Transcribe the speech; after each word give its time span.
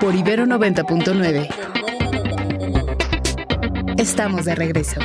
Por 0.00 0.14
Ibero 0.14 0.44
90.9. 0.46 1.48
Estamos 3.98 4.44
de 4.44 4.54
regreso. 4.54 5.00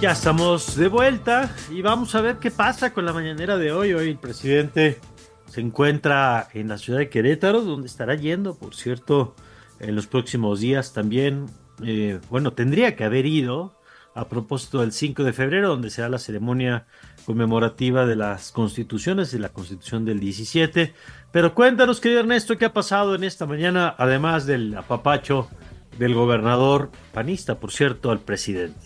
Ya 0.00 0.12
estamos 0.12 0.76
de 0.76 0.86
vuelta 0.86 1.54
y 1.70 1.82
vamos 1.82 2.14
a 2.14 2.20
ver 2.20 2.36
qué 2.36 2.52
pasa 2.52 2.94
con 2.94 3.04
la 3.04 3.12
mañanera 3.12 3.58
de 3.58 3.72
hoy. 3.72 3.92
Hoy 3.94 4.10
el 4.10 4.18
presidente 4.18 5.00
se 5.48 5.60
encuentra 5.60 6.48
en 6.54 6.68
la 6.68 6.78
ciudad 6.78 7.00
de 7.00 7.08
Querétaro, 7.08 7.62
donde 7.62 7.88
estará 7.88 8.14
yendo, 8.14 8.54
por 8.54 8.76
cierto, 8.76 9.34
en 9.80 9.96
los 9.96 10.06
próximos 10.06 10.60
días 10.60 10.92
también. 10.92 11.46
Eh, 11.82 12.20
bueno, 12.30 12.52
tendría 12.52 12.94
que 12.94 13.02
haber 13.04 13.26
ido 13.26 13.77
a 14.14 14.28
propósito 14.28 14.80
del 14.80 14.92
5 14.92 15.24
de 15.24 15.32
febrero, 15.32 15.68
donde 15.68 15.90
será 15.90 16.08
la 16.08 16.18
ceremonia 16.18 16.86
conmemorativa 17.24 18.06
de 18.06 18.16
las 18.16 18.52
constituciones, 18.52 19.30
de 19.30 19.38
la 19.38 19.50
constitución 19.50 20.04
del 20.04 20.18
17. 20.20 20.94
Pero 21.30 21.54
cuéntanos, 21.54 22.00
querido 22.00 22.20
Ernesto, 22.20 22.58
qué 22.58 22.64
ha 22.64 22.72
pasado 22.72 23.14
en 23.14 23.24
esta 23.24 23.46
mañana, 23.46 23.94
además 23.96 24.46
del 24.46 24.76
apapacho 24.76 25.48
del 25.98 26.14
gobernador 26.14 26.90
panista, 27.12 27.58
por 27.58 27.70
cierto, 27.70 28.10
al 28.10 28.20
presidente. 28.20 28.80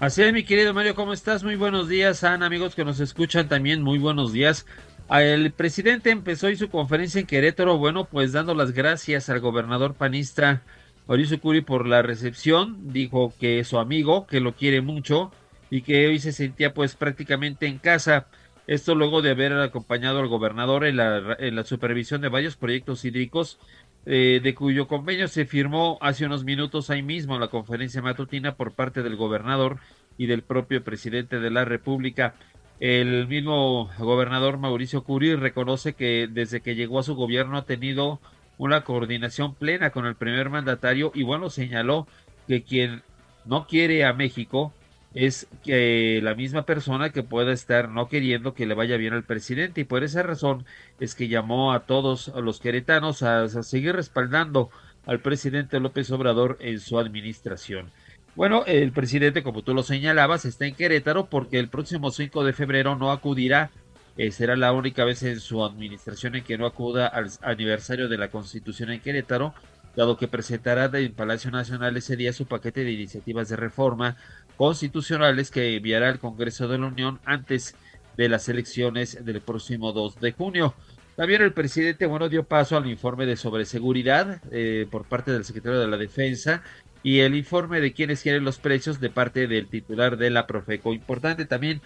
Así 0.00 0.22
es, 0.22 0.32
mi 0.32 0.44
querido 0.44 0.74
Mario, 0.74 0.94
¿cómo 0.94 1.12
estás? 1.12 1.44
Muy 1.44 1.56
buenos 1.56 1.88
días, 1.88 2.24
Ana, 2.24 2.46
amigos 2.46 2.74
que 2.74 2.84
nos 2.84 2.98
escuchan 3.00 3.48
también, 3.48 3.82
muy 3.82 3.98
buenos 3.98 4.32
días. 4.32 4.66
El 5.10 5.52
presidente 5.52 6.10
empezó 6.10 6.46
hoy 6.46 6.56
su 6.56 6.70
conferencia 6.70 7.20
en 7.20 7.26
Querétaro, 7.26 7.78
bueno, 7.78 8.06
pues 8.06 8.32
dando 8.32 8.54
las 8.54 8.72
gracias 8.72 9.28
al 9.28 9.40
gobernador 9.40 9.94
panista 9.94 10.62
Mauricio 11.06 11.40
Curi 11.40 11.60
por 11.60 11.86
la 11.86 12.02
recepción, 12.02 12.92
dijo 12.92 13.32
que 13.38 13.58
es 13.58 13.68
su 13.68 13.78
amigo, 13.78 14.26
que 14.26 14.40
lo 14.40 14.54
quiere 14.54 14.80
mucho 14.80 15.32
y 15.70 15.82
que 15.82 16.06
hoy 16.06 16.18
se 16.18 16.32
sentía 16.32 16.74
pues 16.74 16.94
prácticamente 16.94 17.66
en 17.66 17.78
casa. 17.78 18.26
Esto 18.66 18.94
luego 18.94 19.22
de 19.22 19.30
haber 19.30 19.52
acompañado 19.54 20.20
al 20.20 20.28
gobernador 20.28 20.84
en 20.84 20.96
la, 20.96 21.36
en 21.38 21.56
la 21.56 21.64
supervisión 21.64 22.20
de 22.20 22.28
varios 22.28 22.56
proyectos 22.56 23.04
hídricos, 23.04 23.58
eh, 24.06 24.40
de 24.42 24.54
cuyo 24.54 24.86
convenio 24.86 25.28
se 25.28 25.46
firmó 25.46 25.98
hace 26.00 26.26
unos 26.26 26.44
minutos 26.44 26.90
ahí 26.90 27.02
mismo 27.02 27.34
en 27.34 27.40
la 27.40 27.48
conferencia 27.48 28.02
matutina 28.02 28.54
por 28.54 28.72
parte 28.72 29.02
del 29.02 29.16
gobernador 29.16 29.78
y 30.18 30.26
del 30.26 30.42
propio 30.42 30.84
presidente 30.84 31.40
de 31.40 31.50
la 31.50 31.64
República. 31.64 32.34
El 32.80 33.28
mismo 33.28 33.90
gobernador 33.98 34.58
Mauricio 34.58 35.04
Curi 35.04 35.36
reconoce 35.36 35.94
que 35.94 36.28
desde 36.30 36.60
que 36.60 36.74
llegó 36.74 36.98
a 36.98 37.04
su 37.04 37.14
gobierno 37.14 37.56
ha 37.56 37.64
tenido 37.64 38.20
una 38.62 38.84
coordinación 38.84 39.56
plena 39.56 39.90
con 39.90 40.06
el 40.06 40.14
primer 40.14 40.48
mandatario 40.48 41.10
y 41.16 41.24
bueno, 41.24 41.50
señaló 41.50 42.06
que 42.46 42.62
quien 42.62 43.02
no 43.44 43.66
quiere 43.66 44.04
a 44.04 44.12
México 44.12 44.72
es 45.14 45.48
que 45.64 46.20
la 46.22 46.36
misma 46.36 46.62
persona 46.62 47.10
que 47.10 47.24
pueda 47.24 47.52
estar 47.52 47.88
no 47.88 48.08
queriendo 48.08 48.54
que 48.54 48.66
le 48.66 48.74
vaya 48.74 48.96
bien 48.96 49.14
al 49.14 49.24
presidente 49.24 49.80
y 49.80 49.84
por 49.84 50.04
esa 50.04 50.22
razón 50.22 50.64
es 51.00 51.16
que 51.16 51.26
llamó 51.26 51.72
a 51.72 51.80
todos 51.86 52.28
los 52.36 52.60
queretanos 52.60 53.24
a, 53.24 53.48
seguir 53.48 53.96
respaldando 53.96 54.70
al 55.06 55.18
presidente 55.18 55.80
López 55.80 56.12
Obrador 56.12 56.56
en 56.60 56.78
su 56.78 57.00
administración. 57.00 57.90
Bueno, 58.36 58.62
el 58.66 58.92
presidente, 58.92 59.42
como 59.42 59.62
tú 59.62 59.74
lo 59.74 59.82
señalabas, 59.82 60.44
está 60.44 60.66
en 60.66 60.76
Querétaro 60.76 61.26
porque 61.26 61.58
el 61.58 61.68
próximo 61.68 62.12
5 62.12 62.44
de 62.44 62.52
febrero 62.52 62.94
no 62.94 63.10
acudirá. 63.10 63.72
Eh, 64.16 64.30
será 64.30 64.56
la 64.56 64.72
única 64.72 65.04
vez 65.04 65.22
en 65.22 65.40
su 65.40 65.64
administración 65.64 66.36
en 66.36 66.44
que 66.44 66.58
no 66.58 66.66
acuda 66.66 67.06
al 67.06 67.30
aniversario 67.42 68.08
de 68.08 68.18
la 68.18 68.30
Constitución 68.30 68.90
en 68.90 69.00
Querétaro, 69.00 69.54
dado 69.96 70.16
que 70.16 70.28
presentará 70.28 70.90
en 70.98 71.14
Palacio 71.14 71.50
Nacional 71.50 71.96
ese 71.96 72.16
día 72.16 72.32
su 72.32 72.46
paquete 72.46 72.84
de 72.84 72.92
iniciativas 72.92 73.48
de 73.48 73.56
reforma 73.56 74.16
constitucionales 74.56 75.50
que 75.50 75.76
enviará 75.76 76.08
al 76.08 76.18
Congreso 76.18 76.68
de 76.68 76.78
la 76.78 76.86
Unión 76.86 77.20
antes 77.24 77.74
de 78.16 78.28
las 78.28 78.48
elecciones 78.48 79.24
del 79.24 79.40
próximo 79.40 79.92
2 79.92 80.20
de 80.20 80.32
junio. 80.32 80.74
También 81.16 81.42
el 81.42 81.52
presidente, 81.52 82.06
bueno, 82.06 82.28
dio 82.28 82.44
paso 82.44 82.76
al 82.76 82.86
informe 82.86 83.26
de 83.26 83.36
sobreseguridad 83.36 84.40
eh, 84.50 84.86
por 84.90 85.04
parte 85.04 85.30
del 85.30 85.44
secretario 85.44 85.80
de 85.80 85.88
la 85.88 85.98
Defensa 85.98 86.62
y 87.02 87.20
el 87.20 87.34
informe 87.34 87.80
de 87.80 87.92
quienes 87.92 88.22
quieren 88.22 88.44
los 88.44 88.58
precios 88.58 89.00
de 89.00 89.10
parte 89.10 89.46
del 89.46 89.68
titular 89.68 90.16
de 90.16 90.30
la 90.30 90.46
Profeco. 90.46 90.94
Importante 90.94 91.44
también 91.44 91.82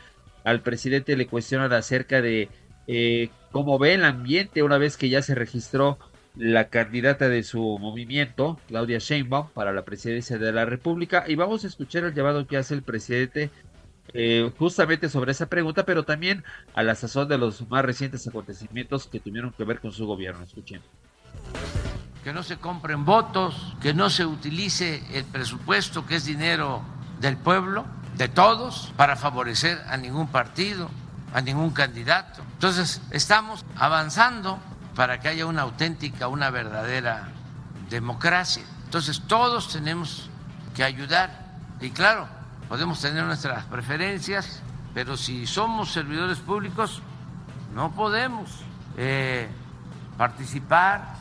al 0.47 0.61
presidente 0.61 1.17
le 1.17 1.27
cuestionan 1.27 1.73
acerca 1.73 2.23
de 2.23 2.49
eh, 2.87 3.31
cómo 3.51 3.81
ve 3.81 3.95
el 3.95 4.05
ambiente 4.05 4.63
una 4.63 4.79
vez 4.79 4.97
que 4.97 5.09
ya 5.09 5.21
se 5.21 5.35
registró 5.35 5.99
la 6.37 6.69
candidata 6.69 7.29
de 7.29 7.43
su 7.43 7.61
movimiento, 7.81 8.61
Claudia 8.69 8.99
Sheinbaum, 8.99 9.49
para 9.49 9.73
la 9.73 9.85
presidencia 9.85 10.39
de 10.39 10.53
la 10.53 10.65
República. 10.65 11.25
Y 11.27 11.35
vamos 11.35 11.65
a 11.65 11.67
escuchar 11.67 12.05
el 12.05 12.15
llamado 12.15 12.47
que 12.47 12.57
hace 12.57 12.75
el 12.75 12.83
presidente 12.83 13.51
eh, 14.15 14.53
justamente 14.57 15.09
sobre 15.09 15.33
esa 15.33 15.47
pregunta, 15.47 15.85
pero 15.85 16.05
también 16.05 16.45
a 16.75 16.85
la 16.85 16.95
sazón 16.95 17.27
de 17.27 17.39
los 17.39 17.69
más 17.69 17.85
recientes 17.85 18.29
acontecimientos 18.29 19.09
que 19.09 19.19
tuvieron 19.19 19.51
que 19.51 19.65
ver 19.65 19.81
con 19.81 19.91
su 19.91 20.07
gobierno. 20.07 20.45
Escuchen. 20.45 20.81
Que 22.23 22.33
no 22.33 22.45
se 22.45 22.57
compren 22.59 23.05
votos, 23.05 23.75
que 23.83 23.95
no 23.95 24.11
se 24.11 24.25
utilice 24.25 25.03
el 25.13 25.25
presupuesto, 25.25 26.07
que 26.07 26.15
es 26.15 26.25
dinero 26.25 26.83
del 27.21 27.37
pueblo, 27.37 27.85
de 28.17 28.29
todos, 28.29 28.93
para 28.97 29.17
favorecer 29.17 29.85
a 29.89 29.97
ningún 29.97 30.29
partido, 30.29 30.91
a 31.35 31.41
ningún 31.41 31.71
candidato. 31.71 32.43
Entonces, 32.55 33.01
estamos 33.11 33.65
avanzando 33.77 34.59
para 34.95 35.21
que 35.21 35.29
haya 35.29 35.47
una 35.47 35.63
auténtica, 35.63 36.29
una 36.29 36.51
verdadera 36.51 37.29
democracia. 37.91 38.65
Entonces 38.85 39.21
todos 39.27 39.73
tenemos 39.73 40.31
que 40.75 40.83
ayudar 40.83 41.31
y 41.81 41.91
claro, 41.91 42.27
podemos 42.69 43.01
tener 43.01 43.25
nuestras 43.25 43.65
preferencias, 43.65 44.63
pero 44.95 45.17
si 45.17 45.47
somos 45.47 45.93
servidores 45.93 46.39
públicos 46.39 47.03
no 47.75 47.93
podemos 47.93 48.51
eh, 48.97 49.49
participar 50.17 51.15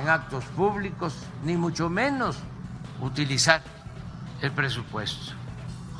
en 0.00 0.08
actos 0.08 0.44
públicos, 0.44 1.14
ni 1.44 1.56
mucho 1.56 1.88
menos 1.88 2.38
utilizar 3.00 3.62
el 4.40 4.52
presupuesto. 4.52 5.41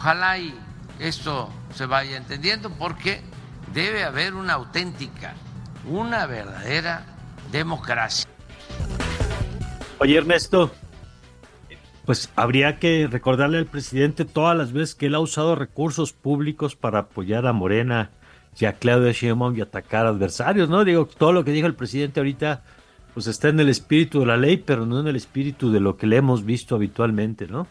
Ojalá 0.02 0.36
y 0.36 0.52
esto 0.98 1.48
se 1.72 1.86
vaya 1.86 2.16
entendiendo 2.16 2.70
porque 2.70 3.20
debe 3.72 4.02
haber 4.02 4.34
una 4.34 4.54
auténtica 4.54 5.34
una 5.88 6.26
verdadera 6.26 7.06
democracia. 7.52 8.28
Oye 10.00 10.16
Ernesto, 10.16 10.72
pues 12.04 12.32
habría 12.34 12.80
que 12.80 13.06
recordarle 13.08 13.58
al 13.58 13.66
presidente 13.66 14.24
todas 14.24 14.58
las 14.58 14.72
veces 14.72 14.96
que 14.96 15.06
él 15.06 15.14
ha 15.14 15.20
usado 15.20 15.54
recursos 15.54 16.12
públicos 16.12 16.74
para 16.74 16.98
apoyar 16.98 17.46
a 17.46 17.52
Morena 17.52 18.10
y 18.58 18.64
a 18.64 18.72
Claudia 18.72 19.12
Sheinbaum 19.12 19.56
y 19.56 19.60
atacar 19.60 20.06
adversarios, 20.06 20.68
¿no? 20.68 20.84
Digo, 20.84 21.06
todo 21.06 21.32
lo 21.32 21.44
que 21.44 21.52
dijo 21.52 21.68
el 21.68 21.76
presidente 21.76 22.18
ahorita 22.18 22.64
pues 23.14 23.28
está 23.28 23.50
en 23.50 23.60
el 23.60 23.68
espíritu 23.68 24.18
de 24.18 24.26
la 24.26 24.36
ley, 24.36 24.56
pero 24.56 24.84
no 24.84 24.98
en 24.98 25.06
el 25.06 25.14
espíritu 25.14 25.70
de 25.70 25.78
lo 25.78 25.96
que 25.96 26.08
le 26.08 26.16
hemos 26.16 26.44
visto 26.44 26.74
habitualmente, 26.74 27.46
¿no? 27.46 27.68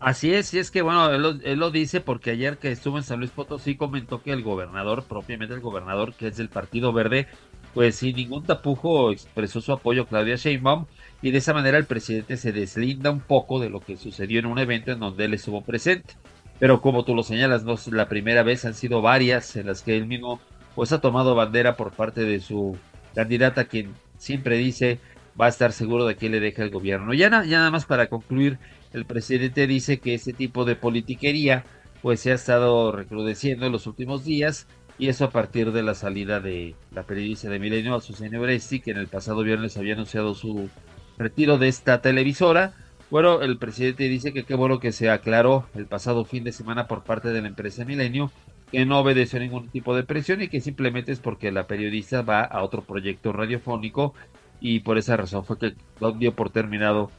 Así 0.00 0.32
es, 0.32 0.54
y 0.54 0.58
es 0.58 0.70
que 0.70 0.80
bueno, 0.80 1.10
él 1.10 1.58
lo, 1.58 1.70
dice 1.70 2.00
porque 2.00 2.30
ayer 2.30 2.56
que 2.56 2.72
estuvo 2.72 2.96
en 2.96 3.04
San 3.04 3.18
Luis 3.18 3.30
Potosí 3.32 3.76
comentó 3.76 4.22
que 4.22 4.32
el 4.32 4.42
gobernador, 4.42 5.04
propiamente 5.04 5.52
el 5.52 5.60
gobernador 5.60 6.14
que 6.14 6.28
es 6.28 6.38
del 6.38 6.48
Partido 6.48 6.94
Verde, 6.94 7.28
pues 7.74 7.96
sin 7.96 8.16
ningún 8.16 8.44
tapujo 8.44 9.12
expresó 9.12 9.60
su 9.60 9.72
apoyo 9.72 10.02
a 10.02 10.06
Claudia 10.06 10.36
Sheinbaum 10.36 10.86
y 11.20 11.32
de 11.32 11.38
esa 11.38 11.52
manera 11.52 11.76
el 11.76 11.84
presidente 11.84 12.38
se 12.38 12.50
deslinda 12.50 13.10
un 13.10 13.20
poco 13.20 13.60
de 13.60 13.68
lo 13.68 13.80
que 13.80 13.98
sucedió 13.98 14.40
en 14.40 14.46
un 14.46 14.58
evento 14.58 14.90
en 14.90 15.00
donde 15.00 15.26
él 15.26 15.34
estuvo 15.34 15.62
presente. 15.62 16.14
Pero 16.58 16.80
como 16.80 17.04
tú 17.04 17.14
lo 17.14 17.22
señalas, 17.22 17.64
no 17.64 17.74
es 17.74 17.86
la 17.88 18.08
primera 18.08 18.42
vez, 18.42 18.64
han 18.64 18.74
sido 18.74 19.02
varias 19.02 19.54
en 19.56 19.66
las 19.66 19.82
que 19.82 19.98
él 19.98 20.06
mismo 20.06 20.40
pues 20.74 20.92
ha 20.92 21.02
tomado 21.02 21.34
bandera 21.34 21.76
por 21.76 21.92
parte 21.92 22.22
de 22.24 22.40
su 22.40 22.78
candidata 23.14 23.66
quien 23.66 23.94
siempre 24.16 24.56
dice 24.56 24.98
va 25.40 25.46
a 25.46 25.48
estar 25.48 25.72
seguro 25.72 26.06
de 26.06 26.16
que 26.16 26.28
le 26.28 26.40
deja 26.40 26.62
el 26.62 26.70
gobierno. 26.70 27.14
Ya, 27.14 27.30
ya 27.44 27.58
nada 27.58 27.70
más 27.70 27.86
para 27.86 28.08
concluir, 28.08 28.58
el 28.92 29.04
presidente 29.04 29.66
dice 29.66 29.98
que 29.98 30.14
ese 30.14 30.32
tipo 30.32 30.64
de 30.64 30.76
politiquería 30.76 31.64
pues 32.02 32.20
se 32.20 32.32
ha 32.32 32.34
estado 32.34 32.92
recrudeciendo 32.92 33.66
en 33.66 33.72
los 33.72 33.86
últimos 33.86 34.24
días 34.24 34.66
y 34.98 35.08
eso 35.08 35.24
a 35.24 35.30
partir 35.30 35.72
de 35.72 35.82
la 35.82 35.94
salida 35.94 36.40
de 36.40 36.74
la 36.92 37.04
periodista 37.04 37.48
de 37.48 37.58
Milenio, 37.58 37.94
Azucena 37.94 38.40
Oresti, 38.40 38.80
que 38.80 38.90
en 38.90 38.98
el 38.98 39.08
pasado 39.08 39.42
viernes 39.42 39.76
había 39.76 39.94
anunciado 39.94 40.34
su 40.34 40.68
retiro 41.16 41.58
de 41.58 41.68
esta 41.68 42.02
televisora. 42.02 42.74
Bueno, 43.10 43.42
el 43.42 43.58
presidente 43.58 44.04
dice 44.04 44.32
que 44.32 44.44
qué 44.44 44.54
bueno 44.54 44.78
que 44.78 44.92
se 44.92 45.10
aclaró 45.10 45.66
el 45.74 45.86
pasado 45.86 46.24
fin 46.24 46.44
de 46.44 46.52
semana 46.52 46.86
por 46.86 47.02
parte 47.02 47.28
de 47.30 47.40
la 47.40 47.48
empresa 47.48 47.84
Milenio 47.84 48.30
que 48.70 48.86
no 48.86 49.00
obedeció 49.00 49.38
ningún 49.40 49.68
tipo 49.68 49.96
de 49.96 50.04
presión 50.04 50.42
y 50.42 50.48
que 50.48 50.60
simplemente 50.60 51.12
es 51.12 51.18
porque 51.18 51.50
la 51.50 51.66
periodista 51.66 52.22
va 52.22 52.42
a 52.42 52.62
otro 52.62 52.82
proyecto 52.82 53.32
radiofónico 53.32 54.14
y 54.60 54.80
por 54.80 54.98
esa 54.98 55.16
razón 55.16 55.44
fue 55.44 55.58
que 55.58 55.74
dio 56.18 56.34
por 56.34 56.50
terminado 56.50 57.10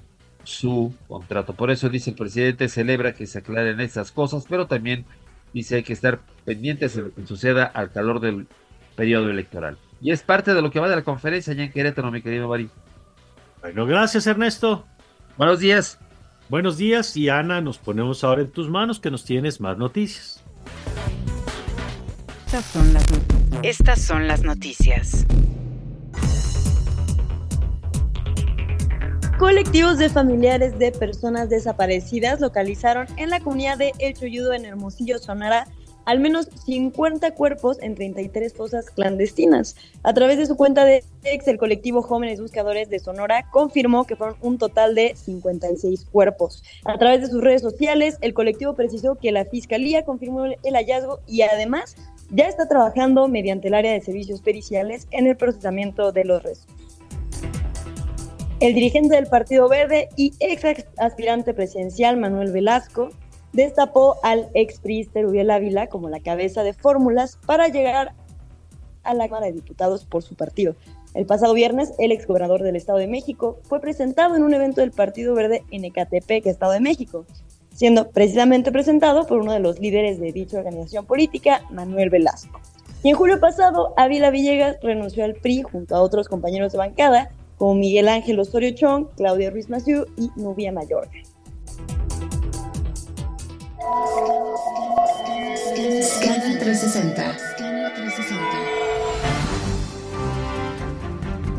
su 0.44 0.94
contrato. 1.08 1.54
Por 1.54 1.72
eso 1.72 1.90
dice 1.90 2.12
el 2.12 2.16
presidente, 2.16 2.70
celebra 2.70 3.14
que 3.14 3.28
se 3.28 3.40
aclaren 3.40 3.80
estas 3.80 4.12
cosas, 4.12 4.46
pero 4.48 4.68
también 4.68 5.06
dice 5.54 5.78
hay 5.78 5.84
que 5.84 5.94
estar 5.94 6.20
pendientes 6.46 6.96
de 6.96 7.04
lo 7.04 7.14
que 7.14 7.26
suceda 7.26 7.66
al 7.66 7.92
calor 7.92 8.20
del 8.20 8.48
periodo 8.96 9.30
electoral. 9.30 9.78
Y 10.02 10.12
es 10.12 10.24
parte 10.24 10.54
de 10.54 10.62
lo 10.62 10.72
que 10.72 10.80
va 10.80 10.90
de 10.90 10.96
la 10.96 11.04
conferencia 11.04 11.54
ya 11.54 11.64
en 11.64 11.72
Querétaro, 11.72 12.12
mi 12.12 12.22
querido 12.22 12.48
Mari. 12.48 12.70
Bueno, 13.62 13.86
gracias 13.86 14.26
Ernesto. 14.26 14.86
Buenos 15.38 15.60
días. 15.60 16.00
Buenos 16.50 16.78
días 16.78 17.16
y 17.16 17.30
Ana, 17.30 17.62
nos 17.62 17.78
ponemos 17.78 18.24
ahora 18.24 18.42
en 18.42 18.52
tus 18.52 18.70
manos 18.70 19.00
que 19.00 19.12
nos 19.12 19.24
tienes 19.24 19.62
más 19.62 19.78
noticias. 19.78 20.44
Estas 22.46 22.66
son 22.66 22.94
las, 22.94 23.06
Estas 23.64 24.02
son 24.02 24.28
las 24.28 24.44
noticias. 24.44 25.26
Colectivos 29.42 29.98
de 29.98 30.08
familiares 30.08 30.78
de 30.78 30.92
personas 30.92 31.50
desaparecidas 31.50 32.40
localizaron 32.40 33.08
en 33.18 33.32
la 33.32 33.40
comunidad 33.40 33.76
de 33.76 33.92
El 33.98 34.14
Choyudo 34.14 34.54
en 34.54 34.66
Hermosillo, 34.66 35.18
Sonora, 35.18 35.68
al 36.06 36.20
menos 36.20 36.48
50 36.68 37.32
cuerpos 37.32 37.80
en 37.82 37.96
33 37.96 38.54
fosas 38.54 38.92
clandestinas. 38.92 39.76
A 40.04 40.14
través 40.14 40.38
de 40.38 40.46
su 40.46 40.56
cuenta 40.56 40.86
de 40.86 41.04
ex, 41.24 41.48
el 41.48 41.58
colectivo 41.58 42.04
Jóvenes 42.04 42.40
Buscadores 42.40 42.88
de 42.92 43.00
Sonora 43.00 43.50
confirmó 43.50 44.06
que 44.06 44.16
fueron 44.16 44.38
un 44.42 44.60
total 44.60 44.94
de 44.94 45.16
56 45.16 46.06
cuerpos. 46.12 46.62
A 46.86 47.00
través 47.00 47.22
de 47.22 47.28
sus 47.28 47.42
redes 47.42 47.64
sociales, 47.64 48.20
el 48.22 48.36
colectivo 48.36 48.76
precisó 48.76 49.16
que 49.16 49.32
la 49.32 49.46
Fiscalía 49.46 50.06
confirmó 50.06 50.46
el 50.46 50.76
hallazgo 50.76 51.20
y 51.26 51.42
además 51.42 51.96
ya 52.30 52.46
está 52.46 52.68
trabajando 52.68 53.28
mediante 53.28 53.70
el 53.70 53.74
área 53.74 53.94
de 53.94 54.02
servicios 54.02 54.40
periciales 54.40 55.08
en 55.10 55.26
el 55.26 55.36
procesamiento 55.36 56.12
de 56.12 56.26
los 56.26 56.44
restos. 56.44 56.81
El 58.62 58.76
dirigente 58.76 59.16
del 59.16 59.26
Partido 59.26 59.68
Verde 59.68 60.10
y 60.16 60.34
ex 60.40 60.86
aspirante 61.00 61.52
presidencial 61.52 62.18
Manuel 62.18 62.52
Velasco 62.52 63.10
destapó 63.54 64.18
al 64.22 64.50
ex 64.54 64.80
priista 64.80 65.20
Rubiel 65.20 65.50
Ávila 65.50 65.88
como 65.88 66.10
la 66.10 66.20
cabeza 66.20 66.62
de 66.62 66.74
fórmulas 66.74 67.40
para 67.48 67.70
llegar 67.70 68.14
a 69.02 69.14
la 69.16 69.28
Cámara 69.28 69.48
de 69.48 69.54
Diputados 69.54 70.06
por 70.06 70.22
su 70.22 70.36
partido. 70.36 70.76
El 71.16 71.26
pasado 71.26 71.56
viernes, 71.56 71.94
el 71.98 72.12
ex 72.12 72.28
gobernador 72.28 72.62
del 72.62 72.76
Estado 72.76 73.00
de 73.00 73.08
México 73.08 73.58
fue 73.64 73.82
presentado 73.82 74.36
en 74.36 74.44
un 74.44 74.54
evento 74.54 74.82
del 74.82 74.92
Partido 74.92 75.34
Verde 75.34 75.64
en 75.72 75.84
Ecatepec, 75.84 76.46
Estado 76.46 76.74
de 76.74 76.82
México, 76.82 77.26
siendo 77.74 78.12
precisamente 78.12 78.72
presentado 78.72 79.26
por 79.26 79.40
uno 79.40 79.54
de 79.54 79.60
los 79.60 79.80
líderes 79.80 80.20
de 80.20 80.32
dicha 80.32 80.60
organización 80.60 81.08
política, 81.08 81.64
Manuel 81.72 82.12
Velasco. 82.12 82.62
Y 83.02 83.10
en 83.10 83.16
julio 83.16 83.40
pasado, 83.40 83.96
Ávila 83.98 84.30
Villegas 84.30 84.78
renunció 84.84 85.26
al 85.26 85.34
PRI 85.34 85.64
junto 85.64 85.96
a 85.96 86.02
otros 86.04 86.28
compañeros 86.28 86.72
de 86.74 86.78
bancada 86.78 87.32
como 87.62 87.76
Miguel 87.76 88.10
Ángel 88.10 88.40
Osorio 88.40 88.72
Chong, 88.72 89.06
Claudia 89.16 89.52
Ruiz 89.52 89.70
Massieu 89.70 90.08
y 90.18 90.32
Nubia 90.36 90.72
Mayor. 90.72 91.08
Scanner 96.02 96.58
360. 96.60 97.38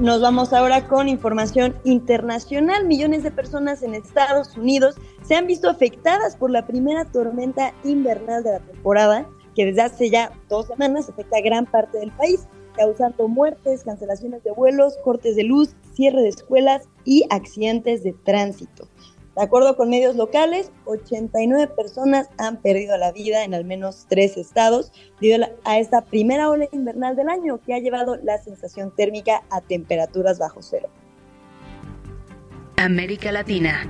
Nos 0.01 0.21
vamos 0.21 0.53
ahora 0.53 0.89
con 0.89 1.09
información 1.09 1.77
internacional. 1.85 2.85
Millones 2.85 3.23
de 3.23 3.31
personas 3.31 3.85
en 3.85 3.95
Estados 3.95 4.57
Unidos 4.57 4.97
se 5.23 5.37
han 5.37 5.47
visto 5.47 5.71
afectadas 5.71 6.35
por 6.35 6.51
la 6.51 6.67
primera 6.67 7.05
tormenta 7.05 7.73
invernal 7.85 8.43
de 8.43 8.51
la 8.51 8.59
temporada, 8.59 9.29
que 9.55 9.67
desde 9.67 9.83
hace 9.83 10.11
ya 10.11 10.33
dos 10.49 10.67
semanas 10.67 11.09
afecta 11.09 11.37
a 11.37 11.43
gran 11.43 11.65
parte 11.65 11.99
del 11.99 12.11
país 12.11 12.49
causando 12.77 13.29
muertes, 13.29 13.85
cancelaciones 13.85 14.43
de 14.45 14.53
vuelos, 14.53 14.97
cortes 15.05 15.37
de 15.37 15.45
luz, 15.45 15.75
cierre 15.95 16.23
de 16.23 16.29
escuelas 16.29 16.89
y 17.05 17.25
accidentes 17.31 18.03
de 18.03 18.13
tránsito. 18.13 18.89
De 19.37 19.43
acuerdo 19.43 19.77
con 19.77 19.89
medios 19.89 20.15
locales, 20.17 20.71
89 20.85 21.69
personas 21.75 22.29
han 22.37 22.59
perdido 22.59 22.99
la 22.99 23.13
vida 23.13 23.45
en 23.45 23.55
al 23.55 23.65
menos 23.65 24.05
tres 24.09 24.37
estados 24.37 24.93
debido 25.21 25.47
a 25.65 25.79
esta 25.79 26.03
primera 26.03 26.51
ola 26.51 26.69
invernal 26.71 27.17
del 27.17 27.31
año 27.31 27.59
que 27.65 27.73
ha 27.73 27.79
llevado 27.79 28.17
la 28.17 28.37
sensación 28.39 28.95
térmica 28.95 29.43
a 29.51 29.63
temperaturas 29.63 30.39
bajo 30.39 30.61
cero. 30.61 30.91
América 32.77 33.33
Latina. 33.33 33.87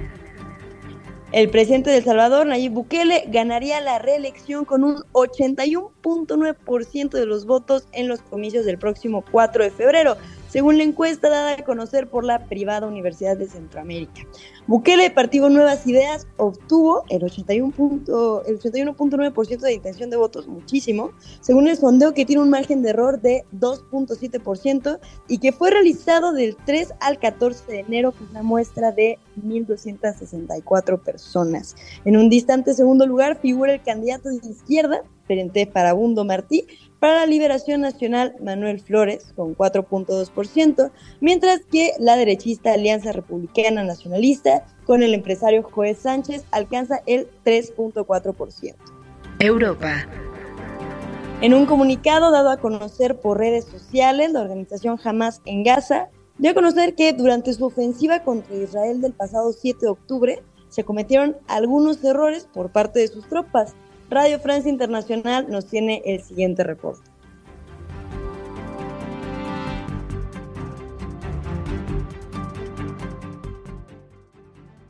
El 1.33 1.49
presidente 1.49 1.91
de 1.91 1.97
El 1.97 2.05
Salvador, 2.05 2.47
Nayib 2.47 2.73
Bukele, 2.73 3.25
ganaría 3.29 3.81
la 3.81 3.99
reelección 3.99 4.67
con 4.67 4.85
un 4.85 4.97
81.9% 5.13 7.09
de 7.09 7.25
los 7.25 7.47
votos 7.47 7.89
en 7.93 8.07
los 8.07 8.21
comicios 8.21 8.67
del 8.67 8.77
próximo 8.77 9.25
4 9.33 9.65
de 9.65 9.71
febrero, 9.71 10.19
según 10.53 10.77
la 10.77 10.85
encuesta 10.85 11.31
dada 11.31 11.55
a 11.55 11.65
conocer 11.65 12.11
por 12.11 12.25
la 12.25 12.47
privada 12.47 12.87
Universidad 12.87 13.39
de 13.39 13.49
Centroamérica. 13.49 14.27
Bukele, 14.67 15.11
Partido 15.11 15.49
Nuevas 15.49 15.87
Ideas, 15.87 16.27
obtuvo 16.37 17.05
el 17.09 17.23
81.9% 17.23 19.61
de 19.61 19.73
intención 19.73 20.11
de 20.11 20.19
votos, 20.19 20.47
muchísimo, 20.47 21.13
según 21.41 21.69
el 21.69 21.79
sondeo 21.79 22.13
que 22.13 22.27
tiene 22.27 22.43
un 22.43 22.51
margen 22.51 22.83
de 22.83 22.91
error 22.91 23.23
de 23.23 23.47
2.7% 23.59 25.01
y 25.27 25.39
que 25.39 25.53
fue 25.53 25.71
realizado 25.71 26.35
del 26.35 26.55
3 26.67 26.93
al 27.01 27.19
14 27.19 27.73
de 27.73 27.81
enero 27.81 28.13
con 28.13 28.29
una 28.29 28.43
muestra 28.43 28.93
de 28.93 29.19
1.264 29.43 31.03
personas. 31.03 31.77
En 32.05 32.19
un 32.19 32.29
distante 32.29 32.75
segundo 32.75 33.07
lugar 33.07 33.41
figura 33.41 33.73
el 33.73 33.83
candidato 33.83 34.29
de 34.29 34.37
izquierda, 34.47 35.03
Perente 35.27 35.65
Farabundo 35.65 36.27
Martí, 36.27 36.67
para 37.03 37.17
la 37.17 37.27
Liberación 37.27 37.81
Nacional 37.81 38.37
Manuel 38.41 38.79
Flores 38.79 39.33
con 39.35 39.57
4.2%, 39.57 40.93
mientras 41.21 41.63
que 41.65 41.91
la 41.99 42.15
derechista 42.15 42.75
Alianza 42.75 43.11
Republicana 43.11 43.83
Nacionalista 43.83 44.65
con 44.85 45.03
el 45.03 45.13
empresario 45.13 45.65
Joé 45.65 45.97
Sánchez 45.97 46.45
alcanza 46.53 47.01
el 47.07 47.29
3.4%. 47.45 48.77
Europa. 49.41 50.07
En 51.41 51.55
un 51.55 51.67
comunicado 51.67 52.31
dado 52.31 52.51
a 52.51 52.59
conocer 52.59 53.19
por 53.19 53.39
redes 53.39 53.65
sociales, 53.65 54.31
la 54.31 54.43
organización 54.43 54.97
Hamas 55.03 55.43
en 55.45 55.65
Gaza 55.65 56.09
dio 56.39 56.53
a 56.53 56.55
conocer 56.55 56.95
que 56.95 57.13
durante 57.15 57.53
su 57.53 57.65
ofensiva 57.65 58.23
contra 58.23 58.55
Israel 58.55 59.01
del 59.01 59.13
pasado 59.13 59.53
7 59.53 59.81
de 59.81 59.89
octubre 59.89 60.43
se 60.69 60.85
cometieron 60.85 61.37
algunos 61.49 62.05
errores 62.05 62.47
por 62.55 62.71
parte 62.71 63.01
de 63.01 63.09
sus 63.09 63.27
tropas, 63.29 63.75
Radio 64.13 64.39
Francia 64.41 64.71
Internacional 64.71 65.47
nos 65.49 65.69
tiene 65.69 66.03
el 66.05 66.21
siguiente 66.21 66.63
reporte. 66.63 67.11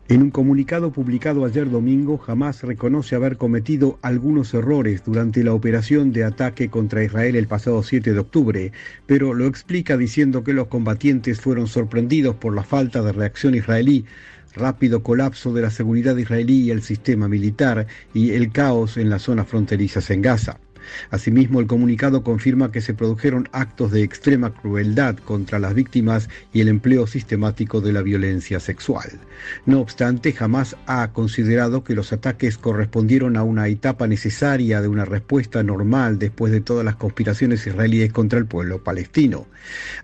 En 0.08 0.22
un 0.22 0.30
comunicado 0.32 0.90
publicado 0.90 1.44
ayer 1.44 1.70
domingo, 1.70 2.20
Hamas 2.26 2.64
reconoce 2.64 3.14
haber 3.14 3.36
cometido 3.36 4.00
algunos 4.02 4.52
errores 4.54 5.04
durante 5.04 5.44
la 5.44 5.54
operación 5.54 6.12
de 6.12 6.24
ataque 6.24 6.68
contra 6.68 7.04
Israel 7.04 7.36
el 7.36 7.46
pasado 7.46 7.84
7 7.84 8.12
de 8.12 8.18
octubre, 8.18 8.72
pero 9.06 9.34
lo 9.34 9.46
explica 9.46 9.96
diciendo 9.96 10.42
que 10.42 10.52
los 10.52 10.66
combatientes 10.66 11.40
fueron 11.40 11.68
sorprendidos 11.68 12.34
por 12.34 12.56
la 12.56 12.64
falta 12.64 13.02
de 13.02 13.12
reacción 13.12 13.54
israelí 13.54 14.04
rápido 14.54 15.02
colapso 15.02 15.52
de 15.52 15.62
la 15.62 15.70
seguridad 15.70 16.16
israelí 16.16 16.64
y 16.64 16.70
el 16.70 16.82
sistema 16.82 17.28
militar 17.28 17.86
y 18.14 18.32
el 18.32 18.52
caos 18.52 18.96
en 18.96 19.10
las 19.10 19.22
zonas 19.22 19.48
fronterizas 19.48 20.10
en 20.10 20.22
Gaza. 20.22 20.58
Asimismo, 21.10 21.60
el 21.60 21.66
comunicado 21.66 22.22
confirma 22.22 22.72
que 22.72 22.80
se 22.80 22.94
produjeron 22.94 23.48
actos 23.52 23.90
de 23.92 24.02
extrema 24.02 24.54
crueldad 24.54 25.16
contra 25.16 25.58
las 25.58 25.74
víctimas 25.74 26.28
y 26.52 26.60
el 26.60 26.68
empleo 26.68 27.06
sistemático 27.06 27.80
de 27.80 27.92
la 27.92 28.02
violencia 28.02 28.60
sexual. 28.60 29.10
No 29.66 29.80
obstante, 29.80 30.32
jamás 30.32 30.76
ha 30.86 31.12
considerado 31.12 31.84
que 31.84 31.94
los 31.94 32.12
ataques 32.12 32.58
correspondieron 32.58 33.36
a 33.36 33.42
una 33.42 33.68
etapa 33.68 34.06
necesaria 34.06 34.80
de 34.80 34.88
una 34.88 35.04
respuesta 35.04 35.62
normal 35.62 36.18
después 36.18 36.52
de 36.52 36.60
todas 36.60 36.84
las 36.84 36.96
conspiraciones 36.96 37.66
israelíes 37.66 38.12
contra 38.12 38.38
el 38.38 38.46
pueblo 38.46 38.82
palestino. 38.82 39.46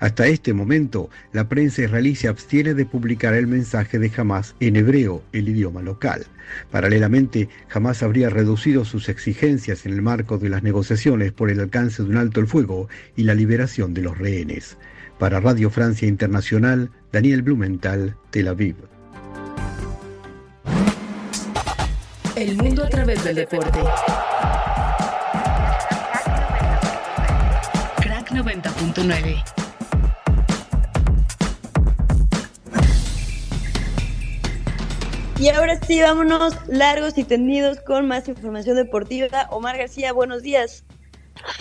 Hasta 0.00 0.26
este 0.26 0.52
momento, 0.52 1.10
la 1.32 1.48
prensa 1.48 1.82
israelí 1.82 2.14
se 2.14 2.28
abstiene 2.28 2.74
de 2.74 2.86
publicar 2.86 3.34
el 3.34 3.46
mensaje 3.46 3.98
de 3.98 4.12
Hamas 4.16 4.54
en 4.60 4.76
hebreo, 4.76 5.22
el 5.32 5.48
idioma 5.48 5.82
local. 5.82 6.26
Paralelamente, 6.70 7.48
Hamas 7.72 8.02
habría 8.02 8.30
reducido 8.30 8.84
sus 8.84 9.08
exigencias 9.08 9.86
en 9.86 9.92
el 9.92 10.02
marco 10.02 10.38
de 10.38 10.48
las 10.48 10.62
negociaciones 10.62 11.32
por 11.32 11.50
el 11.50 11.60
alcance 11.60 12.02
de 12.02 12.08
un 12.08 12.16
alto 12.16 12.40
el 12.40 12.46
fuego 12.46 12.88
y 13.16 13.24
la 13.24 13.34
liberación 13.34 13.94
de 13.94 14.02
los 14.02 14.18
rehenes. 14.18 14.76
Para 15.18 15.40
Radio 15.40 15.70
Francia 15.70 16.06
Internacional, 16.06 16.90
Daniel 17.12 17.42
Blumenthal, 17.42 18.16
Tel 18.30 18.48
Aviv. 18.48 18.76
El 22.36 22.56
mundo 22.56 22.84
a 22.84 22.88
través 22.88 23.24
del 23.24 23.34
deporte. 23.34 23.80
Crack 28.00 28.30
90.9. 28.30 29.67
Y 35.40 35.50
ahora 35.50 35.78
sí, 35.80 36.00
vámonos 36.00 36.56
largos 36.66 37.16
y 37.16 37.22
tendidos 37.22 37.80
con 37.82 38.08
más 38.08 38.26
información 38.26 38.74
deportiva. 38.74 39.46
Omar 39.50 39.78
García, 39.78 40.12
buenos 40.12 40.42
días. 40.42 40.84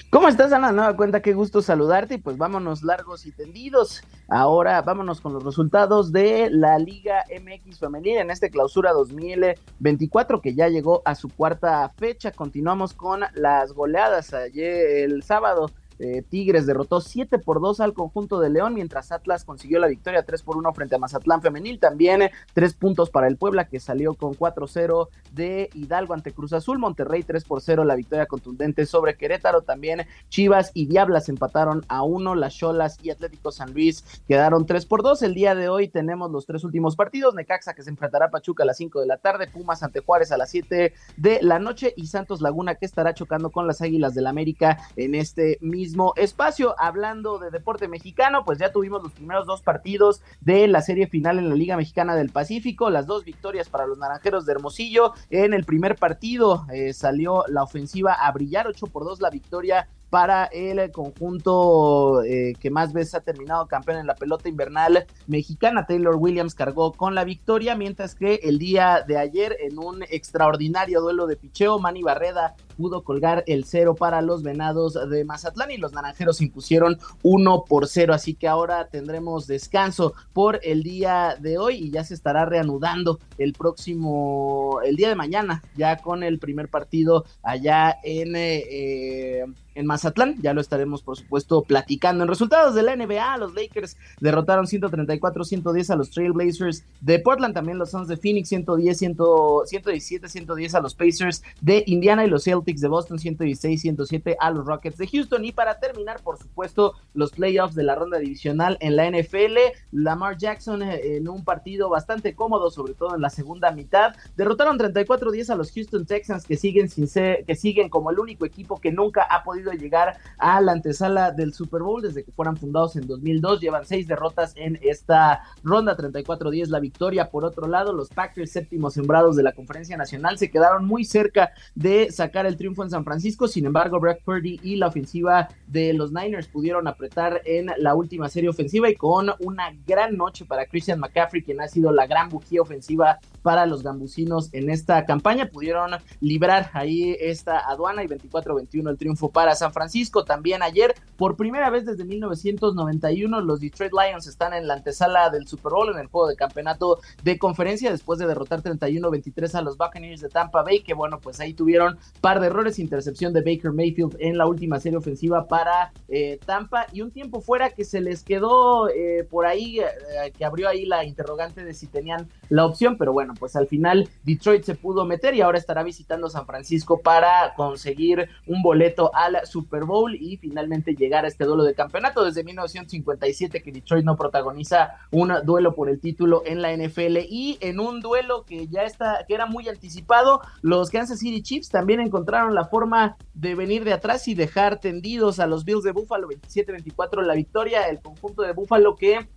¿Cómo 0.09 0.27
estás, 0.27 0.51
Ana? 0.51 0.71
Nueva 0.71 0.97
cuenta, 0.97 1.21
qué 1.21 1.33
gusto 1.33 1.61
saludarte. 1.61 2.15
Y 2.15 2.17
pues 2.17 2.39
vámonos 2.39 2.81
largos 2.81 3.27
y 3.27 3.31
tendidos. 3.31 4.01
Ahora 4.29 4.81
vámonos 4.81 5.21
con 5.21 5.33
los 5.33 5.43
resultados 5.43 6.11
de 6.11 6.49
la 6.49 6.79
Liga 6.79 7.23
MX 7.29 7.77
Femenil 7.77 8.17
en 8.17 8.31
este 8.31 8.49
clausura 8.49 8.93
2024 8.93 10.41
que 10.41 10.55
ya 10.55 10.69
llegó 10.69 11.03
a 11.05 11.13
su 11.13 11.29
cuarta 11.29 11.87
fecha. 11.97 12.31
Continuamos 12.31 12.95
con 12.95 13.25
las 13.35 13.73
goleadas. 13.73 14.33
Ayer 14.33 15.03
el 15.03 15.21
sábado 15.21 15.69
eh, 15.99 16.23
Tigres 16.27 16.65
derrotó 16.65 17.01
7 17.01 17.39
por 17.39 17.59
2 17.59 17.79
al 17.79 17.93
conjunto 17.93 18.39
de 18.39 18.49
León, 18.49 18.73
mientras 18.73 19.11
Atlas 19.11 19.43
consiguió 19.43 19.79
la 19.79 19.87
victoria 19.87 20.23
3 20.23 20.43
por 20.43 20.57
1 20.57 20.73
frente 20.73 20.95
a 20.95 20.99
Mazatlán 20.99 21.41
Femenil. 21.41 21.79
También 21.79 22.29
3 22.53 22.73
puntos 22.75 23.09
para 23.09 23.27
el 23.27 23.37
Puebla, 23.37 23.67
que 23.67 23.79
salió 23.79 24.13
con 24.13 24.33
4-0 24.33 25.09
de 25.31 25.69
Hidalgo 25.73 26.13
ante 26.13 26.31
Cruz 26.31 26.53
Azul. 26.53 26.79
Monterrey 26.79 27.23
3 27.23 27.43
por 27.43 27.61
0, 27.61 27.83
la 27.83 27.95
victoria 27.95 28.25
contundente 28.27 28.85
sobre 28.85 29.17
Querétaro. 29.17 29.61
También 29.61 30.05
Chivas 30.29 30.71
y 30.73 30.85
Diablas 30.85 31.29
empataron 31.29 31.83
a 31.87 32.03
1. 32.03 32.35
Las 32.35 32.55
Cholas 32.55 32.97
y 33.01 33.09
Atlético 33.09 33.51
San 33.51 33.73
Luis 33.73 34.03
quedaron 34.27 34.65
3 34.65 34.85
por 34.85 35.01
2. 35.01 35.23
El 35.23 35.33
día 35.33 35.55
de 35.55 35.69
hoy 35.69 35.87
tenemos 35.87 36.31
los 36.31 36.45
tres 36.45 36.63
últimos 36.63 36.95
partidos. 36.95 37.33
Necaxa 37.33 37.73
que 37.73 37.83
se 37.83 37.89
enfrentará 37.89 38.27
a 38.27 38.31
Pachuca 38.31 38.63
a 38.63 38.65
las 38.65 38.77
5 38.77 39.01
de 39.01 39.07
la 39.07 39.17
tarde. 39.17 39.47
Pumas 39.47 39.81
ante 39.81 40.01
Juárez 40.01 40.31
a 40.31 40.37
las 40.37 40.51
7 40.51 40.93
de 41.17 41.39
la 41.41 41.59
noche. 41.59 41.93
Y 41.97 42.07
Santos 42.07 42.41
Laguna 42.41 42.75
que 42.75 42.85
estará 42.85 43.13
chocando 43.13 43.49
con 43.49 43.65
las 43.65 43.81
Águilas 43.81 44.13
del 44.13 44.25
la 44.25 44.31
América 44.31 44.77
en 44.95 45.15
este 45.15 45.57
mismo 45.61 45.86
espacio. 46.15 46.75
Hablando 46.79 47.39
de 47.39 47.51
deporte 47.51 47.87
mexicano, 47.87 48.43
pues 48.45 48.59
ya 48.59 48.71
tuvimos 48.71 49.03
los 49.03 49.11
primeros 49.13 49.45
dos 49.45 49.61
partidos 49.61 50.21
de 50.41 50.67
la 50.67 50.81
serie 50.81 51.07
final 51.07 51.39
en 51.39 51.49
la 51.49 51.55
Liga 51.55 51.77
Mexicana 51.77 52.15
del 52.15 52.29
Pacífico. 52.29 52.89
Las 52.89 53.07
dos 53.07 53.23
victorias 53.23 53.69
para 53.69 53.87
los 53.87 53.97
Naranjeros 53.97 54.45
de 54.45 54.53
Hermosillo. 54.53 55.13
En 55.29 55.53
el 55.53 55.63
primer 55.63 55.95
partido 55.95 56.65
eh, 56.71 56.93
salió 56.93 57.43
la 57.47 57.63
ofensiva 57.63 58.13
a 58.13 58.31
brillar, 58.31 58.67
8 58.67 58.87
por 58.87 59.03
2 59.03 59.21
la 59.21 59.29
victoria 59.29 59.87
para 60.09 60.45
el 60.45 60.91
conjunto 60.91 62.23
eh, 62.23 62.53
que 62.59 62.69
más 62.69 62.93
veces 62.93 63.15
ha 63.15 63.21
terminado 63.21 63.67
campeón 63.67 63.97
en 63.97 64.07
la 64.07 64.15
pelota 64.15 64.49
invernal 64.49 65.05
mexicana. 65.27 65.85
Taylor 65.85 66.15
Williams 66.15 66.55
cargó 66.55 66.93
con 66.93 67.15
la 67.15 67.23
victoria, 67.23 67.75
mientras 67.75 68.15
que 68.15 68.35
el 68.43 68.57
día 68.59 69.03
de 69.07 69.17
ayer 69.17 69.57
en 69.59 69.77
un 69.79 70.03
extraordinario 70.03 71.01
duelo 71.01 71.27
de 71.27 71.35
picheo, 71.35 71.79
Manny 71.79 72.03
Barreda 72.03 72.55
pudo 72.77 73.03
colgar 73.03 73.43
el 73.47 73.65
cero 73.65 73.95
para 73.95 74.21
los 74.21 74.43
venados 74.43 74.97
de 75.09 75.25
Mazatlán 75.25 75.71
y 75.71 75.77
los 75.77 75.93
naranjeros 75.93 76.41
impusieron 76.41 76.99
uno 77.23 77.65
por 77.67 77.87
cero. 77.87 78.13
Así 78.13 78.35
que 78.35 78.47
ahora 78.47 78.87
tendremos 78.87 79.47
descanso 79.47 80.13
por 80.33 80.59
el 80.63 80.83
día 80.83 81.35
de 81.39 81.57
hoy 81.57 81.75
y 81.75 81.91
ya 81.91 82.03
se 82.03 82.13
estará 82.13 82.45
reanudando 82.45 83.19
el 83.37 83.53
próximo, 83.53 84.79
el 84.85 84.95
día 84.95 85.09
de 85.09 85.15
mañana, 85.15 85.63
ya 85.75 85.97
con 85.97 86.23
el 86.23 86.39
primer 86.39 86.69
partido 86.69 87.25
allá 87.43 87.97
en. 88.03 88.33
Eh, 88.35 89.45
en 89.77 89.85
Mazatlán. 89.85 90.35
Ya 90.41 90.53
lo 90.53 90.61
estaremos, 90.61 91.03
por 91.03 91.17
supuesto, 91.17 91.61
platicando. 91.61 92.23
En 92.23 92.29
resultados 92.29 92.75
de 92.75 92.83
la 92.83 92.95
NBA, 92.95 93.37
los 93.37 93.53
Lakers 93.53 93.95
derrotaron 94.19 94.65
134-110 94.65 95.89
a 95.91 95.95
los 95.95 96.09
Trailblazers 96.09 96.83
de 97.01 97.19
Portland. 97.19 97.53
También 97.53 97.77
los 97.77 97.91
Suns 97.91 98.07
de 98.07 98.17
Phoenix 98.17 98.49
110, 98.49 98.97
117, 98.97 100.27
110 100.27 100.75
a 100.75 100.81
los 100.81 100.95
Pacers 100.95 101.43
de 101.61 101.83
Indiana 101.85 102.25
y 102.25 102.29
los 102.29 102.43
Celtics 102.43 102.81
de 102.81 102.87
Boston 102.87 103.19
116, 103.19 103.81
107 103.81 104.37
a 104.39 104.51
los 104.51 104.65
Rockets 104.65 104.97
de 104.97 105.07
Houston. 105.07 105.45
Y 105.45 105.51
para 105.51 105.79
terminar, 105.79 106.21
por 106.21 106.37
supuesto, 106.37 106.95
los 107.13 107.31
playoffs 107.31 107.75
de 107.75 107.83
la 107.83 107.95
ronda 107.95 108.17
divisional 108.17 108.77
en 108.81 108.95
la 108.95 109.09
NFL. 109.09 109.57
Lamar 109.91 110.37
Jackson 110.37 110.81
eh, 110.81 111.17
en 111.17 111.29
un 111.29 111.43
partido 111.43 111.89
bastante 111.89 112.33
cómodo, 112.35 112.71
sobre 112.71 112.93
todo 112.93 113.15
en 113.15 113.21
la 113.21 113.29
segunda 113.29 113.71
mitad. 113.71 114.15
Derrotaron 114.35 114.79
34-10 114.79 115.51
a 115.51 115.55
los 115.55 115.71
Houston 115.71 116.05
Texans 116.05 116.45
que 116.45 116.57
siguen, 116.57 116.89
sin 116.89 117.07
ser, 117.07 117.45
que 117.45 117.55
siguen 117.55 117.89
como 117.89 118.09
el 118.09 118.19
único 118.19 118.45
equipo 118.45 118.79
que 118.81 118.91
nunca 118.91 119.23
ha 119.23 119.43
podido 119.43 119.66
llegar 119.73 120.17
a 120.37 120.61
la 120.61 120.71
antesala 120.71 121.31
del 121.31 121.53
Super 121.53 121.81
Bowl 121.81 122.01
desde 122.01 122.23
que 122.23 122.31
fueran 122.31 122.57
fundados 122.57 122.95
en 122.95 123.07
2002. 123.07 123.61
Llevan 123.61 123.85
seis 123.85 124.07
derrotas 124.07 124.53
en 124.55 124.79
esta 124.81 125.43
ronda, 125.63 125.97
34-10 125.97 126.67
la 126.67 126.79
victoria. 126.79 127.29
Por 127.29 127.45
otro 127.45 127.67
lado, 127.67 127.93
los 127.93 128.09
Packers, 128.09 128.51
séptimos 128.51 128.93
sembrados 128.93 129.35
de 129.35 129.43
la 129.43 129.53
Conferencia 129.53 129.97
Nacional, 129.97 130.37
se 130.37 130.49
quedaron 130.49 130.85
muy 130.85 131.05
cerca 131.05 131.51
de 131.75 132.11
sacar 132.11 132.45
el 132.45 132.57
triunfo 132.57 132.83
en 132.83 132.89
San 132.89 133.03
Francisco. 133.03 133.47
Sin 133.47 133.65
embargo, 133.65 133.99
Brock 133.99 134.19
Purdy 134.23 134.59
y 134.63 134.75
la 134.75 134.87
ofensiva 134.87 135.47
de 135.67 135.93
los 135.93 136.11
Niners 136.11 136.47
pudieron 136.47 136.87
apretar 136.87 137.41
en 137.45 137.71
la 137.77 137.95
última 137.95 138.29
serie 138.29 138.49
ofensiva 138.49 138.89
y 138.89 138.95
con 138.95 139.31
una 139.39 139.71
gran 139.85 140.17
noche 140.17 140.45
para 140.45 140.65
Christian 140.65 140.99
McCaffrey, 140.99 141.43
quien 141.43 141.61
ha 141.61 141.67
sido 141.67 141.91
la 141.91 142.07
gran 142.07 142.29
bujía 142.29 142.61
ofensiva 142.61 143.19
para 143.41 143.65
los 143.65 143.83
gambusinos 143.83 144.49
en 144.53 144.69
esta 144.69 145.05
campaña. 145.05 145.49
Pudieron 145.49 145.91
librar 146.19 146.69
ahí 146.73 147.15
esta 147.19 147.59
aduana 147.59 148.03
y 148.03 148.07
24-21 148.07 148.89
el 148.89 148.97
triunfo 148.97 149.31
para 149.31 149.55
San 149.57 149.73
Francisco. 149.73 150.23
También 150.23 150.63
ayer, 150.63 150.95
por 151.17 151.35
primera 151.35 151.69
vez 151.69 151.85
desde 151.85 152.05
1991, 152.05 153.41
los 153.41 153.59
Detroit 153.59 153.91
Lions 153.91 154.27
están 154.27 154.53
en 154.53 154.67
la 154.67 154.75
antesala 154.75 155.29
del 155.29 155.47
Super 155.47 155.73
Bowl 155.73 155.91
en 155.93 155.99
el 155.99 156.07
juego 156.07 156.27
de 156.27 156.35
campeonato 156.35 156.99
de 157.23 157.37
conferencia 157.37 157.91
después 157.91 158.19
de 158.19 158.27
derrotar 158.27 158.61
31-23 158.61 159.55
a 159.55 159.61
los 159.61 159.77
Buccaneers 159.77 160.21
de 160.21 160.29
Tampa 160.29 160.63
Bay, 160.63 160.81
que 160.81 160.93
bueno, 160.93 161.19
pues 161.19 161.39
ahí 161.39 161.53
tuvieron 161.53 161.97
par 162.21 162.39
de 162.39 162.47
errores, 162.47 162.79
intercepción 162.79 163.33
de 163.33 163.41
Baker 163.41 163.71
Mayfield 163.71 164.15
en 164.19 164.37
la 164.37 164.47
última 164.47 164.79
serie 164.79 164.97
ofensiva 164.97 165.47
para 165.47 165.91
eh, 166.07 166.39
Tampa 166.45 166.87
y 166.91 167.01
un 167.01 167.11
tiempo 167.11 167.41
fuera 167.41 167.71
que 167.71 167.83
se 167.83 168.01
les 168.01 168.23
quedó 168.23 168.89
eh, 168.89 169.27
por 169.29 169.45
ahí, 169.45 169.79
eh, 169.79 170.31
que 170.37 170.45
abrió 170.45 170.69
ahí 170.69 170.85
la 170.85 171.03
interrogante 171.03 171.63
de 171.63 171.73
si 171.73 171.87
tenían 171.87 172.29
la 172.49 172.65
opción, 172.65 172.97
pero 172.97 173.13
bueno, 173.13 173.33
pues 173.39 173.55
al 173.55 173.67
final 173.67 174.09
Detroit 174.23 174.63
se 174.63 174.75
pudo 174.75 175.05
meter 175.05 175.35
y 175.35 175.41
ahora 175.41 175.57
estará 175.57 175.83
visitando 175.83 176.29
San 176.29 176.45
Francisco 176.45 176.99
para 177.01 177.53
conseguir 177.55 178.29
un 178.45 178.61
boleto 178.61 179.11
al 179.13 179.39
Super 179.47 179.85
Bowl 179.85 180.15
y 180.15 180.37
finalmente 180.37 180.93
llegar 180.93 181.25
a 181.25 181.27
este 181.27 181.45
duelo 181.45 181.63
de 181.63 181.73
campeonato. 181.73 182.23
Desde 182.23 182.43
1957 182.43 183.61
que 183.61 183.71
Detroit 183.71 184.05
no 184.05 184.15
protagoniza 184.15 184.91
un 185.11 185.33
duelo 185.43 185.73
por 185.73 185.89
el 185.89 185.99
título 185.99 186.43
en 186.45 186.61
la 186.61 186.75
NFL 186.75 187.17
y 187.29 187.57
en 187.61 187.79
un 187.79 188.01
duelo 188.01 188.43
que 188.45 188.67
ya 188.67 188.83
está, 188.83 189.25
que 189.27 189.33
era 189.33 189.45
muy 189.45 189.67
anticipado, 189.67 190.41
los 190.61 190.89
Kansas 190.89 191.19
City 191.19 191.41
Chiefs 191.41 191.69
también 191.69 191.99
encontraron 191.99 192.53
la 192.53 192.65
forma 192.65 193.17
de 193.33 193.55
venir 193.55 193.83
de 193.83 193.93
atrás 193.93 194.27
y 194.27 194.35
dejar 194.35 194.79
tendidos 194.79 195.39
a 195.39 195.47
los 195.47 195.65
Bills 195.65 195.83
de 195.83 195.91
Buffalo 195.91 196.27
27-24 196.27 197.23
la 197.23 197.33
victoria, 197.33 197.87
el 197.87 197.99
conjunto 198.01 198.41
de 198.41 198.53
Buffalo 198.53 198.95
que 198.95 199.27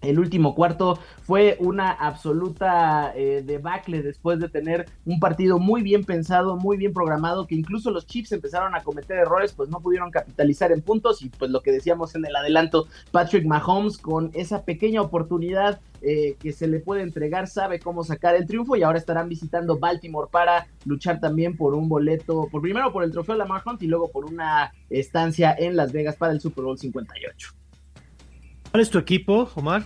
el 0.00 0.18
último 0.18 0.54
cuarto 0.54 0.98
fue 1.22 1.56
una 1.60 1.90
absoluta 1.90 3.12
eh, 3.14 3.42
debacle 3.44 4.02
después 4.02 4.40
de 4.40 4.48
tener 4.48 4.86
un 5.04 5.20
partido 5.20 5.58
muy 5.58 5.82
bien 5.82 6.04
pensado, 6.04 6.56
muy 6.56 6.76
bien 6.76 6.92
programado, 6.92 7.46
que 7.46 7.54
incluso 7.54 7.90
los 7.90 8.06
Chiefs 8.06 8.32
empezaron 8.32 8.74
a 8.74 8.82
cometer 8.82 9.18
errores, 9.18 9.52
pues 9.52 9.68
no 9.68 9.80
pudieron 9.80 10.10
capitalizar 10.10 10.72
en 10.72 10.82
puntos 10.82 11.22
y 11.22 11.28
pues 11.28 11.50
lo 11.50 11.60
que 11.60 11.72
decíamos 11.72 12.14
en 12.14 12.24
el 12.24 12.34
adelanto, 12.34 12.86
Patrick 13.10 13.44
Mahomes 13.44 13.98
con 13.98 14.30
esa 14.34 14.64
pequeña 14.64 15.02
oportunidad 15.02 15.80
eh, 16.02 16.36
que 16.40 16.52
se 16.52 16.66
le 16.66 16.80
puede 16.80 17.02
entregar, 17.02 17.46
sabe 17.46 17.78
cómo 17.78 18.04
sacar 18.04 18.34
el 18.34 18.46
triunfo 18.46 18.74
y 18.74 18.82
ahora 18.82 18.98
estarán 18.98 19.28
visitando 19.28 19.78
Baltimore 19.78 20.28
para 20.30 20.66
luchar 20.86 21.20
también 21.20 21.58
por 21.58 21.74
un 21.74 21.90
boleto, 21.90 22.48
por 22.50 22.62
primero 22.62 22.90
por 22.90 23.04
el 23.04 23.12
trofeo 23.12 23.34
Lamar 23.34 23.62
Hunt 23.66 23.82
y 23.82 23.86
luego 23.86 24.10
por 24.10 24.24
una 24.24 24.72
estancia 24.88 25.54
en 25.58 25.76
Las 25.76 25.92
Vegas 25.92 26.16
para 26.16 26.32
el 26.32 26.40
Super 26.40 26.64
Bowl 26.64 26.78
58. 26.78 27.59
¿Cuál 28.70 28.82
es 28.82 28.90
tu 28.90 28.98
equipo, 28.98 29.50
Omar? 29.56 29.84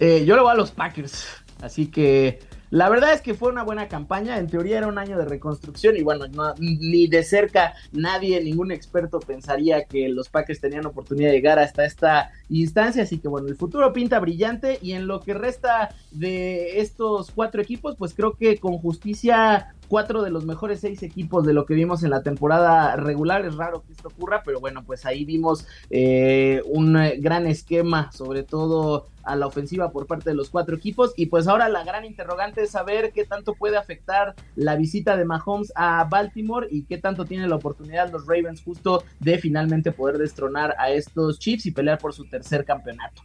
Eh, 0.00 0.24
yo 0.24 0.34
lo 0.34 0.42
voy 0.42 0.52
a 0.52 0.56
los 0.56 0.72
Packers. 0.72 1.26
Así 1.62 1.86
que 1.86 2.40
la 2.70 2.88
verdad 2.88 3.12
es 3.12 3.20
que 3.20 3.34
fue 3.34 3.50
una 3.50 3.62
buena 3.62 3.86
campaña. 3.86 4.38
En 4.38 4.48
teoría 4.48 4.78
era 4.78 4.88
un 4.88 4.98
año 4.98 5.16
de 5.16 5.24
reconstrucción 5.24 5.96
y 5.96 6.02
bueno, 6.02 6.26
ni 6.58 7.06
de 7.06 7.22
cerca 7.22 7.74
nadie, 7.92 8.42
ningún 8.42 8.72
experto 8.72 9.20
pensaría 9.20 9.84
que 9.84 10.08
los 10.08 10.28
Packers 10.28 10.60
tenían 10.60 10.86
oportunidad 10.86 11.30
de 11.30 11.36
llegar 11.36 11.60
hasta 11.60 11.84
esta 11.84 12.32
instancia. 12.48 13.04
Así 13.04 13.18
que 13.18 13.28
bueno, 13.28 13.46
el 13.48 13.56
futuro 13.56 13.92
pinta 13.92 14.18
brillante 14.18 14.78
y 14.82 14.92
en 14.92 15.06
lo 15.06 15.20
que 15.20 15.34
resta 15.34 15.94
de 16.10 16.80
estos 16.80 17.30
cuatro 17.30 17.62
equipos, 17.62 17.94
pues 17.96 18.14
creo 18.14 18.36
que 18.36 18.58
con 18.58 18.78
justicia 18.78 19.74
cuatro 19.88 20.22
de 20.22 20.30
los 20.30 20.44
mejores 20.44 20.80
seis 20.80 21.02
equipos 21.02 21.44
de 21.44 21.52
lo 21.52 21.66
que 21.66 21.74
vimos 21.74 22.02
en 22.02 22.10
la 22.10 22.22
temporada 22.22 22.96
regular. 22.96 23.44
Es 23.44 23.56
raro 23.56 23.82
que 23.86 23.92
esto 23.92 24.08
ocurra, 24.08 24.42
pero 24.44 24.60
bueno, 24.60 24.84
pues 24.84 25.06
ahí 25.06 25.24
vimos 25.24 25.66
eh, 25.90 26.62
un 26.66 26.98
gran 27.18 27.46
esquema, 27.46 28.12
sobre 28.12 28.42
todo 28.42 29.06
a 29.22 29.36
la 29.36 29.46
ofensiva 29.46 29.90
por 29.90 30.06
parte 30.06 30.30
de 30.30 30.36
los 30.36 30.50
cuatro 30.50 30.76
equipos. 30.76 31.12
Y 31.16 31.26
pues 31.26 31.48
ahora 31.48 31.68
la 31.68 31.84
gran 31.84 32.04
interrogante 32.04 32.62
es 32.62 32.70
saber 32.70 33.12
qué 33.12 33.24
tanto 33.24 33.54
puede 33.54 33.76
afectar 33.76 34.34
la 34.56 34.76
visita 34.76 35.16
de 35.16 35.24
Mahomes 35.24 35.72
a 35.74 36.04
Baltimore 36.04 36.68
y 36.70 36.84
qué 36.84 36.98
tanto 36.98 37.24
tiene 37.24 37.48
la 37.48 37.56
oportunidad 37.56 38.10
los 38.10 38.26
Ravens 38.26 38.62
justo 38.62 39.04
de 39.20 39.38
finalmente 39.38 39.92
poder 39.92 40.18
destronar 40.18 40.74
a 40.78 40.90
estos 40.90 41.38
Chiefs 41.38 41.66
y 41.66 41.70
pelear 41.70 41.98
por 41.98 42.12
su 42.12 42.24
tercer 42.24 42.64
campeonato. 42.64 43.22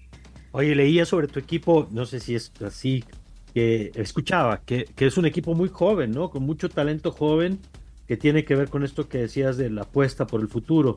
Oye, 0.51 0.75
leía 0.75 1.05
sobre 1.05 1.27
tu 1.27 1.39
equipo, 1.39 1.87
no 1.89 2.05
sé 2.05 2.19
si 2.19 2.35
es 2.35 2.51
así, 2.63 3.03
que 3.53 3.91
escuchaba, 3.95 4.61
que, 4.61 4.85
que, 4.95 5.05
es 5.05 5.17
un 5.17 5.25
equipo 5.25 5.53
muy 5.53 5.69
joven, 5.69 6.11
¿no? 6.11 6.29
Con 6.29 6.43
mucho 6.43 6.69
talento 6.69 7.11
joven, 7.11 7.59
que 8.07 8.17
tiene 8.17 8.45
que 8.45 8.55
ver 8.55 8.69
con 8.69 8.83
esto 8.83 9.07
que 9.07 9.19
decías 9.19 9.57
de 9.57 9.69
la 9.69 9.83
apuesta 9.83 10.25
por 10.25 10.41
el 10.41 10.47
futuro. 10.47 10.95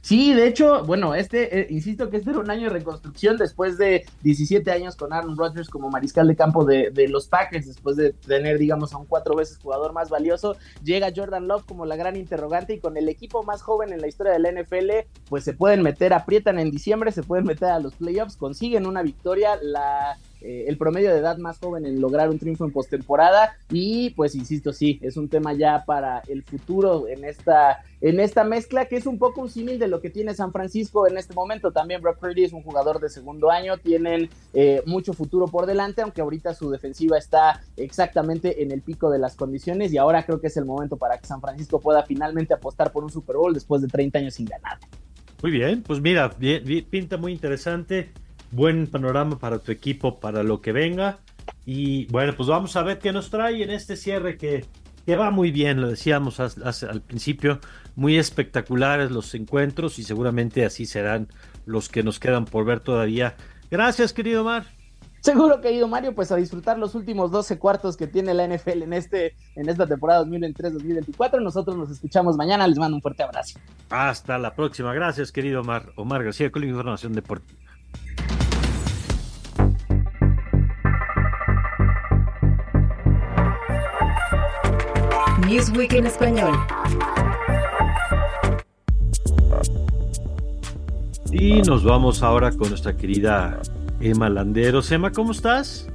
Sí, 0.00 0.32
de 0.32 0.46
hecho, 0.46 0.84
bueno, 0.84 1.14
este, 1.14 1.60
eh, 1.60 1.66
insisto 1.70 2.08
que 2.08 2.18
este 2.18 2.30
era 2.30 2.38
un 2.38 2.50
año 2.50 2.64
de 2.64 2.70
reconstrucción 2.70 3.36
después 3.36 3.78
de 3.78 4.06
17 4.22 4.70
años 4.70 4.96
con 4.96 5.12
Aaron 5.12 5.36
Rodgers 5.36 5.68
como 5.68 5.90
mariscal 5.90 6.28
de 6.28 6.36
campo 6.36 6.64
de, 6.64 6.90
de, 6.90 7.08
los 7.08 7.26
Packers, 7.26 7.66
después 7.66 7.96
de 7.96 8.12
tener, 8.12 8.58
digamos, 8.58 8.92
a 8.92 8.98
un 8.98 9.06
cuatro 9.06 9.34
veces 9.34 9.58
jugador 9.58 9.92
más 9.92 10.08
valioso, 10.08 10.56
llega 10.84 11.12
Jordan 11.14 11.48
Love 11.48 11.64
como 11.64 11.84
la 11.84 11.96
gran 11.96 12.16
interrogante 12.16 12.74
y 12.74 12.80
con 12.80 12.96
el 12.96 13.08
equipo 13.08 13.42
más 13.42 13.62
joven 13.62 13.92
en 13.92 14.00
la 14.00 14.08
historia 14.08 14.32
de 14.32 14.38
la 14.38 14.52
NFL, 14.52 14.90
pues 15.28 15.44
se 15.44 15.52
pueden 15.52 15.82
meter, 15.82 16.12
aprietan 16.12 16.58
en 16.58 16.70
diciembre, 16.70 17.12
se 17.12 17.22
pueden 17.22 17.44
meter 17.44 17.68
a 17.68 17.80
los 17.80 17.94
playoffs, 17.94 18.36
consiguen 18.36 18.86
una 18.86 19.02
victoria, 19.02 19.58
la 19.60 20.16
eh, 20.40 20.66
el 20.68 20.76
promedio 20.76 21.12
de 21.12 21.18
edad 21.18 21.38
más 21.38 21.58
joven 21.58 21.84
en 21.84 22.00
lograr 22.00 22.30
un 22.30 22.38
triunfo 22.38 22.64
en 22.64 22.70
postemporada 22.70 23.56
y 23.70 24.10
pues 24.10 24.34
insisto, 24.34 24.72
sí, 24.72 24.98
es 25.02 25.16
un 25.16 25.28
tema 25.28 25.52
ya 25.52 25.84
para 25.84 26.22
el 26.28 26.42
futuro 26.44 27.08
en 27.08 27.24
esta, 27.24 27.82
en 28.00 28.20
esta 28.20 28.44
mezcla 28.44 28.86
que 28.86 28.96
es 28.96 29.06
un 29.06 29.18
poco 29.18 29.40
un 29.40 29.50
símil 29.50 29.78
de 29.78 29.88
lo 29.88 30.00
que 30.00 30.10
tiene 30.10 30.34
San 30.34 30.52
Francisco 30.52 31.08
en 31.08 31.18
este 31.18 31.34
momento. 31.34 31.72
También 31.72 32.00
Brock 32.00 32.18
Purdy 32.18 32.44
es 32.44 32.52
un 32.52 32.62
jugador 32.62 33.00
de 33.00 33.08
segundo 33.08 33.50
año, 33.50 33.78
tienen 33.78 34.30
eh, 34.54 34.82
mucho 34.86 35.12
futuro 35.12 35.48
por 35.48 35.66
delante, 35.66 36.02
aunque 36.02 36.20
ahorita 36.20 36.54
su 36.54 36.70
defensiva 36.70 37.18
está 37.18 37.60
exactamente 37.76 38.62
en 38.62 38.70
el 38.70 38.82
pico 38.82 39.10
de 39.10 39.18
las 39.18 39.34
condiciones 39.34 39.92
y 39.92 39.98
ahora 39.98 40.24
creo 40.24 40.40
que 40.40 40.46
es 40.46 40.56
el 40.56 40.64
momento 40.64 40.96
para 40.96 41.18
que 41.18 41.26
San 41.26 41.40
Francisco 41.40 41.80
pueda 41.80 42.04
finalmente 42.04 42.54
apostar 42.54 42.92
por 42.92 43.02
un 43.02 43.10
Super 43.10 43.36
Bowl 43.36 43.52
después 43.52 43.82
de 43.82 43.88
30 43.88 44.18
años 44.20 44.34
sin 44.34 44.46
ganar. 44.46 44.78
Muy 45.42 45.52
bien, 45.52 45.82
pues 45.82 46.00
mira, 46.00 46.30
pinta 46.90 47.16
muy 47.16 47.32
interesante 47.32 48.10
buen 48.50 48.86
panorama 48.86 49.38
para 49.38 49.58
tu 49.58 49.72
equipo, 49.72 50.18
para 50.20 50.42
lo 50.42 50.60
que 50.60 50.72
venga. 50.72 51.18
Y 51.64 52.06
bueno, 52.06 52.34
pues 52.36 52.48
vamos 52.48 52.76
a 52.76 52.82
ver 52.82 52.98
qué 52.98 53.12
nos 53.12 53.30
trae 53.30 53.62
en 53.62 53.70
este 53.70 53.96
cierre 53.96 54.36
que, 54.36 54.64
que 55.06 55.16
va 55.16 55.30
muy 55.30 55.50
bien, 55.50 55.80
lo 55.80 55.88
decíamos 55.88 56.40
al 56.40 57.02
principio, 57.02 57.60
muy 57.96 58.16
espectaculares 58.16 59.10
los 59.10 59.34
encuentros 59.34 59.98
y 59.98 60.02
seguramente 60.02 60.64
así 60.64 60.86
serán 60.86 61.28
los 61.66 61.88
que 61.88 62.02
nos 62.02 62.18
quedan 62.18 62.44
por 62.44 62.64
ver 62.64 62.80
todavía. 62.80 63.36
Gracias, 63.70 64.12
querido 64.12 64.44
Mar. 64.44 64.66
Seguro, 65.20 65.60
querido 65.60 65.88
Mario, 65.88 66.14
pues 66.14 66.30
a 66.30 66.36
disfrutar 66.36 66.78
los 66.78 66.94
últimos 66.94 67.30
12 67.30 67.58
cuartos 67.58 67.96
que 67.96 68.06
tiene 68.06 68.34
la 68.34 68.46
NFL 68.46 68.82
en, 68.82 68.92
este, 68.92 69.34
en 69.56 69.68
esta 69.68 69.86
temporada 69.86 70.24
2023-2024. 70.24 71.42
Nosotros 71.42 71.76
nos 71.76 71.90
escuchamos 71.90 72.36
mañana. 72.36 72.66
Les 72.68 72.78
mando 72.78 72.96
un 72.96 73.02
fuerte 73.02 73.24
abrazo. 73.24 73.58
Hasta 73.90 74.38
la 74.38 74.54
próxima. 74.54 74.94
Gracias, 74.94 75.32
querido 75.32 75.62
Omar. 75.62 75.90
Omar 75.96 76.22
García 76.22 76.52
con 76.52 76.62
la 76.62 76.68
información 76.68 77.12
deportiva. 77.12 77.67
Newsweek 85.58 85.92
en 85.94 86.06
español. 86.06 86.54
Y 91.32 91.62
nos 91.62 91.82
vamos 91.82 92.22
ahora 92.22 92.52
con 92.52 92.68
nuestra 92.68 92.96
querida 92.96 93.60
Emma 94.00 94.28
Landeros. 94.28 94.92
Emma, 94.92 95.10
¿cómo 95.10 95.32
estás? 95.32 95.90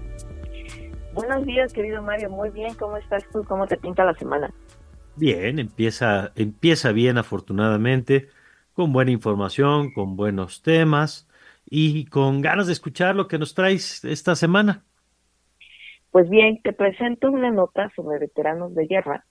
Buenos 1.13 1.46
días, 1.46 1.72
querido 1.72 2.01
Mario. 2.01 2.29
Muy 2.29 2.50
bien, 2.50 2.74
¿cómo 2.74 2.98
estás 2.98 3.24
tú? 3.32 3.46
¿Cómo 3.46 3.65
te 3.65 3.77
pinta 3.77 4.03
la 4.03 4.13
semana? 4.15 4.53
Bien, 5.15 5.60
empieza, 5.60 6.34
empieza 6.36 6.91
bien 6.91 7.17
afortunadamente, 7.17 8.27
con 8.74 8.91
buena 8.91 9.12
información, 9.12 9.93
con 9.93 10.17
buenos 10.17 10.62
temas 10.62 11.29
y 11.70 12.03
con 12.08 12.41
ganas 12.41 12.67
de 12.67 12.74
escuchar 12.74 13.15
lo 13.15 13.29
que 13.29 13.39
nos 13.39 13.55
traes 13.55 14.03
esta 14.03 14.36
semana. 14.36 14.84
Pues 16.12 16.29
bien, 16.29 16.62
te 16.62 16.74
presento 16.74 17.32
una 17.32 17.50
nota 17.50 17.89
sobre 17.96 18.20
veteranos 18.20 18.75
de 18.75 18.88
guerra 18.88 19.24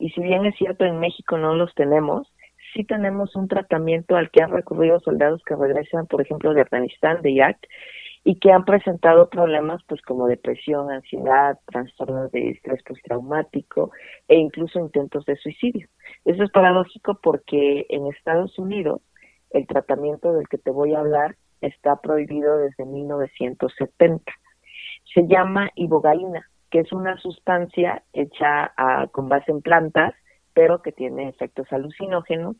y 0.00 0.10
si 0.10 0.22
bien 0.22 0.46
es 0.46 0.56
cierto 0.56 0.84
en 0.84 0.98
México 0.98 1.36
no 1.36 1.54
los 1.54 1.72
tenemos, 1.74 2.32
sí 2.74 2.84
tenemos 2.84 3.36
un 3.36 3.48
tratamiento 3.48 4.16
al 4.16 4.30
que 4.30 4.42
han 4.42 4.50
recurrido 4.50 4.98
soldados 5.00 5.42
que 5.44 5.54
regresan, 5.54 6.06
por 6.06 6.22
ejemplo, 6.22 6.54
de 6.54 6.62
Afganistán, 6.62 7.20
de 7.22 7.30
Irak, 7.30 7.58
y 8.24 8.38
que 8.38 8.50
han 8.50 8.64
presentado 8.64 9.28
problemas 9.28 9.82
pues 9.86 10.00
como 10.02 10.26
depresión, 10.26 10.90
ansiedad, 10.90 11.58
trastornos 11.66 12.30
de 12.32 12.50
estrés 12.50 12.82
postraumático 12.82 13.92
e 14.28 14.36
incluso 14.36 14.78
intentos 14.78 15.24
de 15.26 15.36
suicidio. 15.36 15.88
Eso 16.24 16.42
es 16.42 16.50
paradójico 16.50 17.18
porque 17.22 17.86
en 17.88 18.06
Estados 18.08 18.58
Unidos 18.58 19.02
el 19.50 19.66
tratamiento 19.66 20.32
del 20.32 20.48
que 20.48 20.58
te 20.58 20.70
voy 20.70 20.94
a 20.94 21.00
hablar 21.00 21.36
está 21.60 21.96
prohibido 21.96 22.58
desde 22.58 22.84
1970. 22.84 24.32
Se 25.14 25.26
llama 25.26 25.70
ibogaína 25.74 26.49
que 26.70 26.80
es 26.80 26.92
una 26.92 27.16
sustancia 27.18 28.02
hecha 28.12 28.72
con 29.12 29.28
base 29.28 29.50
en 29.50 29.60
plantas, 29.60 30.14
pero 30.54 30.82
que 30.82 30.92
tiene 30.92 31.28
efectos 31.28 31.66
alucinógenos, 31.72 32.56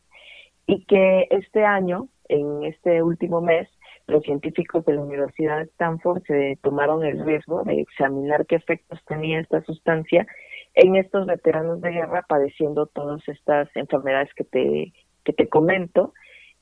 y 0.67 0.85
que 0.85 1.27
este 1.31 1.65
año, 1.65 2.07
en 2.29 2.63
este 2.63 3.01
último 3.03 3.41
mes, 3.41 3.67
los 4.07 4.23
científicos 4.23 4.85
de 4.85 4.93
la 4.93 5.01
Universidad 5.01 5.57
de 5.57 5.63
Stanford 5.63 6.23
se 6.23 6.57
tomaron 6.61 7.03
el 7.03 7.25
riesgo 7.25 7.63
de 7.63 7.81
examinar 7.81 8.45
qué 8.45 8.55
efectos 8.55 8.99
tenía 9.05 9.39
esta 9.39 9.61
sustancia 9.63 10.27
en 10.73 10.95
estos 10.95 11.25
veteranos 11.25 11.81
de 11.81 11.91
guerra 11.91 12.25
padeciendo 12.27 12.87
todas 12.87 13.25
estas 13.27 13.69
enfermedades 13.75 14.33
que 14.33 14.43
te, 14.43 14.93
que 15.23 15.33
te 15.33 15.47
comento. 15.47 16.13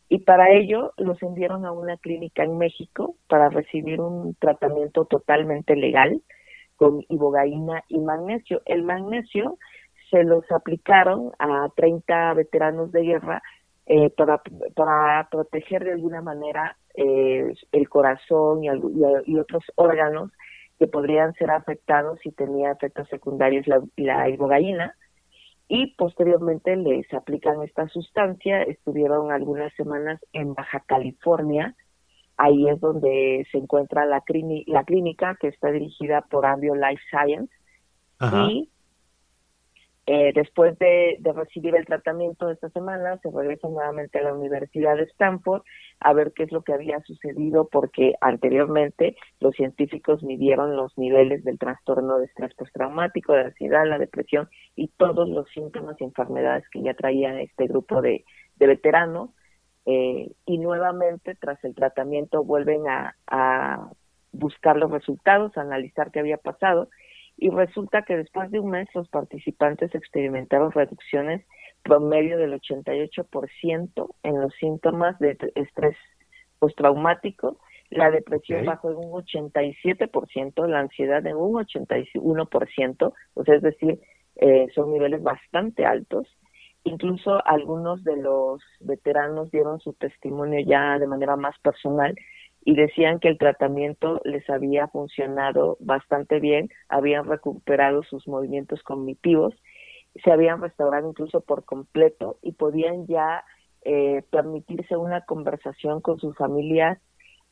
Y 0.10 0.20
para 0.20 0.52
ello 0.52 0.94
los 0.98 1.22
enviaron 1.22 1.66
a 1.66 1.72
una 1.72 1.98
clínica 1.98 2.44
en 2.44 2.58
México 2.58 3.16
para 3.28 3.50
recibir 3.50 4.02
un 4.02 4.36
tratamiento 4.36 5.06
totalmente 5.06 5.76
legal 5.76 6.22
con 6.80 7.04
ibogaína 7.10 7.84
y 7.90 8.00
magnesio. 8.00 8.62
El 8.66 8.84
magnesio 8.84 9.58
se 10.10 10.24
los 10.24 10.50
aplicaron 10.50 11.32
a 11.38 11.68
30 11.76 12.34
veteranos 12.36 12.92
de 12.94 13.04
guerra 13.04 13.44
eh, 13.86 14.10
para, 14.12 14.42
para 14.76 15.28
proteger 15.30 15.84
de 15.84 15.92
alguna 15.92 16.22
manera 16.22 16.78
eh, 16.96 17.54
el 17.74 17.90
corazón 17.90 18.64
y, 18.64 18.70
otros 19.38 19.64
órganos 19.76 20.32
que 20.80 20.88
podrían 20.88 21.34
ser 21.34 21.52
afectados 21.52 22.18
si 22.24 22.32
tenía 22.32 22.72
efectos 22.72 23.10
secundarios 23.10 23.68
la, 23.68 23.82
la 23.98 24.30
y 25.68 25.94
posteriormente 25.98 26.78
les 26.78 27.14
aplican 27.14 27.62
esta 27.62 27.90
sustancia. 27.90 28.64
Estuvieron 28.64 29.34
algunas 29.34 29.74
semanas 29.74 30.20
en 30.32 30.54
Baja 30.54 30.82
California 30.88 31.76
Ahí 32.42 32.70
es 32.70 32.80
donde 32.80 33.46
se 33.52 33.58
encuentra 33.58 34.06
la, 34.06 34.24
la 34.68 34.84
clínica 34.86 35.38
que 35.42 35.50
está 35.50 35.72
dirigida 35.72 36.22
por 36.22 36.46
Ambio 36.46 36.74
Life 36.74 37.02
Science. 37.12 37.54
Y 38.48 38.70
eh, 40.06 40.32
después 40.34 40.80
de, 40.80 41.20
recibir 41.36 41.76
el 41.76 41.86
tratamiento 41.86 42.48
de 42.48 42.54
esta 42.54 42.70
semana, 42.70 43.18
se 43.18 43.30
regresa 43.30 43.68
nuevamente 43.68 44.20
a 44.20 44.24
la 44.24 44.34
Universidad 44.34 44.96
de 44.96 45.04
Stanford 45.04 45.64
a 46.00 46.14
ver 46.14 46.32
qué 46.34 46.44
es 46.44 46.52
lo 46.54 46.62
que 46.62 46.72
había 46.72 47.02
sucedido, 47.02 47.68
porque 47.70 48.14
anteriormente 48.22 49.18
los 49.42 49.54
científicos 49.54 50.24
midieron 50.24 50.78
los 50.78 50.98
niveles 50.98 51.44
del 51.44 51.60
trastorno 51.60 52.20
de 52.20 52.26
estrés 52.28 52.54
postraumático, 52.56 53.34
de 53.34 53.48
ansiedad, 53.48 53.86
la 53.86 53.98
depresión 53.98 54.48
y 54.78 54.88
todos 54.96 55.28
los 55.28 55.50
síntomas 55.50 55.98
y 56.00 56.06
enfermedades 56.06 56.64
que 56.70 56.82
ya 56.84 56.94
traía 56.94 57.42
este 57.42 57.68
grupo 57.68 58.02
de, 58.02 58.24
de 58.56 58.68
veteranos 58.68 59.32
eh, 59.92 60.30
y 60.46 60.60
nuevamente 60.60 61.34
tras 61.34 61.64
el 61.64 61.74
tratamiento 61.74 62.44
vuelven 62.44 62.84
a, 62.88 63.90
buscar 64.32 64.78
los 64.78 64.92
resultados, 64.92 65.58
a 65.58 65.62
analizar 65.62 66.12
qué 66.12 66.20
había 66.20 66.38
pasado. 66.38 66.90
Y 67.38 67.50
resulta 67.50 68.04
que 68.04 68.16
después 68.16 68.52
de 68.52 68.60
un 68.60 68.70
mes 68.70 68.88
los 68.94 69.10
participantes 69.10 69.96
experimentaron 69.96 70.72
reducciones 70.72 71.44
promedio 71.82 72.38
del 72.38 72.54
88% 72.54 74.10
en 74.22 74.42
los 74.42 74.54
síntomas 74.60 75.18
de 75.18 75.36
estrés 75.56 75.98
postraumático, 76.60 77.58
la 77.90 78.12
depresión 78.12 78.66
bajó 78.66 78.92
en 78.92 78.98
un 78.98 79.24
87%, 79.24 80.68
la 80.68 80.82
ansiedad 80.82 81.26
en 81.26 81.36
un 81.36 81.54
81%, 81.54 83.14
o 83.34 83.44
sea, 83.44 83.56
es 83.56 83.62
decir, 83.64 84.00
eh, 84.36 84.68
son 84.76 84.92
niveles 84.92 85.24
bastante 85.24 85.88
altos 85.88 86.28
Incluso 86.84 87.46
algunos 87.46 88.04
de 88.04 88.18
los 88.18 88.62
veteranos 88.80 89.52
dieron 89.52 89.80
su 89.80 89.94
testimonio 89.94 90.60
ya 90.66 90.98
de 90.98 91.08
manera 91.08 91.36
más 91.36 91.58
personal 91.60 92.16
y 92.64 92.76
decían 92.76 93.20
que 93.20 93.28
el 93.30 93.38
tratamiento 93.38 94.22
les 94.24 94.50
había 94.50 94.88
funcionado 94.88 95.78
bastante 95.80 96.40
bien, 96.40 96.70
habían 96.88 97.26
recuperado 97.26 98.04
sus 98.04 98.28
movimientos 98.28 98.82
cognitivos, 98.84 99.54
se 100.24 100.32
habían 100.32 100.62
restaurado 100.62 101.10
incluso 101.10 101.42
por 101.42 101.66
completo 101.66 102.40
y 102.42 102.54
podían 102.54 103.08
ya 103.08 103.44
eh, 103.84 104.24
permitirse 104.32 104.98
una 104.98 105.22
conversación 105.22 106.02
con 106.02 106.20
sus 106.20 106.36
familias 106.36 107.00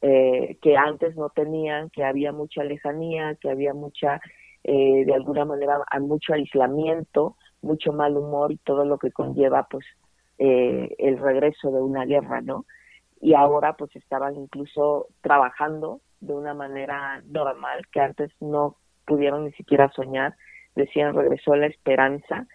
eh, 0.01 0.57
que 0.61 0.75
antes 0.77 1.15
no 1.15 1.29
tenían, 1.29 1.89
que 1.89 2.03
había 2.03 2.31
mucha 2.31 2.63
lejanía, 2.63 3.35
que 3.41 3.49
había 3.49 3.73
mucha, 3.73 4.19
eh, 4.63 5.05
de 5.05 5.13
alguna 5.13 5.45
manera, 5.45 5.79
mucho 6.01 6.33
aislamiento 6.33 7.37
mucho 7.61 7.93
mal 7.93 8.17
humor 8.17 8.51
y 8.51 8.57
todo 8.57 8.85
lo 8.85 8.97
que 8.97 9.11
conlleva 9.11 9.67
pues 9.69 9.85
eh, 10.37 10.95
el 10.99 11.17
regreso 11.17 11.71
de 11.71 11.81
una 11.81 12.05
guerra, 12.05 12.41
¿no? 12.41 12.65
Y 13.19 13.33
ahora 13.33 13.73
pues 13.73 13.95
estaban 13.95 14.35
incluso 14.35 15.07
trabajando 15.21 16.01
de 16.19 16.33
una 16.33 16.53
manera 16.53 17.21
normal 17.25 17.87
que 17.91 17.99
antes 17.99 18.31
no 18.39 18.75
pudieron 19.05 19.45
ni 19.45 19.51
siquiera 19.53 19.91
soñar, 19.95 20.35
decían 20.75 21.15
regresó 21.15 21.55
la 21.55 21.67
esperanza 21.67 22.47